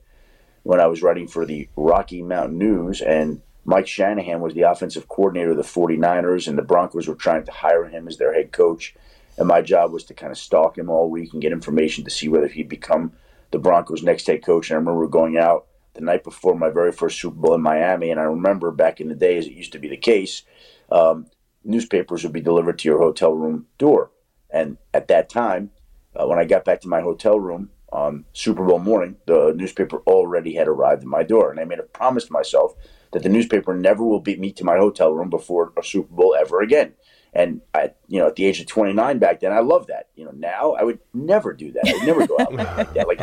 when 0.62 0.80
I 0.80 0.86
was 0.86 1.02
writing 1.02 1.28
for 1.28 1.44
the 1.44 1.68
Rocky 1.76 2.22
Mountain 2.22 2.58
News, 2.58 3.00
and 3.00 3.42
Mike 3.68 3.86
Shanahan 3.86 4.40
was 4.40 4.54
the 4.54 4.62
offensive 4.62 5.08
coordinator 5.08 5.50
of 5.50 5.58
the 5.58 5.62
49ers, 5.62 6.48
and 6.48 6.56
the 6.56 6.62
Broncos 6.62 7.06
were 7.06 7.14
trying 7.14 7.44
to 7.44 7.52
hire 7.52 7.84
him 7.84 8.08
as 8.08 8.16
their 8.16 8.32
head 8.32 8.50
coach. 8.50 8.94
And 9.36 9.46
my 9.46 9.60
job 9.60 9.92
was 9.92 10.04
to 10.04 10.14
kind 10.14 10.32
of 10.32 10.38
stalk 10.38 10.78
him 10.78 10.88
all 10.88 11.10
week 11.10 11.34
and 11.34 11.42
get 11.42 11.52
information 11.52 12.02
to 12.04 12.10
see 12.10 12.30
whether 12.30 12.46
he'd 12.46 12.70
become 12.70 13.12
the 13.50 13.58
Broncos' 13.58 14.02
next 14.02 14.26
head 14.26 14.42
coach. 14.42 14.70
And 14.70 14.76
I 14.76 14.78
remember 14.78 15.06
going 15.06 15.36
out 15.36 15.66
the 15.92 16.00
night 16.00 16.24
before 16.24 16.56
my 16.56 16.70
very 16.70 16.92
first 16.92 17.20
Super 17.20 17.36
Bowl 17.36 17.54
in 17.56 17.60
Miami, 17.60 18.10
and 18.10 18.18
I 18.18 18.22
remember 18.22 18.70
back 18.70 19.02
in 19.02 19.08
the 19.08 19.14
day, 19.14 19.36
as 19.36 19.46
it 19.46 19.52
used 19.52 19.72
to 19.72 19.78
be 19.78 19.88
the 19.88 19.98
case, 19.98 20.44
um, 20.90 21.26
newspapers 21.62 22.22
would 22.22 22.32
be 22.32 22.40
delivered 22.40 22.78
to 22.78 22.88
your 22.88 23.00
hotel 23.00 23.34
room 23.34 23.66
door. 23.76 24.10
And 24.48 24.78
at 24.94 25.08
that 25.08 25.28
time, 25.28 25.72
uh, 26.16 26.26
when 26.26 26.38
I 26.38 26.46
got 26.46 26.64
back 26.64 26.80
to 26.80 26.88
my 26.88 27.02
hotel 27.02 27.38
room 27.38 27.68
on 27.92 28.24
Super 28.32 28.64
Bowl 28.64 28.78
morning, 28.78 29.16
the 29.26 29.52
newspaper 29.54 29.98
already 30.06 30.54
had 30.54 30.68
arrived 30.68 31.02
at 31.02 31.08
my 31.08 31.22
door, 31.22 31.50
and 31.50 31.60
I 31.60 31.64
made 31.64 31.80
a 31.80 31.82
promise 31.82 32.24
to 32.24 32.32
myself 32.32 32.74
that 33.12 33.22
the 33.22 33.28
newspaper 33.28 33.74
never 33.74 34.04
will 34.04 34.20
beat 34.20 34.40
me 34.40 34.52
to 34.52 34.64
my 34.64 34.76
hotel 34.76 35.12
room 35.12 35.30
before 35.30 35.72
a 35.76 35.82
Super 35.82 36.14
Bowl 36.14 36.36
ever 36.38 36.60
again. 36.60 36.94
And 37.32 37.60
I, 37.74 37.90
you 38.06 38.18
know, 38.18 38.26
at 38.28 38.36
the 38.36 38.46
age 38.46 38.60
of 38.60 38.66
29 38.66 39.18
back 39.18 39.40
then, 39.40 39.52
I 39.52 39.60
loved 39.60 39.88
that. 39.88 40.08
You 40.16 40.24
know, 40.24 40.32
now 40.32 40.72
I 40.72 40.82
would 40.82 40.98
never 41.12 41.52
do 41.52 41.72
that. 41.72 41.86
I 41.86 41.92
would 41.92 42.06
never 42.06 42.26
go 42.26 42.36
out 42.40 42.54
like 42.54 42.94
that. 42.94 43.06
Like, 43.08 43.20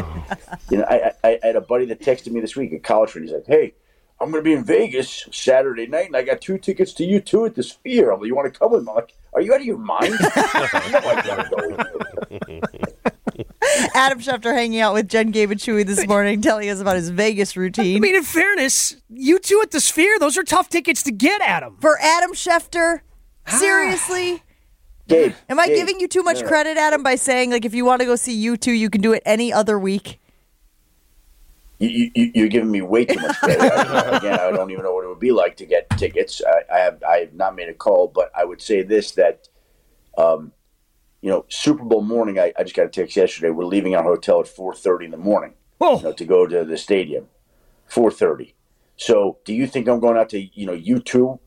you 0.69 0.77
know, 0.77 0.85
I, 0.85 1.11
I, 1.23 1.39
I 1.43 1.47
had 1.47 1.55
a 1.55 1.61
buddy 1.61 1.85
that 1.85 2.01
texted 2.01 2.31
me 2.31 2.39
this 2.39 2.55
week, 2.55 2.71
a 2.73 2.79
college 2.79 3.11
friend. 3.11 3.27
He's 3.27 3.33
like, 3.35 3.45
"Hey, 3.47 3.73
I'm 4.19 4.31
going 4.31 4.43
to 4.43 4.47
be 4.47 4.53
in 4.53 4.63
Vegas 4.63 5.27
Saturday 5.31 5.87
night, 5.87 6.07
and 6.07 6.15
I 6.15 6.23
got 6.23 6.41
two 6.41 6.57
tickets 6.57 6.93
to 6.93 7.03
U2 7.03 7.47
at 7.47 7.55
the 7.55 7.63
Sphere. 7.63 8.11
I'm 8.11 8.19
like, 8.19 8.27
you 8.27 8.35
want 8.35 8.51
to 8.51 8.57
come 8.57 8.71
with 8.71 8.83
me?" 8.83 8.89
I'm 8.89 8.95
like, 8.95 9.13
"Are 9.33 9.41
you 9.41 9.53
out 9.53 9.59
of 9.59 9.65
your 9.65 9.77
mind?" 9.77 10.13
You 10.13 10.17
know 10.17 10.99
I 11.03 11.21
gotta 11.25 11.49
go 11.49 11.57
with 11.69 12.39
you. 12.49 12.61
Adam 13.95 14.19
Schefter 14.19 14.53
hanging 14.53 14.79
out 14.79 14.93
with 14.93 15.07
Jen, 15.09 15.31
Gabe, 15.31 15.51
and 15.51 15.59
Chewy 15.59 15.85
this 15.85 16.05
morning, 16.07 16.41
telling 16.41 16.69
us 16.69 16.79
about 16.79 16.95
his 16.95 17.09
Vegas 17.09 17.55
routine. 17.57 17.97
I 17.97 17.99
mean, 17.99 18.15
in 18.15 18.23
fairness, 18.23 18.95
U2 19.11 19.63
at 19.63 19.71
the 19.71 19.79
Sphere, 19.79 20.17
those 20.19 20.37
are 20.37 20.43
tough 20.43 20.69
tickets 20.69 21.03
to 21.03 21.11
get, 21.11 21.41
Adam. 21.41 21.77
For 21.81 21.99
Adam 21.99 22.31
Schefter, 22.33 23.01
seriously? 23.47 24.43
Gabe, 25.07 25.33
Am 25.49 25.59
I 25.59 25.67
Gabe, 25.67 25.75
giving 25.75 25.99
you 25.99 26.07
too 26.07 26.23
much 26.23 26.37
no, 26.37 26.41
no. 26.43 26.47
credit, 26.47 26.77
Adam, 26.77 27.03
by 27.03 27.15
saying 27.15 27.51
like 27.51 27.63
if 27.65 27.75
you 27.75 27.85
want 27.85 27.99
to 27.99 28.05
go 28.05 28.15
see 28.15 28.43
U2, 28.47 28.77
you 28.77 28.89
can 28.89 29.01
do 29.01 29.13
it 29.13 29.21
any 29.25 29.53
other 29.53 29.77
week? 29.77 30.19
You, 31.77 32.09
you, 32.15 32.31
you're 32.33 32.47
giving 32.47 32.71
me 32.71 32.81
way 32.81 33.05
too 33.05 33.19
much 33.19 33.35
credit. 33.37 33.61
I- 33.61 34.17
Again, 34.17 34.39
I 34.39 34.49
don't 34.51 34.71
even 34.71 34.83
know 34.83 34.93
what 34.95 35.03
it 35.03 35.09
would 35.09 35.19
be 35.19 35.31
like 35.31 35.57
to 35.57 35.65
get 35.65 35.89
tickets. 35.91 36.41
I, 36.47 36.73
I 36.73 36.79
have 36.79 37.03
I 37.03 37.17
have 37.17 37.33
not 37.33 37.55
made 37.55 37.67
a 37.69 37.73
call, 37.73 38.07
but 38.07 38.31
I 38.35 38.45
would 38.45 38.61
say 38.61 38.81
this 38.81 39.11
that, 39.11 39.47
um, 40.17 40.53
you 41.21 41.29
know, 41.29 41.45
Super 41.49 41.83
Bowl 41.83 42.01
morning. 42.01 42.39
I, 42.39 42.53
I 42.57 42.63
just 42.63 42.75
got 42.75 42.85
a 42.85 42.89
text 42.89 43.15
yesterday. 43.15 43.49
We're 43.49 43.65
leaving 43.65 43.95
our 43.95 44.03
hotel 44.03 44.39
at 44.39 44.45
4:30 44.47 45.05
in 45.05 45.11
the 45.11 45.17
morning 45.17 45.53
Oh. 45.81 45.97
you 45.97 46.03
know, 46.03 46.13
to 46.13 46.25
go 46.25 46.45
to 46.47 46.63
the 46.63 46.77
stadium. 46.77 47.27
4:30. 47.89 48.53
So, 48.97 49.37
do 49.45 49.53
you 49.53 49.67
think 49.67 49.87
I'm 49.87 49.99
going 49.99 50.17
out 50.17 50.29
to 50.29 50.39
you 50.39 50.65
know 50.65 50.75
U2 50.77 51.39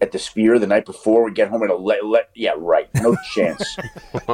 at 0.00 0.12
the 0.12 0.18
Sphere 0.18 0.58
the 0.58 0.66
night 0.66 0.86
before 0.86 1.24
we 1.24 1.32
get 1.32 1.48
home 1.48 1.62
and 1.62 1.72
let, 1.84 2.04
let 2.06 2.30
yeah 2.34 2.52
right 2.56 2.88
no 2.94 3.14
chance 3.34 3.76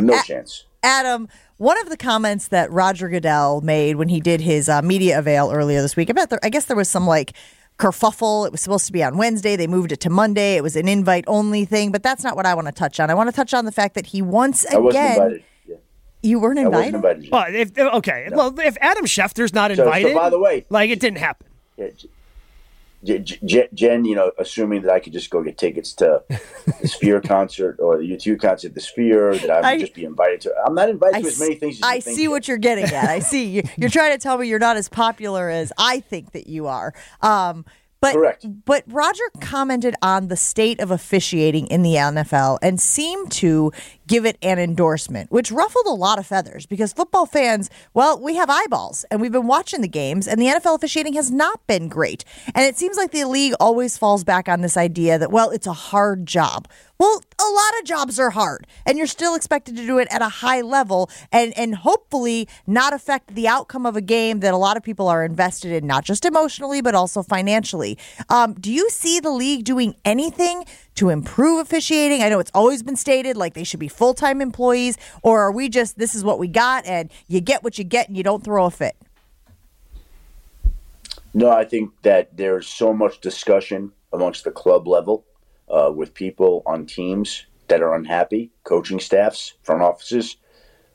no 0.00 0.20
chance. 0.22 0.64
Adam, 0.82 1.28
one 1.56 1.80
of 1.80 1.88
the 1.88 1.96
comments 1.96 2.48
that 2.48 2.70
Roger 2.70 3.08
Goodell 3.08 3.60
made 3.60 3.96
when 3.96 4.08
he 4.08 4.20
did 4.20 4.40
his 4.40 4.68
uh, 4.68 4.82
media 4.82 5.18
avail 5.18 5.50
earlier 5.52 5.82
this 5.82 5.96
week, 5.96 6.12
bet 6.14 6.30
there, 6.30 6.38
I 6.42 6.48
guess 6.48 6.66
there 6.66 6.76
was 6.76 6.88
some 6.88 7.06
like 7.06 7.32
kerfuffle. 7.78 8.46
It 8.46 8.52
was 8.52 8.60
supposed 8.60 8.86
to 8.86 8.92
be 8.92 9.02
on 9.02 9.16
Wednesday. 9.16 9.56
They 9.56 9.66
moved 9.66 9.92
it 9.92 10.00
to 10.00 10.10
Monday. 10.10 10.56
It 10.56 10.62
was 10.62 10.76
an 10.76 10.88
invite 10.88 11.24
only 11.26 11.64
thing, 11.64 11.92
but 11.92 12.02
that's 12.02 12.24
not 12.24 12.36
what 12.36 12.46
I 12.46 12.54
want 12.54 12.66
to 12.68 12.72
touch 12.72 12.98
on. 13.00 13.10
I 13.10 13.14
want 13.14 13.28
to 13.28 13.36
touch 13.36 13.52
on 13.54 13.64
the 13.64 13.72
fact 13.72 13.94
that 13.94 14.06
he 14.06 14.22
once 14.22 14.66
I 14.72 14.78
wasn't 14.78 15.04
again. 15.16 15.44
Yeah. 15.66 15.76
You 16.22 16.38
weren't 16.40 16.58
I 16.58 16.62
invited. 16.62 16.94
wasn't 16.94 17.24
invited. 17.24 17.76
Well, 17.76 17.88
if, 17.88 17.94
okay. 17.98 18.28
Well, 18.32 18.58
if 18.60 18.76
Adam 18.80 19.04
Schefter's 19.04 19.52
not 19.52 19.70
So- 19.70 19.76
so 19.76 19.82
invited, 19.84 20.14
by 20.14 20.30
the 20.30 20.38
way- 20.38 20.64
like 20.70 20.90
it 20.90 21.00
didn't 21.00 21.18
happen. 21.18 21.46
Yeah, 21.76 21.88
J- 23.06 23.18
J- 23.20 23.38
J- 23.44 23.68
Jen, 23.72 24.04
you 24.04 24.14
know, 24.16 24.32
assuming 24.38 24.82
that 24.82 24.92
I 24.92 25.00
could 25.00 25.12
just 25.12 25.30
go 25.30 25.42
get 25.42 25.56
tickets 25.56 25.92
to 25.94 26.22
the 26.28 26.88
Sphere 26.88 27.20
concert 27.20 27.78
or 27.80 27.96
the 27.98 28.04
U2 28.04 28.38
concert, 28.40 28.74
the 28.74 28.80
Sphere, 28.80 29.36
that 29.38 29.50
I 29.50 29.56
would 29.56 29.64
I- 29.64 29.78
just 29.78 29.94
be 29.94 30.04
invited 30.04 30.40
to. 30.42 30.54
I'm 30.66 30.74
not 30.74 30.88
invited 30.90 31.16
I 31.16 31.22
to 31.22 31.28
as 31.28 31.38
many 31.40 31.54
things 31.54 31.76
as 31.76 31.80
you 31.80 31.86
I 31.86 32.00
think. 32.00 32.14
I 32.14 32.16
see 32.20 32.28
what 32.28 32.48
you're 32.48 32.58
getting 32.58 32.84
at. 32.84 33.08
I 33.08 33.20
see 33.20 33.44
you, 33.46 33.62
you're 33.76 33.90
trying 33.90 34.12
to 34.12 34.18
tell 34.18 34.36
me 34.38 34.48
you're 34.48 34.58
not 34.58 34.76
as 34.76 34.88
popular 34.88 35.48
as 35.48 35.72
I 35.78 36.00
think 36.00 36.32
that 36.32 36.46
you 36.48 36.66
are. 36.66 36.92
Um, 37.22 37.64
but 37.98 38.12
Correct. 38.12 38.46
but 38.66 38.84
Roger 38.88 39.24
commented 39.40 39.94
on 40.02 40.28
the 40.28 40.36
state 40.36 40.80
of 40.80 40.90
officiating 40.90 41.66
in 41.68 41.82
the 41.82 41.94
NFL 41.94 42.58
and 42.60 42.78
seemed 42.78 43.32
to 43.32 43.72
give 44.06 44.24
it 44.24 44.36
an 44.42 44.58
endorsement, 44.58 45.30
which 45.30 45.50
ruffled 45.50 45.86
a 45.86 45.90
lot 45.90 46.18
of 46.18 46.26
feathers 46.26 46.66
because 46.66 46.92
football 46.92 47.26
fans, 47.26 47.70
well, 47.94 48.20
we 48.20 48.36
have 48.36 48.50
eyeballs 48.50 49.04
and 49.10 49.20
we've 49.20 49.32
been 49.32 49.46
watching 49.46 49.80
the 49.80 49.88
games, 49.88 50.28
and 50.28 50.40
the 50.40 50.46
NFL 50.46 50.76
officiating 50.76 51.14
has 51.14 51.30
not 51.30 51.66
been 51.66 51.88
great. 51.88 52.24
And 52.54 52.64
it 52.64 52.76
seems 52.76 52.96
like 52.96 53.10
the 53.10 53.24
league 53.24 53.54
always 53.60 53.98
falls 53.98 54.24
back 54.24 54.48
on 54.48 54.60
this 54.60 54.76
idea 54.76 55.18
that, 55.18 55.30
well, 55.30 55.50
it's 55.50 55.66
a 55.66 55.72
hard 55.72 56.26
job. 56.26 56.68
Well, 56.98 57.20
a 57.38 57.44
lot 57.44 57.78
of 57.78 57.84
jobs 57.84 58.18
are 58.18 58.30
hard, 58.30 58.66
and 58.86 58.96
you're 58.96 59.06
still 59.06 59.34
expected 59.34 59.76
to 59.76 59.86
do 59.86 59.98
it 59.98 60.08
at 60.10 60.22
a 60.22 60.28
high 60.28 60.62
level 60.62 61.10
and, 61.30 61.56
and 61.58 61.74
hopefully 61.74 62.48
not 62.66 62.94
affect 62.94 63.34
the 63.34 63.46
outcome 63.46 63.84
of 63.84 63.96
a 63.96 64.00
game 64.00 64.40
that 64.40 64.54
a 64.54 64.56
lot 64.56 64.78
of 64.78 64.82
people 64.82 65.06
are 65.08 65.22
invested 65.22 65.72
in, 65.72 65.86
not 65.86 66.04
just 66.04 66.24
emotionally, 66.24 66.80
but 66.80 66.94
also 66.94 67.22
financially. 67.22 67.98
Um, 68.30 68.54
do 68.54 68.72
you 68.72 68.88
see 68.88 69.20
the 69.20 69.30
league 69.30 69.64
doing 69.64 69.94
anything 70.06 70.64
to 70.96 71.08
improve 71.08 71.60
officiating? 71.60 72.22
I 72.22 72.28
know 72.28 72.38
it's 72.38 72.50
always 72.54 72.82
been 72.82 72.96
stated 72.96 73.36
like 73.36 73.54
they 73.54 73.64
should 73.64 73.80
be 73.80 73.88
full 73.88 74.14
time 74.14 74.40
employees, 74.40 74.98
or 75.22 75.40
are 75.42 75.52
we 75.52 75.68
just 75.68 75.98
this 75.98 76.14
is 76.14 76.24
what 76.24 76.38
we 76.38 76.48
got 76.48 76.84
and 76.86 77.10
you 77.28 77.40
get 77.40 77.62
what 77.62 77.78
you 77.78 77.84
get 77.84 78.08
and 78.08 78.16
you 78.16 78.22
don't 78.22 78.44
throw 78.44 78.66
a 78.66 78.70
fit? 78.70 78.96
No, 81.34 81.50
I 81.50 81.64
think 81.64 81.90
that 82.02 82.36
there's 82.36 82.66
so 82.66 82.94
much 82.94 83.20
discussion 83.20 83.92
amongst 84.12 84.44
the 84.44 84.50
club 84.50 84.88
level 84.88 85.26
uh, 85.68 85.92
with 85.94 86.14
people 86.14 86.62
on 86.64 86.86
teams 86.86 87.44
that 87.68 87.82
are 87.82 87.94
unhappy, 87.94 88.50
coaching 88.64 89.00
staffs, 89.00 89.54
front 89.62 89.82
offices. 89.82 90.36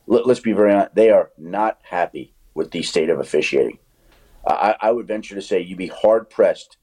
Let, 0.06 0.26
us 0.26 0.40
be 0.40 0.52
very 0.52 0.72
honest, 0.72 0.94
they 0.94 1.10
are 1.10 1.30
not 1.38 1.78
happy 1.82 2.34
with 2.54 2.72
the 2.72 2.82
state 2.82 3.08
of 3.08 3.20
officiating. 3.20 3.78
I, 4.44 4.74
I 4.80 4.90
would 4.90 5.06
venture 5.06 5.36
to 5.36 5.42
say 5.42 5.60
you'd 5.60 5.78
be 5.78 5.86
hard 5.86 6.28
pressed 6.28 6.76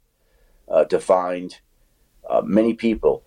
uh, 0.70 0.86
to 0.86 1.00
find 1.00 1.60
uh, 2.30 2.42
many 2.44 2.74
people 2.74 3.24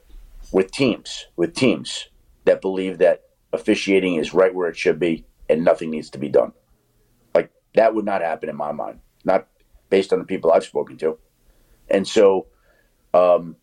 with 0.52 0.70
teams 0.70 1.26
with 1.36 1.54
teams 1.54 2.08
that 2.44 2.60
believe 2.60 2.98
that 2.98 3.22
officiating 3.52 4.16
is 4.16 4.34
right 4.34 4.54
where 4.54 4.68
it 4.68 4.76
should 4.76 4.98
be 4.98 5.24
and 5.48 5.64
nothing 5.64 5.90
needs 5.90 6.10
to 6.10 6.18
be 6.18 6.28
done. 6.28 6.52
Like 7.34 7.50
that 7.74 7.94
would 7.94 8.04
not 8.04 8.22
happen 8.22 8.48
in 8.48 8.56
my 8.56 8.72
mind, 8.72 9.00
not 9.24 9.48
based 9.90 10.12
on 10.12 10.18
the 10.18 10.24
people 10.24 10.52
I've 10.52 10.64
spoken 10.64 10.96
to. 10.98 11.18
And 11.90 12.06
so, 12.06 12.46
um, 13.12 13.56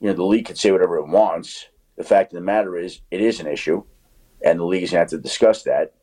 you 0.00 0.08
know, 0.08 0.14
the 0.14 0.24
league 0.24 0.46
can 0.46 0.56
say 0.56 0.70
whatever 0.70 0.96
it 0.98 1.08
wants. 1.08 1.66
The 1.96 2.04
fact 2.04 2.32
of 2.32 2.36
the 2.36 2.44
matter 2.44 2.76
is, 2.76 3.00
it 3.10 3.20
is 3.20 3.40
an 3.40 3.46
issue, 3.46 3.84
and 4.44 4.58
the 4.58 4.64
league's 4.64 4.90
going 4.90 5.06
to 5.06 5.14
have 5.14 5.22
to 5.22 5.28
discuss 5.28 5.64
that 5.64 5.94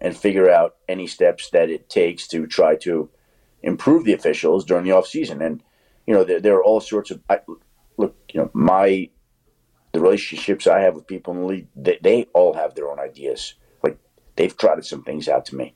and 0.00 0.16
figure 0.16 0.50
out 0.50 0.76
any 0.88 1.06
steps 1.06 1.50
that 1.50 1.70
it 1.70 1.88
takes 1.88 2.26
to 2.28 2.46
try 2.46 2.76
to 2.76 3.08
improve 3.62 4.04
the 4.04 4.12
officials 4.12 4.64
during 4.64 4.84
the 4.84 4.92
off 4.92 5.06
season. 5.06 5.40
And 5.40 5.62
you 6.06 6.14
know, 6.14 6.24
there, 6.24 6.40
there 6.40 6.56
are 6.56 6.64
all 6.64 6.80
sorts 6.80 7.10
of 7.10 7.20
I, 7.28 7.38
look. 7.96 8.16
You 8.32 8.42
know, 8.42 8.50
my 8.52 9.10
the 9.92 10.00
relationships 10.00 10.66
I 10.66 10.80
have 10.80 10.94
with 10.94 11.06
people 11.06 11.32
in 11.34 11.40
the 11.40 11.46
league, 11.46 11.68
they, 11.74 11.98
they 12.02 12.24
all 12.34 12.54
have 12.54 12.74
their 12.74 12.90
own 12.90 12.98
ideas. 12.98 13.54
Like 13.82 13.98
they've 14.36 14.56
trotted 14.56 14.84
some 14.84 15.02
things 15.02 15.28
out 15.28 15.46
to 15.46 15.56
me, 15.56 15.74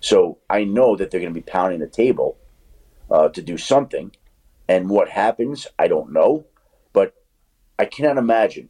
so 0.00 0.38
I 0.48 0.64
know 0.64 0.96
that 0.96 1.10
they're 1.10 1.20
going 1.20 1.34
to 1.34 1.40
be 1.40 1.44
pounding 1.44 1.80
the 1.80 1.88
table 1.88 2.38
uh, 3.10 3.28
to 3.28 3.42
do 3.42 3.58
something. 3.58 4.12
And 4.68 4.88
what 4.88 5.08
happens, 5.08 5.66
I 5.78 5.88
don't 5.88 6.12
know, 6.12 6.46
but 6.92 7.14
I 7.78 7.84
cannot 7.84 8.18
imagine 8.18 8.68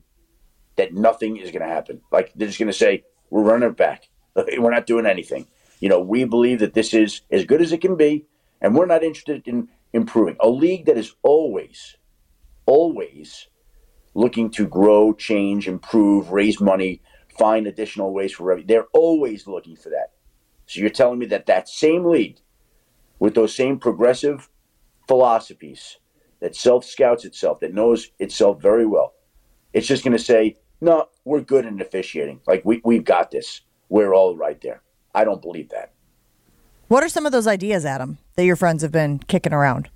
that 0.76 0.94
nothing 0.94 1.36
is 1.36 1.50
going 1.50 1.66
to 1.66 1.72
happen. 1.72 2.00
Like 2.10 2.32
they're 2.34 2.48
just 2.48 2.58
going 2.58 2.72
to 2.72 2.76
say, 2.76 3.04
we're 3.28 3.42
running 3.42 3.68
it 3.68 3.76
back. 3.76 4.08
We're 4.36 4.70
not 4.70 4.86
doing 4.86 5.06
anything. 5.06 5.46
You 5.80 5.88
know, 5.88 6.00
we 6.00 6.24
believe 6.24 6.60
that 6.60 6.74
this 6.74 6.94
is 6.94 7.22
as 7.30 7.44
good 7.44 7.60
as 7.60 7.72
it 7.72 7.80
can 7.80 7.96
be, 7.96 8.26
and 8.60 8.74
we're 8.74 8.86
not 8.86 9.02
interested 9.02 9.46
in 9.46 9.68
improving. 9.92 10.36
A 10.40 10.48
league 10.48 10.86
that 10.86 10.98
is 10.98 11.14
always, 11.22 11.96
always 12.66 13.48
looking 14.14 14.50
to 14.50 14.66
grow, 14.66 15.12
change, 15.12 15.68
improve, 15.68 16.30
raise 16.30 16.60
money, 16.60 17.00
find 17.38 17.66
additional 17.66 18.12
ways 18.12 18.32
for 18.32 18.44
revenue. 18.44 18.66
They're 18.66 18.88
always 18.92 19.46
looking 19.46 19.76
for 19.76 19.90
that. 19.90 20.12
So 20.66 20.80
you're 20.80 20.90
telling 20.90 21.18
me 21.18 21.26
that 21.26 21.46
that 21.46 21.68
same 21.68 22.04
league, 22.04 22.38
with 23.18 23.34
those 23.34 23.54
same 23.54 23.78
progressive 23.78 24.48
philosophies, 25.08 25.98
that 26.40 26.56
self 26.56 26.84
scouts 26.84 27.24
itself, 27.24 27.60
that 27.60 27.74
knows 27.74 28.10
itself 28.18 28.60
very 28.60 28.86
well, 28.86 29.14
it's 29.72 29.86
just 29.86 30.04
going 30.04 30.16
to 30.16 30.22
say, 30.22 30.56
no, 30.80 31.06
we're 31.24 31.40
good 31.40 31.66
in 31.66 31.80
officiating. 31.80 32.40
Like, 32.46 32.64
we, 32.64 32.80
we've 32.84 33.04
got 33.04 33.30
this. 33.30 33.60
We're 33.88 34.14
all 34.14 34.36
right 34.36 34.60
there. 34.60 34.82
I 35.14 35.24
don't 35.24 35.42
believe 35.42 35.68
that. 35.70 35.92
What 36.88 37.04
are 37.04 37.08
some 37.08 37.26
of 37.26 37.32
those 37.32 37.46
ideas, 37.46 37.84
Adam, 37.84 38.18
that 38.36 38.44
your 38.44 38.56
friends 38.56 38.82
have 38.82 38.92
been 38.92 39.18
kicking 39.20 39.52
around? 39.52 39.90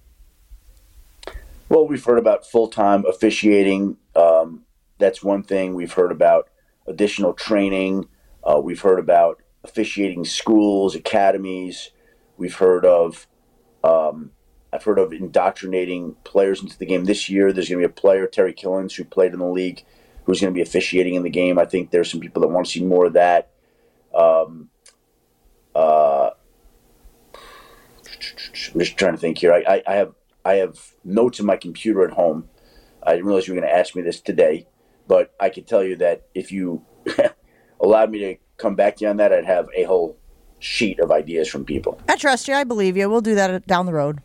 Well, 1.69 1.87
we've 1.87 2.05
heard 2.05 2.19
about 2.19 2.47
full 2.47 2.69
time 2.69 3.05
officiating. 3.07 3.97
Um, 4.15 4.65
that's 4.99 5.23
one 5.23 5.43
thing. 5.43 5.75
We've 5.75 5.93
heard 5.93 6.13
about 6.13 6.49
additional 6.87 7.33
training. 7.33 8.09
Uh, 8.43 8.61
we've 8.63 8.81
heard 8.81 8.99
about 8.99 9.43
officiating 9.65 10.25
schools, 10.25 10.95
academies. 10.95 11.91
We've 12.37 12.55
heard 12.55 12.85
of, 12.85 13.27
um, 13.83 14.33
I've 14.73 14.85
heard 14.85 14.99
of 14.99 15.13
indoctrinating 15.13 16.17
players 16.25 16.61
into 16.61 16.79
the 16.79 16.85
game. 16.85 17.05
This 17.05 17.29
year, 17.31 17.53
there's 17.53 17.69
going 17.69 17.81
to 17.81 17.89
be 17.89 17.93
a 17.93 17.95
player, 17.95 18.27
Terry 18.27 18.53
Killens, 18.53 18.95
who 18.95 19.05
played 19.05 19.33
in 19.33 19.39
the 19.39 19.47
league, 19.47 19.85
who's 20.25 20.41
going 20.41 20.53
to 20.53 20.57
be 20.57 20.63
officiating 20.63 21.15
in 21.15 21.23
the 21.23 21.31
game. 21.31 21.59
I 21.59 21.65
think 21.65 21.91
there's 21.91 22.11
some 22.11 22.21
people 22.21 22.43
that 22.43 22.49
want 22.49 22.67
to 22.67 22.73
see 22.73 22.85
more 22.85 23.07
of 23.07 23.15
that. 23.15 23.51
Um, 24.15 24.69
uh, 25.75 26.31
I'm 28.75 28.81
just 28.81 28.99
trying 28.99 29.15
to 29.15 29.19
think 29.19 29.39
here. 29.39 29.53
I, 29.55 29.65
I, 29.67 29.83
I 29.87 29.95
have 29.95 30.15
I 30.45 30.55
have 30.55 30.79
notes 31.05 31.41
in 31.41 31.47
my 31.47 31.57
computer 31.57 32.05
at 32.05 32.13
home. 32.13 32.49
I 33.03 33.13
didn't 33.13 33.27
realize 33.27 33.47
you 33.47 33.55
were 33.55 33.61
going 33.61 33.71
to 33.71 33.77
ask 33.77 33.95
me 33.95 34.03
this 34.03 34.21
today, 34.21 34.67
but 35.07 35.35
I 35.41 35.49
can 35.49 35.65
tell 35.65 35.83
you 35.83 35.97
that 35.97 36.27
if 36.35 36.53
you 36.53 36.85
allowed 37.81 38.11
me 38.11 38.19
to 38.21 38.37
come 38.57 38.75
back 38.75 38.97
to 38.97 39.05
you 39.05 39.11
on 39.11 39.17
that, 39.19 39.33
I'd 39.33 39.45
have 39.45 39.69
a 39.75 39.85
whole 39.85 40.19
sheet 40.59 41.01
of 41.01 41.11
ideas 41.11 41.49
from 41.49 41.65
people. 41.65 42.01
I 42.09 42.17
trust 42.17 42.49
you. 42.49 42.55
I 42.55 42.65
believe 42.65 42.97
you. 42.97 43.09
We'll 43.09 43.21
do 43.21 43.35
that 43.35 43.67
down 43.67 43.87
the 43.87 43.93
road. 43.93 44.21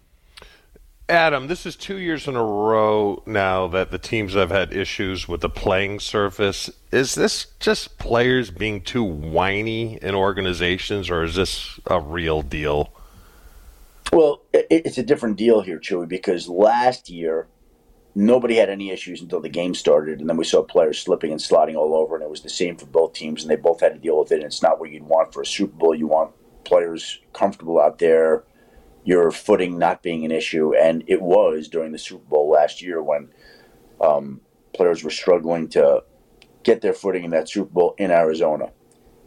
Adam, 1.09 1.47
this 1.47 1.65
is 1.65 1.76
two 1.76 1.97
years 1.97 2.28
in 2.28 2.36
a 2.36 2.43
row 2.43 3.24
now 3.26 3.67
that 3.67 3.89
the 3.89 3.97
teams 3.97 4.36
have 4.36 4.51
had 4.51 4.72
issues 4.72 5.28
with 5.28 5.41
the 5.41 5.49
playing 5.49 5.99
surface. 5.99 6.70
Is 6.91 7.15
this 7.15 7.47
just 7.59 7.97
players 7.97 8.51
being 8.51 8.82
too 8.82 9.03
whiny 9.03 9.97
in 10.03 10.13
organizations, 10.13 11.09
or 11.09 11.24
is 11.24 11.34
this 11.34 11.80
a 11.88 11.99
real 11.99 12.43
deal? 12.43 12.93
Well, 14.12 14.43
it, 14.53 14.68
it's 14.70 14.97
a 14.97 15.03
different 15.03 15.38
deal 15.38 15.62
here, 15.62 15.80
Chewy, 15.80 16.07
because 16.07 16.47
last 16.47 17.10
year 17.10 17.47
nobody 18.16 18.55
had 18.55 18.70
any 18.70 18.89
issues 18.89 19.22
until 19.22 19.39
the 19.39 19.49
game 19.49 19.74
started, 19.76 20.20
and 20.20 20.30
then 20.30 20.38
we 20.38 20.43
saw 20.43 20.64
players 20.64 20.99
slipping 20.99 21.32
and 21.32 21.41
sliding 21.41 21.76
all 21.76 21.95
over, 21.95 22.16
and 22.16 22.24
it 22.24 22.30
was 22.30 22.41
the 22.41 22.49
same 22.49 22.76
for 22.76 22.88
both 22.88 23.14
teams, 23.14 23.43
and 23.43 23.51
they 23.51 23.55
both 23.55 23.82
had 23.82 23.93
to 23.93 23.99
deal 23.99 24.20
with 24.20 24.32
it. 24.32 24.38
And 24.38 24.45
it's 24.45 24.64
not 24.64 24.80
what 24.80 24.89
you'd 24.89 25.03
want 25.03 25.34
for 25.34 25.41
a 25.41 25.45
Super 25.45 25.76
Bowl. 25.76 25.95
You 25.95 26.07
want 26.07 26.32
players 26.64 27.20
comfortable 27.34 27.80
out 27.80 27.99
there, 27.99 28.43
your 29.03 29.32
footing 29.32 29.78
not 29.78 30.03
being 30.03 30.26
an 30.26 30.32
issue, 30.32 30.76
and 30.76 31.03
it 31.07 31.22
was 31.22 31.68
during 31.68 31.91
the 31.91 31.99
Super 31.99 32.26
Bowl 32.26 32.49
last 32.49 32.82
year 32.82 33.01
when 33.01 33.30
um, 34.01 34.41
players 34.74 35.03
were 35.03 35.12
struggling 35.12 35.68
to 35.70 36.03
get 36.64 36.82
their 36.82 36.93
footing 36.93 37.24
in 37.24 37.32
that 37.32 37.49
Super 37.49 37.72
Bowl 37.72 37.95
in 37.97 38.12
Arizona. 38.12 38.72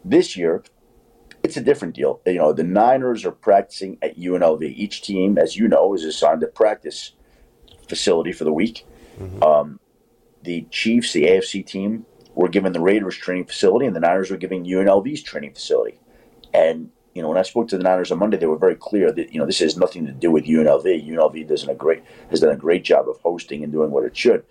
This 0.04 0.36
year, 0.36 0.64
it's 1.42 1.56
a 1.56 1.60
different 1.60 1.94
deal. 1.94 2.20
You 2.26 2.34
know, 2.34 2.52
the 2.52 2.64
Niners 2.64 3.24
are 3.24 3.32
practicing 3.32 3.98
at 4.02 4.18
UNLV. 4.18 4.62
Each 4.62 5.02
team, 5.02 5.38
as 5.38 5.56
you 5.56 5.68
know, 5.68 5.94
is 5.94 6.04
assigned 6.04 6.42
a 6.42 6.46
practice 6.46 7.12
facility 7.88 8.32
for 8.32 8.44
the 8.44 8.52
week. 8.52 8.86
Mm-hmm. 9.18 9.42
Um, 9.42 9.80
the 10.42 10.66
Chiefs, 10.70 11.12
the 11.12 11.24
AFC 11.24 11.66
team, 11.66 12.06
were 12.34 12.48
given 12.48 12.72
the 12.72 12.80
Raiders 12.80 13.16
training 13.16 13.46
facility, 13.46 13.86
and 13.86 13.94
the 13.94 14.00
Niners 14.00 14.30
were 14.30 14.36
giving 14.36 14.64
UNLV's 14.64 15.22
training 15.22 15.54
facility. 15.54 15.98
And 16.54 16.90
you 17.14 17.20
know, 17.20 17.28
when 17.28 17.38
I 17.38 17.42
spoke 17.42 17.68
to 17.68 17.76
the 17.76 17.82
Niners 17.82 18.10
on 18.10 18.18
Monday, 18.18 18.38
they 18.38 18.46
were 18.46 18.56
very 18.56 18.74
clear 18.74 19.12
that 19.12 19.32
you 19.32 19.38
know 19.38 19.46
this 19.46 19.58
has 19.58 19.76
nothing 19.76 20.06
to 20.06 20.12
do 20.12 20.30
with 20.30 20.44
UNLV. 20.44 21.08
UNLV 21.08 21.46
doesn't 21.46 21.68
a 21.68 21.74
great 21.74 22.02
has 22.30 22.40
done 22.40 22.52
a 22.52 22.56
great 22.56 22.84
job 22.84 23.08
of 23.08 23.18
hosting 23.18 23.62
and 23.62 23.72
doing 23.72 23.90
what 23.90 24.04
it 24.04 24.16
should. 24.16 24.44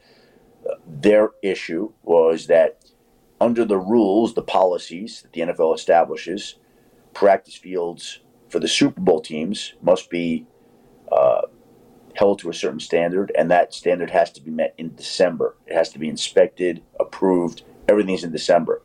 Uh, 0.70 0.76
their 0.86 1.32
issue 1.42 1.92
was 2.04 2.48
that 2.48 2.86
under 3.40 3.66
the 3.66 3.78
rules, 3.78 4.36
the 4.36 4.44
policies 4.44 5.24
that 5.24 5.34
the 5.34 5.42
NFL 5.42 5.74
establishes, 5.76 6.56
practice 7.14 7.56
fields 7.56 8.20
for 8.50 8.60
the 8.60 8.68
Super 8.68 9.02
Bowl 9.02 9.22
teams 9.22 9.74
must 9.82 10.10
be 10.10 10.46
uh, 11.12 11.42
held 12.16 12.40
to 12.40 12.50
a 12.50 12.54
certain 12.54 12.80
standard, 12.80 13.32
and 13.38 13.50
that 13.50 13.74
standard 13.74 14.10
has 14.10 14.32
to 14.32 14.42
be 14.42 14.52
met 14.52 14.74
in 14.78 14.96
December. 14.96 15.56
It 15.68 15.74
has 15.74 15.90
to 15.90 16.00
be 16.00 16.10
inspected, 16.10 16.84
approved. 17.00 17.64
Everything's 17.88 18.24
in 18.24 18.32
December, 18.32 18.82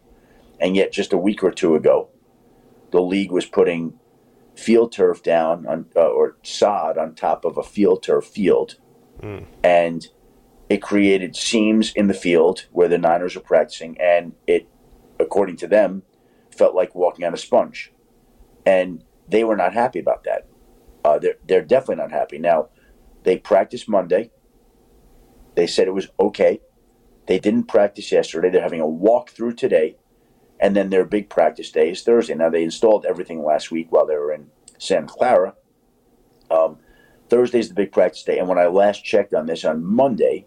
and 0.61 0.77
yet 0.77 0.93
just 0.93 1.13
a 1.13 1.19
week 1.19 1.43
or 1.43 1.51
two 1.51 1.75
ago, 1.75 2.09
the 2.91 3.01
league 3.01 3.31
was 3.31 3.45
putting 3.45 3.99
field 4.55 4.93
turf 4.93 5.23
down 5.23 5.67
on 5.67 5.87
uh, 5.95 6.09
or 6.09 6.37
sod 6.43 6.97
on 6.97 7.15
top 7.15 7.45
of 7.45 7.59
a 7.59 7.63
field 7.63 8.03
turf 8.03 8.27
field, 8.27 8.77
mm. 9.21 9.45
and 9.63 10.09
it 10.69 10.83
created 10.83 11.37
seams 11.37 11.93
in 11.95 12.07
the 12.09 12.15
field 12.15 12.67
where 12.73 12.89
the 12.89 12.99
Niners 12.99 13.37
are 13.37 13.41
practicing, 13.41 14.01
and 14.01 14.33
it, 14.47 14.69
according 15.21 15.57
to 15.57 15.67
them, 15.67 16.03
felt 16.51 16.75
like 16.75 16.95
walking 16.95 17.25
on 17.25 17.35
a 17.35 17.37
sponge, 17.37 17.93
and 18.67 19.03
they 19.29 19.45
were 19.45 19.57
not 19.57 19.73
happy 19.73 20.01
about 20.01 20.25
that. 20.25 20.47
Uh, 21.05 21.19
they're 21.19 21.37
they're 21.47 21.65
definitely 21.65 22.03
not 22.03 22.13
happy. 22.13 22.39
Now, 22.39 22.69
they 23.23 23.39
practiced 23.39 23.89
Monday. 23.89 24.31
They 25.55 25.67
said 25.67 25.89
it 25.89 25.95
was 25.95 26.09
okay. 26.21 26.61
They 27.27 27.39
didn't 27.39 27.65
practice 27.65 28.13
yesterday. 28.13 28.51
They're 28.51 28.63
having 28.63 28.81
a 28.81 28.85
walkthrough 28.85 29.57
today 29.57 29.97
and 30.59 30.75
then 30.75 30.91
their 30.91 31.05
big 31.05 31.29
practice 31.29 31.71
day 31.71 31.91
is 31.91 32.03
Thursday. 32.03 32.35
Now 32.35 32.51
they 32.51 32.65
installed 32.65 33.05
everything 33.07 33.45
last 33.45 33.71
week 33.71 33.89
while 33.91 34.07
they 34.07 34.17
were 34.17 34.33
in 34.33 34.51
Santa 34.79 35.07
Clara. 35.07 35.55
Um, 36.51 36.79
is 37.31 37.69
the 37.69 37.75
big 37.75 37.93
practice 37.93 38.23
day, 38.23 38.39
and 38.39 38.49
when 38.49 38.59
I 38.59 38.67
last 38.67 39.05
checked 39.05 39.35
on 39.35 39.47
this 39.47 39.65
on 39.65 39.85
Monday, 39.85 40.47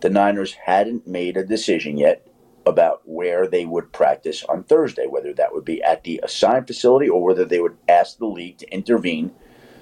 the 0.00 0.10
Niners 0.10 0.54
hadn't 0.54 1.06
made 1.06 1.36
a 1.36 1.44
decision 1.44 1.96
yet 1.96 2.26
about 2.66 3.02
where 3.04 3.46
they 3.46 3.64
would 3.64 3.92
practice 3.92 4.44
on 4.44 4.62
Thursday, 4.62 5.06
whether 5.06 5.32
that 5.32 5.52
would 5.52 5.64
be 5.64 5.82
at 5.82 6.04
the 6.04 6.20
assigned 6.22 6.66
facility 6.66 7.08
or 7.08 7.22
whether 7.22 7.44
they 7.44 7.60
would 7.60 7.76
ask 7.88 8.18
the 8.18 8.26
league 8.26 8.58
to 8.58 8.72
intervene 8.72 9.32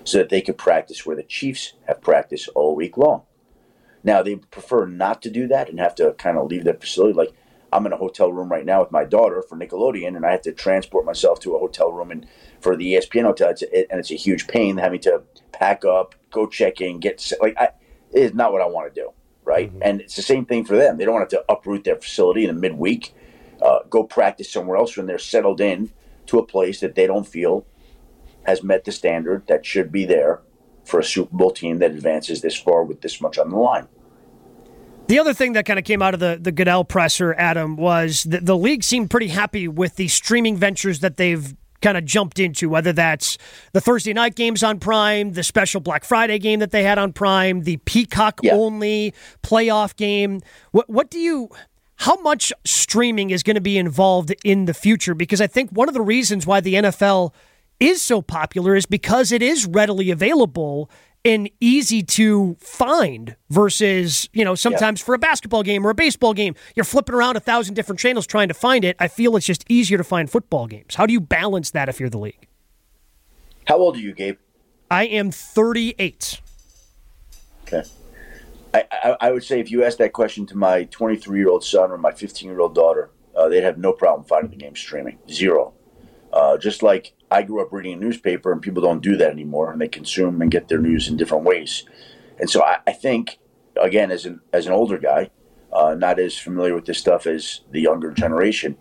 so 0.05 0.19
that 0.19 0.29
they 0.29 0.41
could 0.41 0.57
practice 0.57 1.05
where 1.05 1.17
the 1.17 1.23
Chiefs 1.23 1.75
have 1.87 2.01
practiced 2.01 2.49
all 2.55 2.75
week 2.75 2.97
long. 2.97 3.23
Now 4.05 4.23
they 4.23 4.37
prefer 4.37 4.87
not 4.87 5.23
to 5.23 5.31
do 5.31 5.47
that 5.49 5.69
and 5.69 5.79
have 5.79 5.95
to 5.97 6.15
kind 6.15 6.39
of 6.39 6.49
leave 6.49 6.65
their 6.65 6.75
facility. 6.75 7.15
Like 7.15 7.33
I'm 7.73 7.85
in 7.87 7.93
a 7.93 7.97
hotel 7.99 8.33
room 8.33 8.51
right 8.51 8.65
now 8.65 8.81
with 8.81 8.93
my 8.93 9.05
daughter 9.05 9.43
for 9.43 9.59
Nickelodeon, 9.59 10.17
and 10.17 10.25
I 10.25 10.31
have 10.31 10.43
to 10.43 10.53
transport 10.53 11.05
myself 11.05 11.41
to 11.41 11.55
a 11.55 11.59
hotel 11.59 11.93
room 11.93 12.11
and 12.11 12.27
for 12.61 12.77
the 12.77 12.95
ESPN 12.95 13.25
hotel, 13.25 13.51
it's 13.51 13.63
a, 13.63 13.91
and 13.91 14.01
it's 14.01 14.11
a 14.11 14.17
huge 14.17 14.47
pain 14.47 14.79
having 14.79 15.01
to 15.01 15.23
pack 15.53 15.85
up, 15.85 16.15
go 16.31 16.47
check 16.47 16.81
in, 16.81 17.01
get 17.01 17.33
like 17.41 17.55
I, 17.59 17.69
it 18.13 18.23
is 18.23 18.35
not 18.35 18.53
what 18.53 18.63
I 18.63 18.67
want 18.67 18.93
to 18.93 19.01
do, 19.01 19.13
right? 19.49 19.71
Mm-hmm. 19.71 19.83
And 19.83 20.01
it's 20.03 20.15
the 20.15 20.23
same 20.23 20.45
thing 20.45 20.65
for 20.65 20.77
them. 20.77 20.99
They 20.99 21.05
don't 21.05 21.15
want 21.15 21.29
to, 21.31 21.37
have 21.37 21.47
to 21.47 21.53
uproot 21.53 21.85
their 21.85 21.97
facility 21.97 22.45
in 22.45 22.51
a 22.51 22.53
midweek, 22.53 23.15
uh, 23.63 23.81
go 23.91 24.05
practice 24.05 24.53
somewhere 24.53 24.77
else 24.77 24.97
when 24.97 25.07
they're 25.07 25.19
settled 25.19 25.61
in 25.61 25.91
to 26.27 26.39
a 26.39 26.47
place 26.47 26.81
that 26.81 26.95
they 26.95 27.07
don't 27.07 27.27
feel 27.27 27.67
has 28.45 28.63
met 28.63 28.85
the 28.85 28.93
standard 28.93 29.47
that 29.47 29.67
should 29.67 29.91
be 29.91 30.05
there 30.05 30.41
for 30.85 31.01
a 31.01 31.05
Super 31.05 31.37
Bowl 31.37 31.51
team 31.51 31.79
that 31.81 31.91
advances 31.91 32.41
this 32.41 32.57
far 32.57 32.83
with 32.85 33.01
this 33.01 33.21
much 33.21 33.39
on 33.39 33.51
the 33.51 33.57
line. 33.57 33.89
The 35.09 35.19
other 35.19 35.33
thing 35.33 35.55
that 35.55 35.65
kind 35.65 35.79
of 35.79 35.85
came 35.85 36.03
out 36.03 36.13
of 36.13 36.21
the, 36.21 36.39
the 36.41 36.53
Goodell 36.53 36.85
presser, 36.85 37.35
Adam, 37.35 37.77
was 37.77 38.25
that 38.25 38.45
the 38.45 38.57
league 38.57 38.85
seemed 38.85 39.11
pretty 39.11 39.29
happy 39.29 39.67
with 39.67 39.97
the 39.97 40.09
streaming 40.09 40.57
ventures 40.57 41.01
that 41.01 41.17
they've 41.17 41.55
kind 41.81 41.97
of 41.97 42.05
jumped 42.05 42.39
into, 42.39 42.69
whether 42.69 42.93
that's 42.93 43.39
the 43.73 43.81
Thursday 43.81 44.13
night 44.13 44.35
games 44.35 44.63
on 44.63 44.79
Prime, 44.79 45.33
the 45.33 45.43
special 45.43 45.81
Black 45.81 46.05
Friday 46.05 46.39
game 46.39 46.61
that 46.61 46.71
they 46.71 46.83
had 46.83 46.99
on 46.99 47.13
Prime, 47.13 47.63
the 47.63 47.77
Peacock 47.79 48.41
yeah. 48.43 48.55
only 48.55 49.15
playoff 49.43 49.97
game. 49.97 50.41
What, 50.73 50.89
what 50.89 51.11
do 51.11 51.19
you. 51.19 51.49
How 52.03 52.15
much 52.21 52.53
streaming 52.65 53.31
is 53.31 53.43
going 53.43 53.57
to 53.57 53.61
be 53.61 53.77
involved 53.77 54.33
in 54.45 54.67
the 54.67 54.75
future? 54.75 55.15
Because 55.15 55.41
I 55.41 55.49
think 55.49 55.71
one 55.73 55.89
of 55.89 55.95
the 55.95 56.01
reasons 56.01 56.47
why 56.47 56.61
the 56.61 56.75
NFL 56.75 57.33
is 57.81 58.01
so 58.03 58.23
popular 58.23 58.77
is 58.77 58.87
because 58.87 59.33
it 59.33 59.43
is 59.43 59.67
readily 59.67 60.11
available 60.11 60.91
and 61.25 61.51
easy 61.61 62.03
to 62.03 62.57
find 62.61 63.37
versus, 63.51 64.29
you 64.33 64.45
know, 64.45 64.55
sometimes 64.55 65.01
yeah. 65.01 65.07
for 65.07 65.15
a 65.15 65.19
basketball 65.19 65.63
game 65.63 65.87
or 65.87 65.91
a 65.91 65.95
baseball 65.95 66.33
game, 66.33 66.55
you're 66.75 66.85
flipping 66.85 67.15
around 67.15 67.37
a 67.37 67.41
thousand 67.41 67.75
different 67.75 67.99
channels 67.99 68.27
trying 68.27 68.49
to 68.49 68.55
find 68.55 68.85
it. 68.85 68.97
I 68.99 69.09
feel 69.09 69.37
it's 69.37 69.47
just 69.47 69.65
easier 69.69 69.99
to 69.99 70.05
find 70.05 70.31
football 70.31 70.67
games. 70.67 70.95
How 70.95 71.07
do 71.07 71.13
you 71.13 71.21
balance 71.21 71.71
that 71.73 71.89
if 71.89 72.01
you're 72.01 72.11
the 72.11 72.19
league? 72.19 72.49
How 73.67 73.77
old 73.77 73.97
are 73.97 74.01
you, 74.01 74.15
Gabe? 74.15 74.39
I 74.91 75.05
am 75.05 75.31
38. 75.31 76.41
Okay. 77.65 77.83
I, 78.73 78.85
I, 78.91 79.17
I 79.21 79.31
would 79.31 79.45
say 79.45 79.61
if 79.61 79.71
you 79.71 79.85
asked 79.85 79.99
that 79.99 80.13
question 80.13 80.47
to 80.47 80.57
my 80.57 80.85
23 80.85 81.39
year 81.39 81.49
old 81.49 81.65
son 81.65 81.91
or 81.91 81.99
my 81.99 82.13
15 82.13 82.49
year 82.49 82.61
old 82.61 82.75
daughter, 82.75 83.11
uh, 83.37 83.49
they'd 83.49 83.63
have 83.63 83.79
no 83.79 83.93
problem 83.93 84.27
finding 84.27 84.51
the 84.51 84.57
game 84.57 84.77
streaming. 84.77 85.19
Zero. 85.31 85.75
Uh, 86.33 86.57
just 86.57 86.83
like 86.83 87.15
I 87.31 87.43
grew 87.43 87.61
up 87.61 87.73
reading 87.73 87.93
a 87.93 87.97
newspaper, 87.97 88.53
and 88.53 88.63
people 88.63 88.83
don't 88.83 89.03
do 89.03 89.17
that 89.17 89.31
anymore, 89.31 89.71
and 89.71 89.81
they 89.81 89.89
consume 89.89 90.41
and 90.41 90.51
get 90.51 90.69
their 90.69 90.79
news 90.79 91.09
in 91.09 91.17
different 91.17 91.45
ways. 91.45 91.85
And 92.39 92.49
so 92.49 92.63
I, 92.63 92.79
I 92.87 92.93
think, 92.93 93.39
again, 93.81 94.11
as 94.11 94.25
an 94.25 94.41
as 94.53 94.67
an 94.67 94.73
older 94.73 94.99
guy, 94.99 95.31
uh, 95.73 95.95
not 95.95 96.19
as 96.19 96.39
familiar 96.39 96.75
with 96.75 96.87
this 96.87 96.99
stuff 96.99 97.27
as 97.27 97.61
the 97.71 97.81
younger 97.81 98.11
generation, 98.13 98.77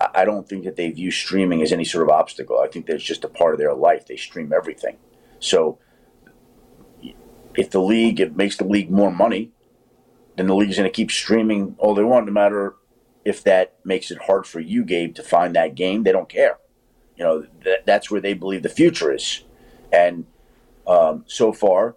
I, 0.00 0.08
I 0.14 0.24
don't 0.24 0.48
think 0.48 0.64
that 0.64 0.76
they 0.76 0.90
view 0.90 1.10
streaming 1.10 1.62
as 1.62 1.72
any 1.72 1.84
sort 1.84 2.02
of 2.02 2.10
obstacle. 2.10 2.58
I 2.58 2.68
think 2.68 2.86
that 2.86 2.96
it's 2.96 3.04
just 3.04 3.24
a 3.24 3.28
part 3.28 3.54
of 3.54 3.58
their 3.58 3.74
life. 3.74 4.06
They 4.06 4.16
stream 4.16 4.52
everything. 4.52 4.96
So 5.38 5.78
if 7.54 7.70
the 7.70 7.80
league 7.80 8.20
it 8.20 8.36
makes 8.36 8.56
the 8.56 8.64
league 8.64 8.90
more 8.90 9.10
money, 9.10 9.52
then 10.36 10.46
the 10.46 10.54
league's 10.54 10.76
going 10.76 10.90
to 10.90 10.94
keep 10.94 11.10
streaming 11.10 11.76
all 11.78 11.94
they 11.94 12.04
want, 12.04 12.26
no 12.26 12.32
matter 12.32 12.74
if 13.24 13.42
that 13.44 13.74
makes 13.84 14.10
it 14.10 14.18
hard 14.22 14.46
for 14.46 14.60
you, 14.60 14.84
Gabe, 14.84 15.14
to 15.14 15.22
find 15.22 15.54
that 15.56 15.74
game. 15.74 16.02
They 16.02 16.12
don't 16.12 16.28
care. 16.28 16.58
You 17.16 17.24
know, 17.24 17.46
th- 17.62 17.80
that's 17.84 18.10
where 18.10 18.20
they 18.20 18.34
believe 18.34 18.62
the 18.62 18.68
future 18.68 19.12
is. 19.12 19.42
And 19.92 20.26
um, 20.86 21.24
so 21.26 21.52
far, 21.52 21.96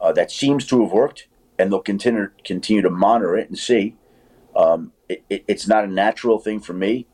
uh, 0.00 0.12
that 0.12 0.30
seems 0.30 0.66
to 0.66 0.82
have 0.82 0.92
worked, 0.92 1.28
and 1.58 1.72
they'll 1.72 1.80
continue 1.80 2.30
continue 2.44 2.82
to 2.82 2.90
monitor 2.90 3.36
it 3.36 3.48
and 3.48 3.58
see. 3.58 3.96
Um, 4.56 4.92
it, 5.08 5.24
it, 5.28 5.44
it's 5.48 5.66
not 5.68 5.84
a 5.84 5.88
natural 5.88 6.38
thing 6.38 6.60
for 6.60 6.72
me. 6.72 7.06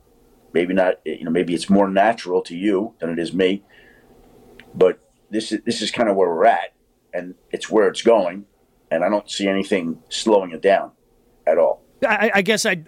Maybe 0.53 0.75
not. 0.75 0.95
You 1.05 1.25
know, 1.25 1.31
maybe 1.31 1.55
it's 1.55 1.69
more 1.69 1.89
natural 1.89 2.43
to 2.43 2.57
you 2.57 2.95
than 2.99 3.11
it 3.11 3.19
is 3.19 3.33
me. 3.33 3.63
But 4.75 5.01
this 5.31 5.53
is 5.53 5.61
this 5.65 5.83
is 5.83 5.91
kind 5.91 6.09
of 6.09 6.17
where 6.17 6.29
we're 6.29 6.47
at, 6.47 6.75
and 7.13 7.35
it's 7.51 7.71
where 7.71 7.89
it's 7.89 8.03
going, 8.03 8.47
and 8.91 9.05
I 9.05 9.09
don't 9.09 9.31
see 9.31 9.49
anything 9.49 10.03
slowing 10.09 10.53
it 10.53 10.63
down 10.63 10.93
at 11.47 11.59
all. 11.59 11.83
I, 12.07 12.31
I 12.35 12.43
guess 12.43 12.67
I, 12.67 12.83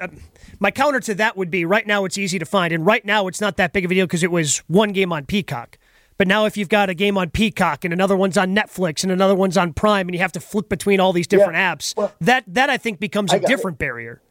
my 0.61 0.71
counter 0.71 1.01
to 1.01 1.15
that 1.15 1.37
would 1.37 1.51
be 1.51 1.65
right 1.65 1.87
now 1.87 2.05
it's 2.05 2.19
easy 2.19 2.39
to 2.39 2.47
find, 2.47 2.73
and 2.73 2.85
right 2.85 3.05
now 3.05 3.27
it's 3.27 3.41
not 3.41 3.57
that 3.57 3.73
big 3.73 3.85
of 3.85 3.91
a 3.91 3.95
deal 3.95 4.07
because 4.07 4.23
it 4.23 4.31
was 4.31 4.59
one 4.67 4.93
game 4.93 5.13
on 5.13 5.27
Peacock. 5.27 5.79
But 6.19 6.29
now 6.29 6.47
if 6.47 6.57
you've 6.57 6.69
got 6.69 6.89
a 6.89 6.95
game 6.95 7.19
on 7.19 7.31
Peacock 7.31 7.85
and 7.85 7.93
another 7.93 8.17
one's 8.17 8.39
on 8.39 8.55
Netflix 8.55 9.03
and 9.03 9.13
another 9.13 9.35
one's 9.35 9.57
on 9.57 9.73
Prime, 9.73 10.09
and 10.09 10.15
you 10.15 10.21
have 10.21 10.33
to 10.33 10.41
flip 10.41 10.69
between 10.69 10.99
all 10.99 11.13
these 11.13 11.27
different 11.27 11.55
Yeah, 11.55 11.75
apps, 11.75 11.97
well, 11.97 12.13
that 12.21 12.45
that 12.47 12.71
I 12.71 12.79
think 12.79 13.01
becomes 13.01 13.33
I 13.33 13.37
a 13.37 13.41
different 13.41 13.79
barrier. 13.79 14.23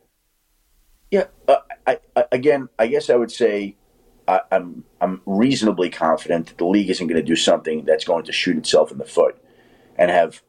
Yeah, 1.12 1.26
uh, 1.48 1.58
I, 1.86 2.00
I, 2.16 2.26
again, 2.32 2.70
I 2.80 2.88
guess 2.88 3.10
I 3.10 3.16
would 3.16 3.32
say 3.32 3.76
I, 4.28 4.42
I'm 4.52 4.84
I'm 5.00 5.22
reasonably 5.26 5.90
confident 5.90 6.48
that 6.48 6.58
the 6.58 6.66
league 6.66 6.90
isn't 6.90 7.06
going 7.06 7.20
to 7.20 7.26
do 7.26 7.36
something 7.36 7.86
that's 7.86 8.04
going 8.04 8.26
to 8.26 8.32
shoot 8.32 8.58
itself 8.58 8.92
in 8.92 8.98
the 8.98 9.06
foot, 9.06 9.38
and 9.98 10.10
have, 10.10 10.42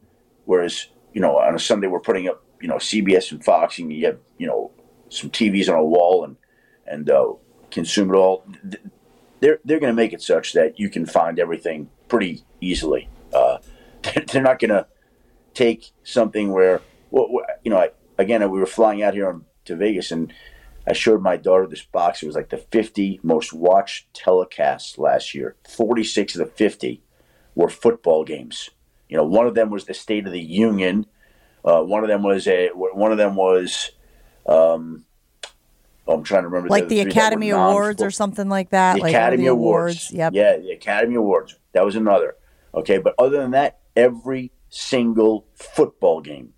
whereas 0.46 0.86
you 1.12 1.20
know 1.20 1.36
on 1.38 1.54
a 1.54 1.58
Sunday 1.58 1.86
we're 1.86 2.00
putting 2.00 2.28
up 2.28 2.42
you 2.60 2.68
know 2.68 2.76
CBS 2.76 3.30
and 3.32 3.44
Fox 3.44 3.78
and 3.78 3.92
you 3.92 4.06
have 4.06 4.18
you 4.38 4.46
know 4.46 4.70
some 5.08 5.30
TVs 5.30 5.68
on 5.68 5.74
a 5.74 5.84
wall 5.84 6.24
and 6.24 6.36
and 6.86 7.10
uh, 7.10 7.32
consume 7.70 8.10
it 8.12 8.16
all. 8.16 8.44
They're 9.40 9.58
they're 9.64 9.80
going 9.80 9.92
to 9.92 9.96
make 9.96 10.12
it 10.12 10.22
such 10.22 10.52
that 10.54 10.78
you 10.78 10.88
can 10.88 11.06
find 11.06 11.38
everything 11.38 11.90
pretty 12.08 12.44
easily. 12.60 13.08
Uh, 13.32 13.58
they're 14.32 14.42
not 14.42 14.58
going 14.58 14.70
to 14.70 14.86
take 15.54 15.90
something 16.04 16.52
where 16.52 16.80
well, 17.10 17.28
you 17.64 17.70
know 17.70 17.78
I, 17.78 17.90
again 18.18 18.48
we 18.50 18.58
were 18.58 18.66
flying 18.66 19.02
out 19.02 19.14
here 19.14 19.40
to 19.64 19.76
Vegas 19.76 20.10
and 20.10 20.32
I 20.86 20.92
showed 20.92 21.20
my 21.20 21.36
daughter 21.36 21.66
this 21.66 21.82
box. 21.82 22.22
It 22.22 22.26
was 22.26 22.36
like 22.36 22.50
the 22.50 22.58
50 22.58 23.20
most 23.22 23.52
watched 23.52 24.12
telecasts 24.14 24.98
last 24.98 25.34
year. 25.34 25.56
46 25.68 26.36
of 26.36 26.46
the 26.46 26.52
50 26.52 27.02
were 27.56 27.68
football 27.68 28.24
games. 28.24 28.70
You 29.08 29.16
know, 29.16 29.24
one 29.24 29.46
of 29.46 29.54
them 29.54 29.70
was 29.70 29.84
the 29.84 29.94
State 29.94 30.26
of 30.26 30.32
the 30.32 30.40
Union. 30.40 31.06
Uh, 31.64 31.82
one 31.82 32.04
of 32.04 32.08
them 32.08 32.22
was 32.22 32.46
a. 32.46 32.68
One 32.68 33.12
of 33.12 33.18
them 33.18 33.34
was. 33.34 33.90
Um, 34.48 35.04
I'm 36.08 36.22
trying 36.22 36.42
to 36.42 36.48
remember. 36.48 36.68
Like 36.68 36.88
the 36.88 37.00
other 37.00 37.10
three 37.10 37.12
that 37.12 37.16
were 37.16 37.20
Academy 37.26 37.50
Awards 37.50 38.02
or 38.02 38.10
something 38.10 38.48
like 38.48 38.70
that. 38.70 38.96
the 38.96 39.02
like 39.02 39.12
Academy 39.14 39.44
the 39.44 39.50
Awards. 39.50 40.10
Yep. 40.12 40.32
Yeah, 40.34 40.56
the 40.56 40.70
Academy 40.70 41.16
Awards. 41.16 41.58
That 41.72 41.84
was 41.84 41.96
another. 41.96 42.36
Okay, 42.74 42.98
but 42.98 43.14
other 43.18 43.38
than 43.38 43.50
that, 43.52 43.78
every 43.96 44.52
single 44.68 45.46
football 45.54 46.20
game 46.20 46.52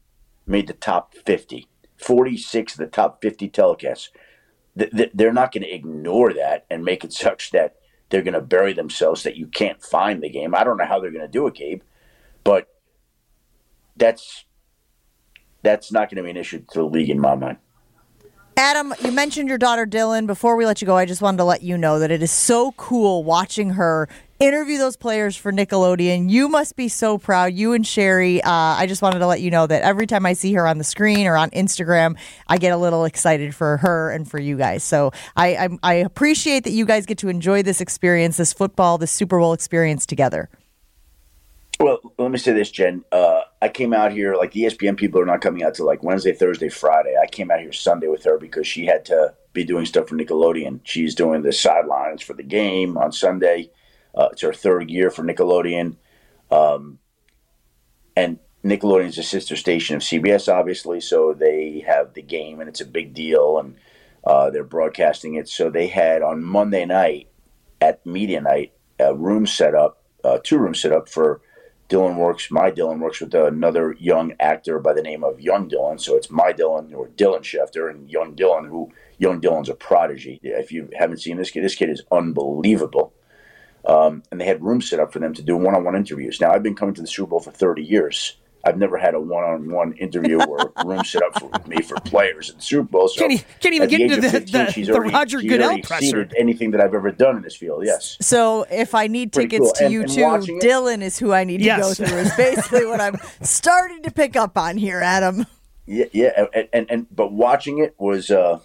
made 0.47 0.67
the 0.67 0.73
top 0.75 1.15
50. 1.15 1.67
46 1.97 2.73
of 2.75 2.79
the 2.79 2.87
top 2.87 3.21
50 3.23 3.49
telecasts. 3.51 4.09
Th- 4.79 4.91
th- 4.91 5.11
They're 5.15 5.33
not 5.33 5.53
going 5.53 5.65
to 5.65 5.75
ignore 5.75 6.33
that 6.33 6.65
and 6.71 6.85
make 6.85 7.05
it 7.05 7.13
such 7.25 7.51
that 7.53 7.77
they're 8.11 8.23
going 8.23 8.35
to 8.35 8.41
bury 8.41 8.73
themselves 8.73 9.23
that 9.23 9.37
you 9.37 9.47
can't 9.47 9.83
find 9.83 10.23
the 10.23 10.31
game. 10.31 10.55
I 10.55 10.65
don't 10.65 10.77
know 10.77 10.87
how 10.87 11.01
they're 11.01 11.11
going 11.11 11.27
to 11.27 11.29
do 11.29 11.47
it, 11.47 11.55
Gabe, 11.55 11.83
but 12.45 12.69
that's 13.97 14.45
that's 15.63 15.91
not 15.93 16.09
going 16.09 16.17
to 16.19 16.23
be 16.23 16.31
an 16.31 16.37
issue 16.37 16.61
to 16.73 16.79
the 16.79 16.85
league 16.85 17.11
in 17.11 17.21
my 17.21 17.35
mind. 17.35 17.59
Adam, 18.59 18.93
you 19.05 19.13
mentioned 19.13 19.49
your 19.49 19.57
daughter 19.57 19.87
Dylan. 19.87 20.27
Before 20.27 20.57
we 20.57 20.67
let 20.67 20.83
you 20.83 20.87
go, 20.87 20.97
I 20.97 21.07
just 21.07 21.23
wanted 21.23 21.37
to 21.37 21.45
let 21.45 21.63
you 21.63 21.79
know 21.79 22.01
that 22.01 22.11
it 22.11 22.25
is 22.25 22.33
so 22.33 22.73
cool 22.73 23.23
watching 23.23 23.71
her 23.71 24.09
interview 24.41 24.79
those 24.79 24.97
players 24.97 25.37
for 25.37 25.53
Nickelodeon. 25.53 26.29
You 26.29 26.49
must 26.49 26.75
be 26.75 26.89
so 26.89 27.19
proud. 27.19 27.55
You 27.55 27.73
and 27.73 27.87
Sherry. 27.87 28.43
Uh, 28.43 28.51
I 28.51 28.89
just 28.89 29.01
wanted 29.01 29.21
to 29.21 29.29
let 29.29 29.41
you 29.43 29.53
know 29.53 29.69
that 29.69 29.83
every 29.83 30.09
time 30.09 30.27
I 30.27 30.33
see 30.33 30.55
her 30.55 30.67
on 30.67 30.79
the 30.79 30.83
screen 30.83 31.29
or 31.29 31.37
on 31.37 31.51
Instagram, 31.51 32.19
I 32.49 32.59
get 32.59 32.73
a 32.73 32.77
little 32.77 33.05
excited 33.05 33.55
for 33.55 33.77
her 33.77 34.11
and 34.11 34.29
for 34.29 34.41
you 34.41 34.57
guys. 34.57 34.83
So 34.83 35.13
I, 35.37 35.55
I, 35.55 35.69
I 35.85 35.95
appreciate 35.95 36.65
that 36.65 36.73
you 36.73 36.85
guys 36.85 37.07
get 37.07 37.19
to 37.19 37.29
enjoy 37.29 37.63
this 37.63 37.81
experience, 37.81 38.39
this 38.39 38.53
football, 38.53 38.99
this 38.99 39.13
Super 39.13 39.39
Bowl 39.39 39.53
experience 39.53 40.05
together. 40.05 40.49
Well, 41.79 42.01
let 42.19 42.33
me 42.33 42.39
say 42.39 42.55
this, 42.55 42.73
Jen. 42.73 43.05
Uh, 43.13 43.43
I 43.61 43.69
came 43.69 43.93
out 43.93 44.13
here 44.13 44.37
like 44.37 44.53
the 44.53 44.63
ESPN 44.63 44.97
people 44.97 45.21
are 45.21 45.27
not 45.27 45.41
coming 45.41 45.65
out 45.65 45.75
to 45.75 45.85
like 45.85 46.03
Wednesday, 46.03 46.33
Thursday, 46.33 46.69
Friday. 46.69 47.17
I 47.21 47.27
came 47.27 47.51
out 47.51 47.61
here 47.61 47.73
Sunday 47.73 48.07
with 48.07 48.25
her 48.25 48.39
because 48.39 48.67
she 48.67 48.87
had 48.87 49.05
to 49.07 49.35
be 49.53 49.65
doing 49.65 49.85
stuff 49.85 50.09
for 50.09 50.17
Nickelodeon. 50.17 50.81
She's 50.85 51.15
doing 51.15 51.43
the 51.43 51.53
sidelines 51.53 52.23
for 52.23 52.35
the 52.35 52.45
game 52.45 52.97
on 52.97 53.11
Sunday. 53.11 53.71
Uh, 54.15 54.29
it's 54.33 54.43
her 54.43 54.53
third 54.53 54.91
year 54.91 55.11
for 55.11 55.25
Nickelodeon, 55.25 55.97
um, 56.51 56.99
and 58.17 58.39
Nickelodeon 58.65 59.09
is 59.09 59.19
a 59.19 59.23
sister 59.23 59.57
station 59.57 59.97
of 59.97 60.03
CBS, 60.03 60.53
obviously. 60.53 61.01
So 61.01 61.35
they 61.35 61.85
have 61.87 62.15
the 62.15 62.23
game, 62.23 62.61
and 62.61 62.69
it's 62.69 62.81
a 62.81 62.87
big 62.87 63.15
deal, 63.15 63.59
and 63.59 63.77
uh, 64.25 64.51
they're 64.51 64.65
broadcasting 64.65 65.35
it. 65.35 65.49
So 65.49 65.71
they 65.71 65.89
had 65.89 66.23
on 66.23 66.45
Monday 66.45 66.85
night 66.85 67.29
at 67.81 68.05
media 68.07 68.41
night 68.41 68.73
a 68.99 69.15
room 69.15 69.47
set 69.47 69.75
up, 69.75 70.03
uh, 70.25 70.39
two 70.43 70.59
rooms 70.59 70.81
set 70.81 70.93
up 70.93 71.09
for 71.09 71.41
Dylan 71.89 72.17
works. 72.17 72.51
My 72.51 72.71
Dylan 72.71 73.01
works 73.01 73.21
with 73.21 73.35
another 73.35 73.97
young 73.99 74.35
actor 74.39 74.79
by 74.79 74.93
the 74.93 75.03
name 75.03 75.25
of 75.25 75.41
Young 75.41 75.69
Dylan. 75.69 76.01
So 76.01 76.17
it's 76.17 76.31
my 76.31 76.53
Dylan 76.53 76.95
or 76.95 77.09
Dylan 77.09 77.41
Schefter 77.41 77.91
and 77.91 78.11
Young 78.11 78.35
Dylan, 78.37 78.69
who 78.69 78.93
Young 79.19 79.41
Dylan's 79.41 79.71
a 79.71 79.75
prodigy. 79.75 80.39
If 80.43 80.71
you 80.71 80.91
haven't 80.99 81.23
seen 81.23 81.39
this 81.39 81.51
kid, 81.51 81.65
this 81.65 81.75
kid 81.75 81.91
is 81.91 82.03
unbelievable. 82.13 83.15
Um, 83.87 84.23
and 84.31 84.41
they 84.41 84.45
had 84.45 84.63
rooms 84.63 84.89
set 84.89 85.01
up 85.01 85.13
for 85.13 85.19
them 85.19 85.33
to 85.35 85.43
do 85.43 85.57
one-on-one 85.57 85.97
interviews. 85.97 86.41
Now 86.41 86.51
I've 86.51 86.63
been 86.63 86.77
coming 86.77 86.95
to 86.95 87.01
the 87.01 87.07
Super 87.07 87.31
Bowl 87.31 87.41
for 87.41 87.51
30 87.51 87.83
years. 87.83 88.37
I've 88.69 88.79
never 88.79 88.99
had 88.99 89.15
a 89.15 89.21
one-on-one 89.21 89.95
interview 89.95 90.41
or 90.43 90.73
room 90.85 91.03
set 91.05 91.23
up 91.23 91.41
for, 91.41 91.47
with 91.49 91.67
me 91.67 91.81
for 91.83 91.95
players 92.01 92.51
at 92.51 92.57
the 92.57 92.63
Super 92.63 92.83
Bowl. 92.89 93.09
So 93.09 93.21
Can't 93.21 93.33
e- 93.33 93.45
can't 93.61 93.75
even 93.75 93.89
get 93.89 94.01
into 94.03 94.17
of 94.17 94.23
the- 94.23 94.31
15, 94.31 94.53
the- 94.53 94.83
the 94.83 94.95
already- 94.95 95.15
Roger 95.15 95.41
Goodell 95.41 95.63
already 95.69 95.83
presser. 95.83 96.29
anything 96.37 96.71
that 96.73 96.81
I've 96.81 96.95
ever 96.95 97.11
done 97.11 97.37
in 97.37 97.43
this 97.43 97.57
field. 97.57 97.85
Yes. 97.87 98.17
So 98.21 98.67
if 98.71 98.95
I 98.95 99.07
need 99.07 99.33
tickets 99.33 99.67
cool. 99.67 99.73
to 99.73 99.85
And- 99.87 99.93
you 99.95 100.03
and 100.03 100.11
too, 100.45 100.59
Dylan 100.63 101.01
is 101.03 101.19
who 101.19 101.33
I 101.33 101.45
need 101.45 101.59
to 101.59 101.65
go 101.77 101.95
through. 101.95 102.07
Is 102.19 102.35
basically 102.37 102.85
what 102.87 103.01
I'm 103.01 103.17
starting 103.43 104.03
to 104.03 104.11
pick 104.11 104.37
up 104.37 104.59
on 104.59 104.77
here, 104.77 105.01
Adam. 105.01 105.47
Yeah, 105.87 106.05
yeah, 106.13 106.45
and 106.55 106.69
and, 106.75 106.87
and 106.91 107.07
but 107.17 107.33
watching 107.33 107.79
it 107.79 107.95
was, 107.99 108.31
uh, 108.31 108.59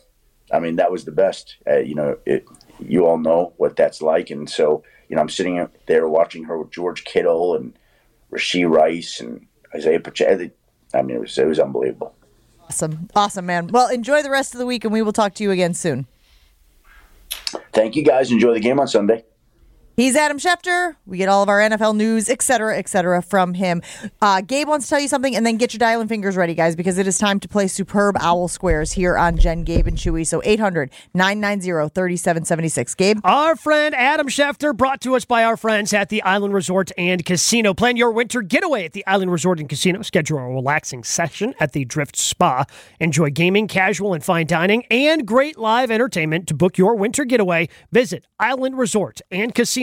I 0.52 0.60
mean, 0.60 0.76
that 0.76 0.92
was 0.92 1.06
the 1.06 1.14
best. 1.14 1.56
Uh, 1.66 1.78
you 1.78 1.96
know, 1.96 2.18
it, 2.26 2.46
you 2.80 3.06
all 3.08 3.18
know 3.18 3.54
what 3.56 3.78
that's 3.78 4.02
like, 4.02 4.30
and 4.30 4.50
so 4.50 4.84
you 5.08 5.16
know, 5.16 5.22
I'm 5.22 5.30
sitting 5.30 5.66
there 5.86 6.08
watching 6.10 6.44
her 6.46 6.58
with 6.60 6.72
George 6.72 7.06
Kittle 7.06 7.56
and 7.56 7.74
Rashee 8.32 8.70
Rice 8.70 9.20
and 9.22 9.46
Isaiah 9.76 10.00
Pacheco. 10.00 10.50
I 10.94 11.02
mean, 11.02 11.18
it 11.18 11.20
was 11.20 11.38
it 11.38 11.48
was 11.48 11.60
unbelievable. 11.60 12.14
Awesome. 12.64 13.10
Awesome, 13.16 13.46
man. 13.46 13.68
Well, 13.68 13.90
enjoy 13.90 14.24
the 14.24 14.30
rest 14.30 14.54
of 14.54 14.60
the 14.60 14.66
week 14.66 14.84
and 14.84 14.94
we 14.94 15.02
will 15.02 15.14
talk 15.14 15.34
to 15.36 15.44
you 15.44 15.52
again 15.52 15.74
soon. 15.74 16.08
Thank 17.74 17.96
you 17.96 18.04
guys. 18.04 18.32
Enjoy 18.32 18.54
the 18.54 18.60
game 18.60 18.80
on 18.80 18.88
Sunday. 18.88 19.24
He's 19.96 20.16
Adam 20.16 20.40
Schefter. 20.40 20.96
We 21.06 21.20
get 21.20 21.30
all 21.30 21.44
of 21.44 21.50
our 21.50 21.60
NFL 21.60 21.96
news, 21.96 22.28
et 22.28 22.42
cetera, 22.42 22.76
et 22.76 22.88
cetera, 22.88 23.22
from 23.22 23.54
him. 23.54 23.84
Uh, 24.24 24.42
Gabe 24.42 24.68
wants 24.68 24.88
to 24.88 24.90
tell 24.90 25.00
you 25.00 25.08
something, 25.08 25.36
and 25.36 25.46
then 25.46 25.58
get 25.58 25.72
your 25.72 25.78
dialing 25.78 26.08
fingers 26.08 26.36
ready, 26.36 26.56
guys, 26.56 26.76
because 26.76 26.98
it 26.98 27.06
is 27.06 27.20
time 27.20 27.40
to 27.42 27.48
play 27.48 27.68
Superb 27.68 28.18
Owl 28.20 28.48
Squares 28.48 28.94
here 28.94 29.16
on 29.16 29.38
Jen, 29.38 29.64
Gabe, 29.64 29.86
and 29.86 29.96
Chewy. 29.96 30.26
So 30.26 30.42
800 30.44 30.90
990 31.14 31.90
3776. 31.94 32.96
Gabe? 32.96 33.20
Our 33.24 33.56
friend 33.56 33.94
Adam 33.94 34.28
Schefter, 34.30 34.76
brought 34.76 35.00
to 35.02 35.16
us 35.16 35.26
by 35.26 35.44
our 35.44 35.56
friends 35.56 35.94
at 35.94 36.10
the 36.10 36.24
Island 36.24 36.56
Resort 36.56 36.92
and 36.98 37.24
Casino. 37.24 37.76
Plan 37.76 37.96
your 37.96 38.12
winter 38.12 38.42
getaway 38.42 38.86
at 38.86 38.94
the 38.94 39.06
Island 39.06 39.32
Resort 39.32 39.60
and 39.60 39.70
Casino. 39.70 40.02
Schedule 40.02 40.40
a 40.40 40.50
relaxing 40.50 41.04
session 41.04 41.54
at 41.60 41.74
the 41.74 41.86
Drift 41.86 42.16
Spa. 42.16 42.66
Enjoy 43.00 43.30
gaming, 43.30 43.68
casual, 43.68 44.16
and 44.16 44.24
fine 44.24 44.48
dining, 44.48 44.86
and 44.90 45.28
great 45.28 45.60
live 45.60 45.92
entertainment. 45.92 46.48
To 46.48 46.56
book 46.56 46.80
your 46.80 46.96
winter 46.96 47.26
getaway, 47.26 47.70
visit 47.92 48.26
Island 48.40 48.80
Resort 48.80 49.22
and 49.30 49.54
Casino. 49.54 49.83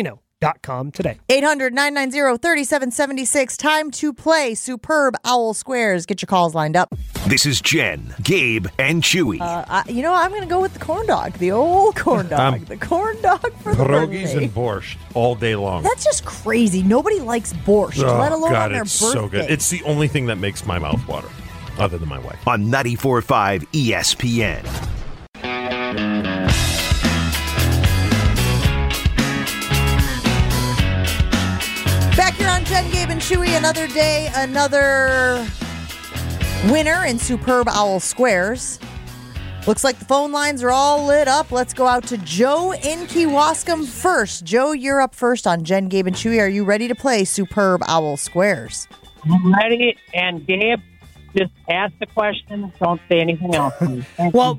TheAvenue.com 0.51 0.93
today. 0.93 1.18
800 1.28 1.72
990 1.74 2.38
3776. 2.38 3.57
Time 3.57 3.91
to 3.93 4.12
play 4.12 4.55
Superb 4.55 5.14
Owl 5.24 5.55
Squares. 5.55 6.07
Get 6.07 6.22
your 6.22 6.26
calls 6.26 6.55
lined 6.55 6.76
up. 6.76 6.93
This 7.26 7.47
is 7.47 7.61
Jen, 7.61 8.14
Gabe, 8.22 8.66
and 8.78 9.03
Chewy. 9.03 9.41
Uh, 9.41 9.64
I, 9.68 9.84
you 9.88 10.03
know, 10.03 10.14
I'm 10.14 10.30
going 10.30 10.43
to 10.43 10.49
go 10.49 10.61
with 10.61 10.72
the 10.74 10.78
corn 10.80 11.07
dog, 11.07 11.32
the 11.34 11.53
old 11.53 11.97
corn 11.97 12.28
dog. 12.30 12.55
Um, 12.55 12.64
the 12.64 12.76
corn 12.76 13.20
dog 13.22 13.53
for 13.62 13.74
the 13.74 13.84
Pierogies 13.84 14.36
and 14.36 14.53
borscht 14.53 14.97
all 15.14 15.34
day 15.34 15.57
long. 15.57 15.82
That's 15.82 16.05
just 16.05 16.24
crazy. 16.24 16.82
Nobody 16.82 17.20
likes 17.20 17.53
borscht, 17.53 18.03
oh, 18.03 18.18
let 18.18 18.32
alone 18.32 18.53
God, 18.53 18.66
on 18.66 18.72
their 18.72 18.82
it's 18.82 19.01
birthday. 19.01 19.18
so 19.20 19.28
good. 19.28 19.51
It's 19.51 19.70
the 19.70 19.82
only 19.84 20.09
thing 20.09 20.26
that 20.26 20.36
makes 20.36 20.66
my 20.66 20.78
mouth 20.78 21.07
water, 21.07 21.28
other 21.78 21.99
than 21.99 22.09
my 22.09 22.18
wife. 22.18 22.47
on 22.49 22.64
94.5 22.66 23.66
ESPN. 23.72 24.99
Chewy, 33.31 33.57
another 33.57 33.87
day, 33.87 34.28
another 34.35 35.47
winner 36.68 37.05
in 37.05 37.16
Superb 37.16 37.68
Owl 37.68 38.01
Squares. 38.01 38.81
Looks 39.68 39.85
like 39.85 40.01
the 40.01 40.05
phone 40.05 40.33
lines 40.33 40.64
are 40.64 40.72
all 40.72 41.07
lit 41.07 41.28
up. 41.28 41.53
Let's 41.53 41.72
go 41.72 41.87
out 41.87 42.03
to 42.09 42.18
Joe 42.18 42.72
in 42.72 43.07
Kewaskum 43.07 43.87
first. 43.87 44.45
Joe, 44.45 44.72
you're 44.72 45.01
up 45.01 45.14
first 45.14 45.47
on 45.47 45.62
Jen, 45.62 45.87
Gabe, 45.87 46.09
and 46.09 46.16
Chewy. 46.16 46.41
Are 46.41 46.49
you 46.49 46.64
ready 46.64 46.89
to 46.89 46.95
play 46.97 47.24
Superb 47.24 47.83
Owl 47.87 48.16
Squares? 48.16 48.89
I'm 49.22 49.55
ready. 49.55 49.97
And 50.12 50.45
Gabe, 50.45 50.81
just 51.37 51.53
ask 51.68 51.97
the 52.01 52.07
question. 52.07 52.72
Don't 52.83 53.01
say 53.09 53.20
anything 53.20 53.55
else. 53.55 53.74
Well, 54.33 54.57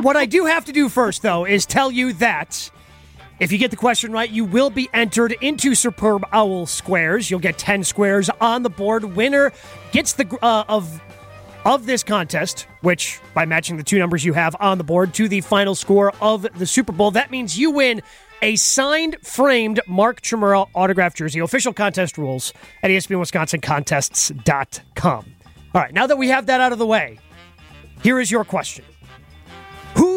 what 0.00 0.16
I 0.16 0.26
do 0.26 0.46
have 0.46 0.64
to 0.64 0.72
do 0.72 0.88
first, 0.88 1.22
though, 1.22 1.46
is 1.46 1.66
tell 1.66 1.92
you 1.92 2.14
that 2.14 2.68
if 3.40 3.50
you 3.50 3.58
get 3.58 3.70
the 3.70 3.76
question 3.76 4.12
right, 4.12 4.30
you 4.30 4.44
will 4.44 4.70
be 4.70 4.88
entered 4.94 5.32
into 5.40 5.74
Superb 5.74 6.24
Owl 6.32 6.66
Squares. 6.66 7.28
You'll 7.30 7.40
get 7.40 7.58
10 7.58 7.82
squares 7.84 8.30
on 8.40 8.62
the 8.62 8.70
board. 8.70 9.04
Winner 9.04 9.52
gets 9.92 10.12
the 10.12 10.38
uh, 10.42 10.64
of 10.68 11.00
of 11.64 11.86
this 11.86 12.04
contest, 12.04 12.66
which 12.82 13.18
by 13.32 13.46
matching 13.46 13.78
the 13.78 13.82
two 13.82 13.98
numbers 13.98 14.24
you 14.24 14.34
have 14.34 14.54
on 14.60 14.78
the 14.78 14.84
board 14.84 15.14
to 15.14 15.28
the 15.28 15.40
final 15.40 15.74
score 15.74 16.12
of 16.20 16.46
the 16.58 16.66
Super 16.66 16.92
Bowl, 16.92 17.10
that 17.12 17.30
means 17.30 17.58
you 17.58 17.70
win 17.70 18.02
a 18.42 18.56
signed, 18.56 19.16
framed 19.22 19.80
Mark 19.86 20.20
Chmura 20.20 20.68
autographed 20.74 21.16
jersey. 21.16 21.40
Official 21.40 21.72
contest 21.72 22.18
rules 22.18 22.52
at 22.82 22.90
ESPNWisconsinContests.com. 22.90 25.26
All 25.74 25.80
right, 25.80 25.94
now 25.94 26.06
that 26.06 26.18
we 26.18 26.28
have 26.28 26.44
that 26.46 26.60
out 26.60 26.72
of 26.72 26.78
the 26.78 26.86
way, 26.86 27.18
here 28.02 28.20
is 28.20 28.30
your 28.30 28.44
question. 28.44 28.84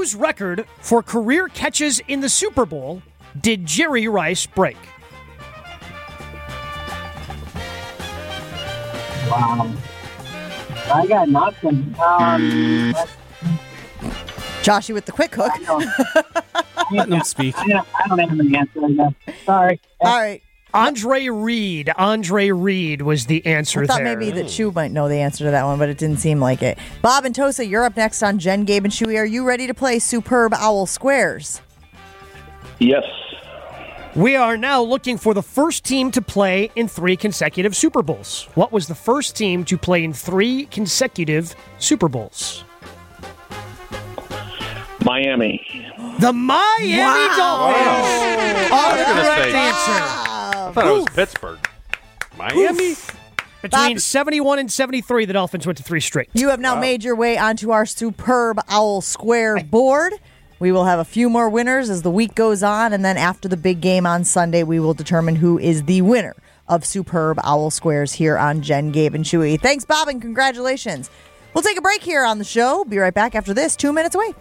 Whose 0.07 0.15
record 0.15 0.65
for 0.79 1.03
career 1.03 1.49
catches 1.49 1.99
in 2.07 2.21
the 2.21 2.29
Super 2.29 2.65
Bowl 2.65 3.01
did 3.41 3.65
Jerry 3.65 4.07
Rice 4.07 4.45
break? 4.45 4.77
Wow. 9.29 9.69
I 10.93 11.05
got 11.07 11.27
nothing. 11.27 11.93
Um, 11.99 12.93
Joshy 14.63 14.93
with 14.93 15.03
the 15.03 15.11
quick 15.11 15.35
hook. 15.35 15.51
Let 16.93 17.09
them 17.09 17.23
speak. 17.25 17.57
I 17.57 17.67
don't, 17.67 17.87
I 17.93 18.07
don't 18.07 18.19
have 18.19 18.39
an 18.39 18.55
answer. 18.55 19.15
Sorry. 19.43 19.81
All 19.99 20.17
right. 20.17 20.41
Andre 20.77 21.27
Reed. 21.29 21.91
Andre 21.97 22.51
Reed 22.51 23.01
was 23.01 23.25
the 23.25 23.45
answer 23.45 23.83
I 23.83 23.87
thought 23.87 24.03
there. 24.03 24.17
maybe 24.17 24.31
that 24.31 24.47
Chew 24.47 24.71
might 24.71 24.91
know 24.91 25.09
the 25.09 25.15
answer 25.15 25.45
to 25.45 25.51
that 25.51 25.63
one, 25.65 25.79
but 25.79 25.89
it 25.89 25.97
didn't 25.97 26.17
seem 26.19 26.39
like 26.39 26.61
it. 26.61 26.77
Bob 27.01 27.25
and 27.25 27.33
Tosa, 27.33 27.65
you're 27.65 27.83
up 27.83 27.97
next 27.97 28.21
on 28.21 28.37
Jen, 28.39 28.63
Gabe, 28.63 28.83
and 28.85 28.93
Chewy. 28.93 29.17
Are 29.17 29.25
you 29.25 29.43
ready 29.45 29.65
to 29.67 29.73
play 29.73 29.97
Superb 29.99 30.53
Owl 30.53 30.85
Squares? 30.85 31.61
Yes. 32.79 33.03
We 34.15 34.35
are 34.35 34.57
now 34.57 34.81
looking 34.81 35.17
for 35.17 35.33
the 35.33 35.43
first 35.43 35.83
team 35.83 36.11
to 36.11 36.21
play 36.21 36.71
in 36.75 36.87
three 36.87 37.15
consecutive 37.15 37.75
Super 37.75 38.01
Bowls. 38.01 38.47
What 38.55 38.71
was 38.71 38.87
the 38.87 38.95
first 38.95 39.35
team 39.35 39.63
to 39.65 39.77
play 39.77 40.03
in 40.03 40.13
three 40.13 40.65
consecutive 40.65 41.55
Super 41.77 42.07
Bowls? 42.09 42.63
Miami. 45.03 45.61
The 46.19 46.33
Miami 46.33 47.35
Dolphins 47.37 48.71
I 48.71 48.91
are 48.91 48.97
the 48.97 49.21
correct 49.21 49.51
say- 49.51 49.55
answer. 49.55 50.26
I 50.77 50.81
thought 50.81 50.87
it 50.87 50.95
was 50.95 51.05
Pittsburgh. 51.15 51.59
Miami? 52.37 52.95
Between 53.61 53.93
Bob- 53.95 53.99
71 53.99 54.59
and 54.59 54.71
73, 54.71 55.25
the 55.25 55.33
Dolphins 55.33 55.65
went 55.65 55.77
to 55.77 55.83
three 55.83 55.99
straight. 55.99 56.29
You 56.33 56.49
have 56.49 56.59
now 56.59 56.79
made 56.79 57.03
your 57.03 57.15
way 57.15 57.37
onto 57.37 57.71
our 57.71 57.85
Superb 57.85 58.59
Owl 58.69 59.01
Square 59.01 59.63
board. 59.65 60.13
We 60.59 60.71
will 60.71 60.85
have 60.85 60.99
a 60.99 61.05
few 61.05 61.29
more 61.29 61.49
winners 61.49 61.89
as 61.89 62.01
the 62.03 62.11
week 62.11 62.35
goes 62.35 62.61
on, 62.63 62.93
and 62.93 63.03
then 63.03 63.17
after 63.17 63.47
the 63.47 63.57
big 63.57 63.81
game 63.81 64.05
on 64.05 64.23
Sunday, 64.23 64.63
we 64.63 64.79
will 64.79 64.93
determine 64.93 65.35
who 65.35 65.57
is 65.59 65.83
the 65.83 66.01
winner 66.03 66.35
of 66.67 66.85
Superb 66.85 67.39
Owl 67.43 67.71
Squares 67.71 68.13
here 68.13 68.37
on 68.37 68.61
Jen, 68.61 68.91
Gabe, 68.91 69.15
and 69.15 69.23
Chewy. 69.25 69.59
Thanks, 69.59 69.85
Bob, 69.85 70.07
and 70.07 70.21
congratulations. 70.21 71.09
We'll 71.53 71.63
take 71.63 71.77
a 71.77 71.81
break 71.81 72.01
here 72.03 72.23
on 72.25 72.37
the 72.37 72.43
show. 72.43 72.85
Be 72.85 72.97
right 72.99 73.13
back 73.13 73.33
after 73.35 73.53
this, 73.53 73.75
two 73.75 73.91
minutes 73.93 74.15
away. 74.15 74.33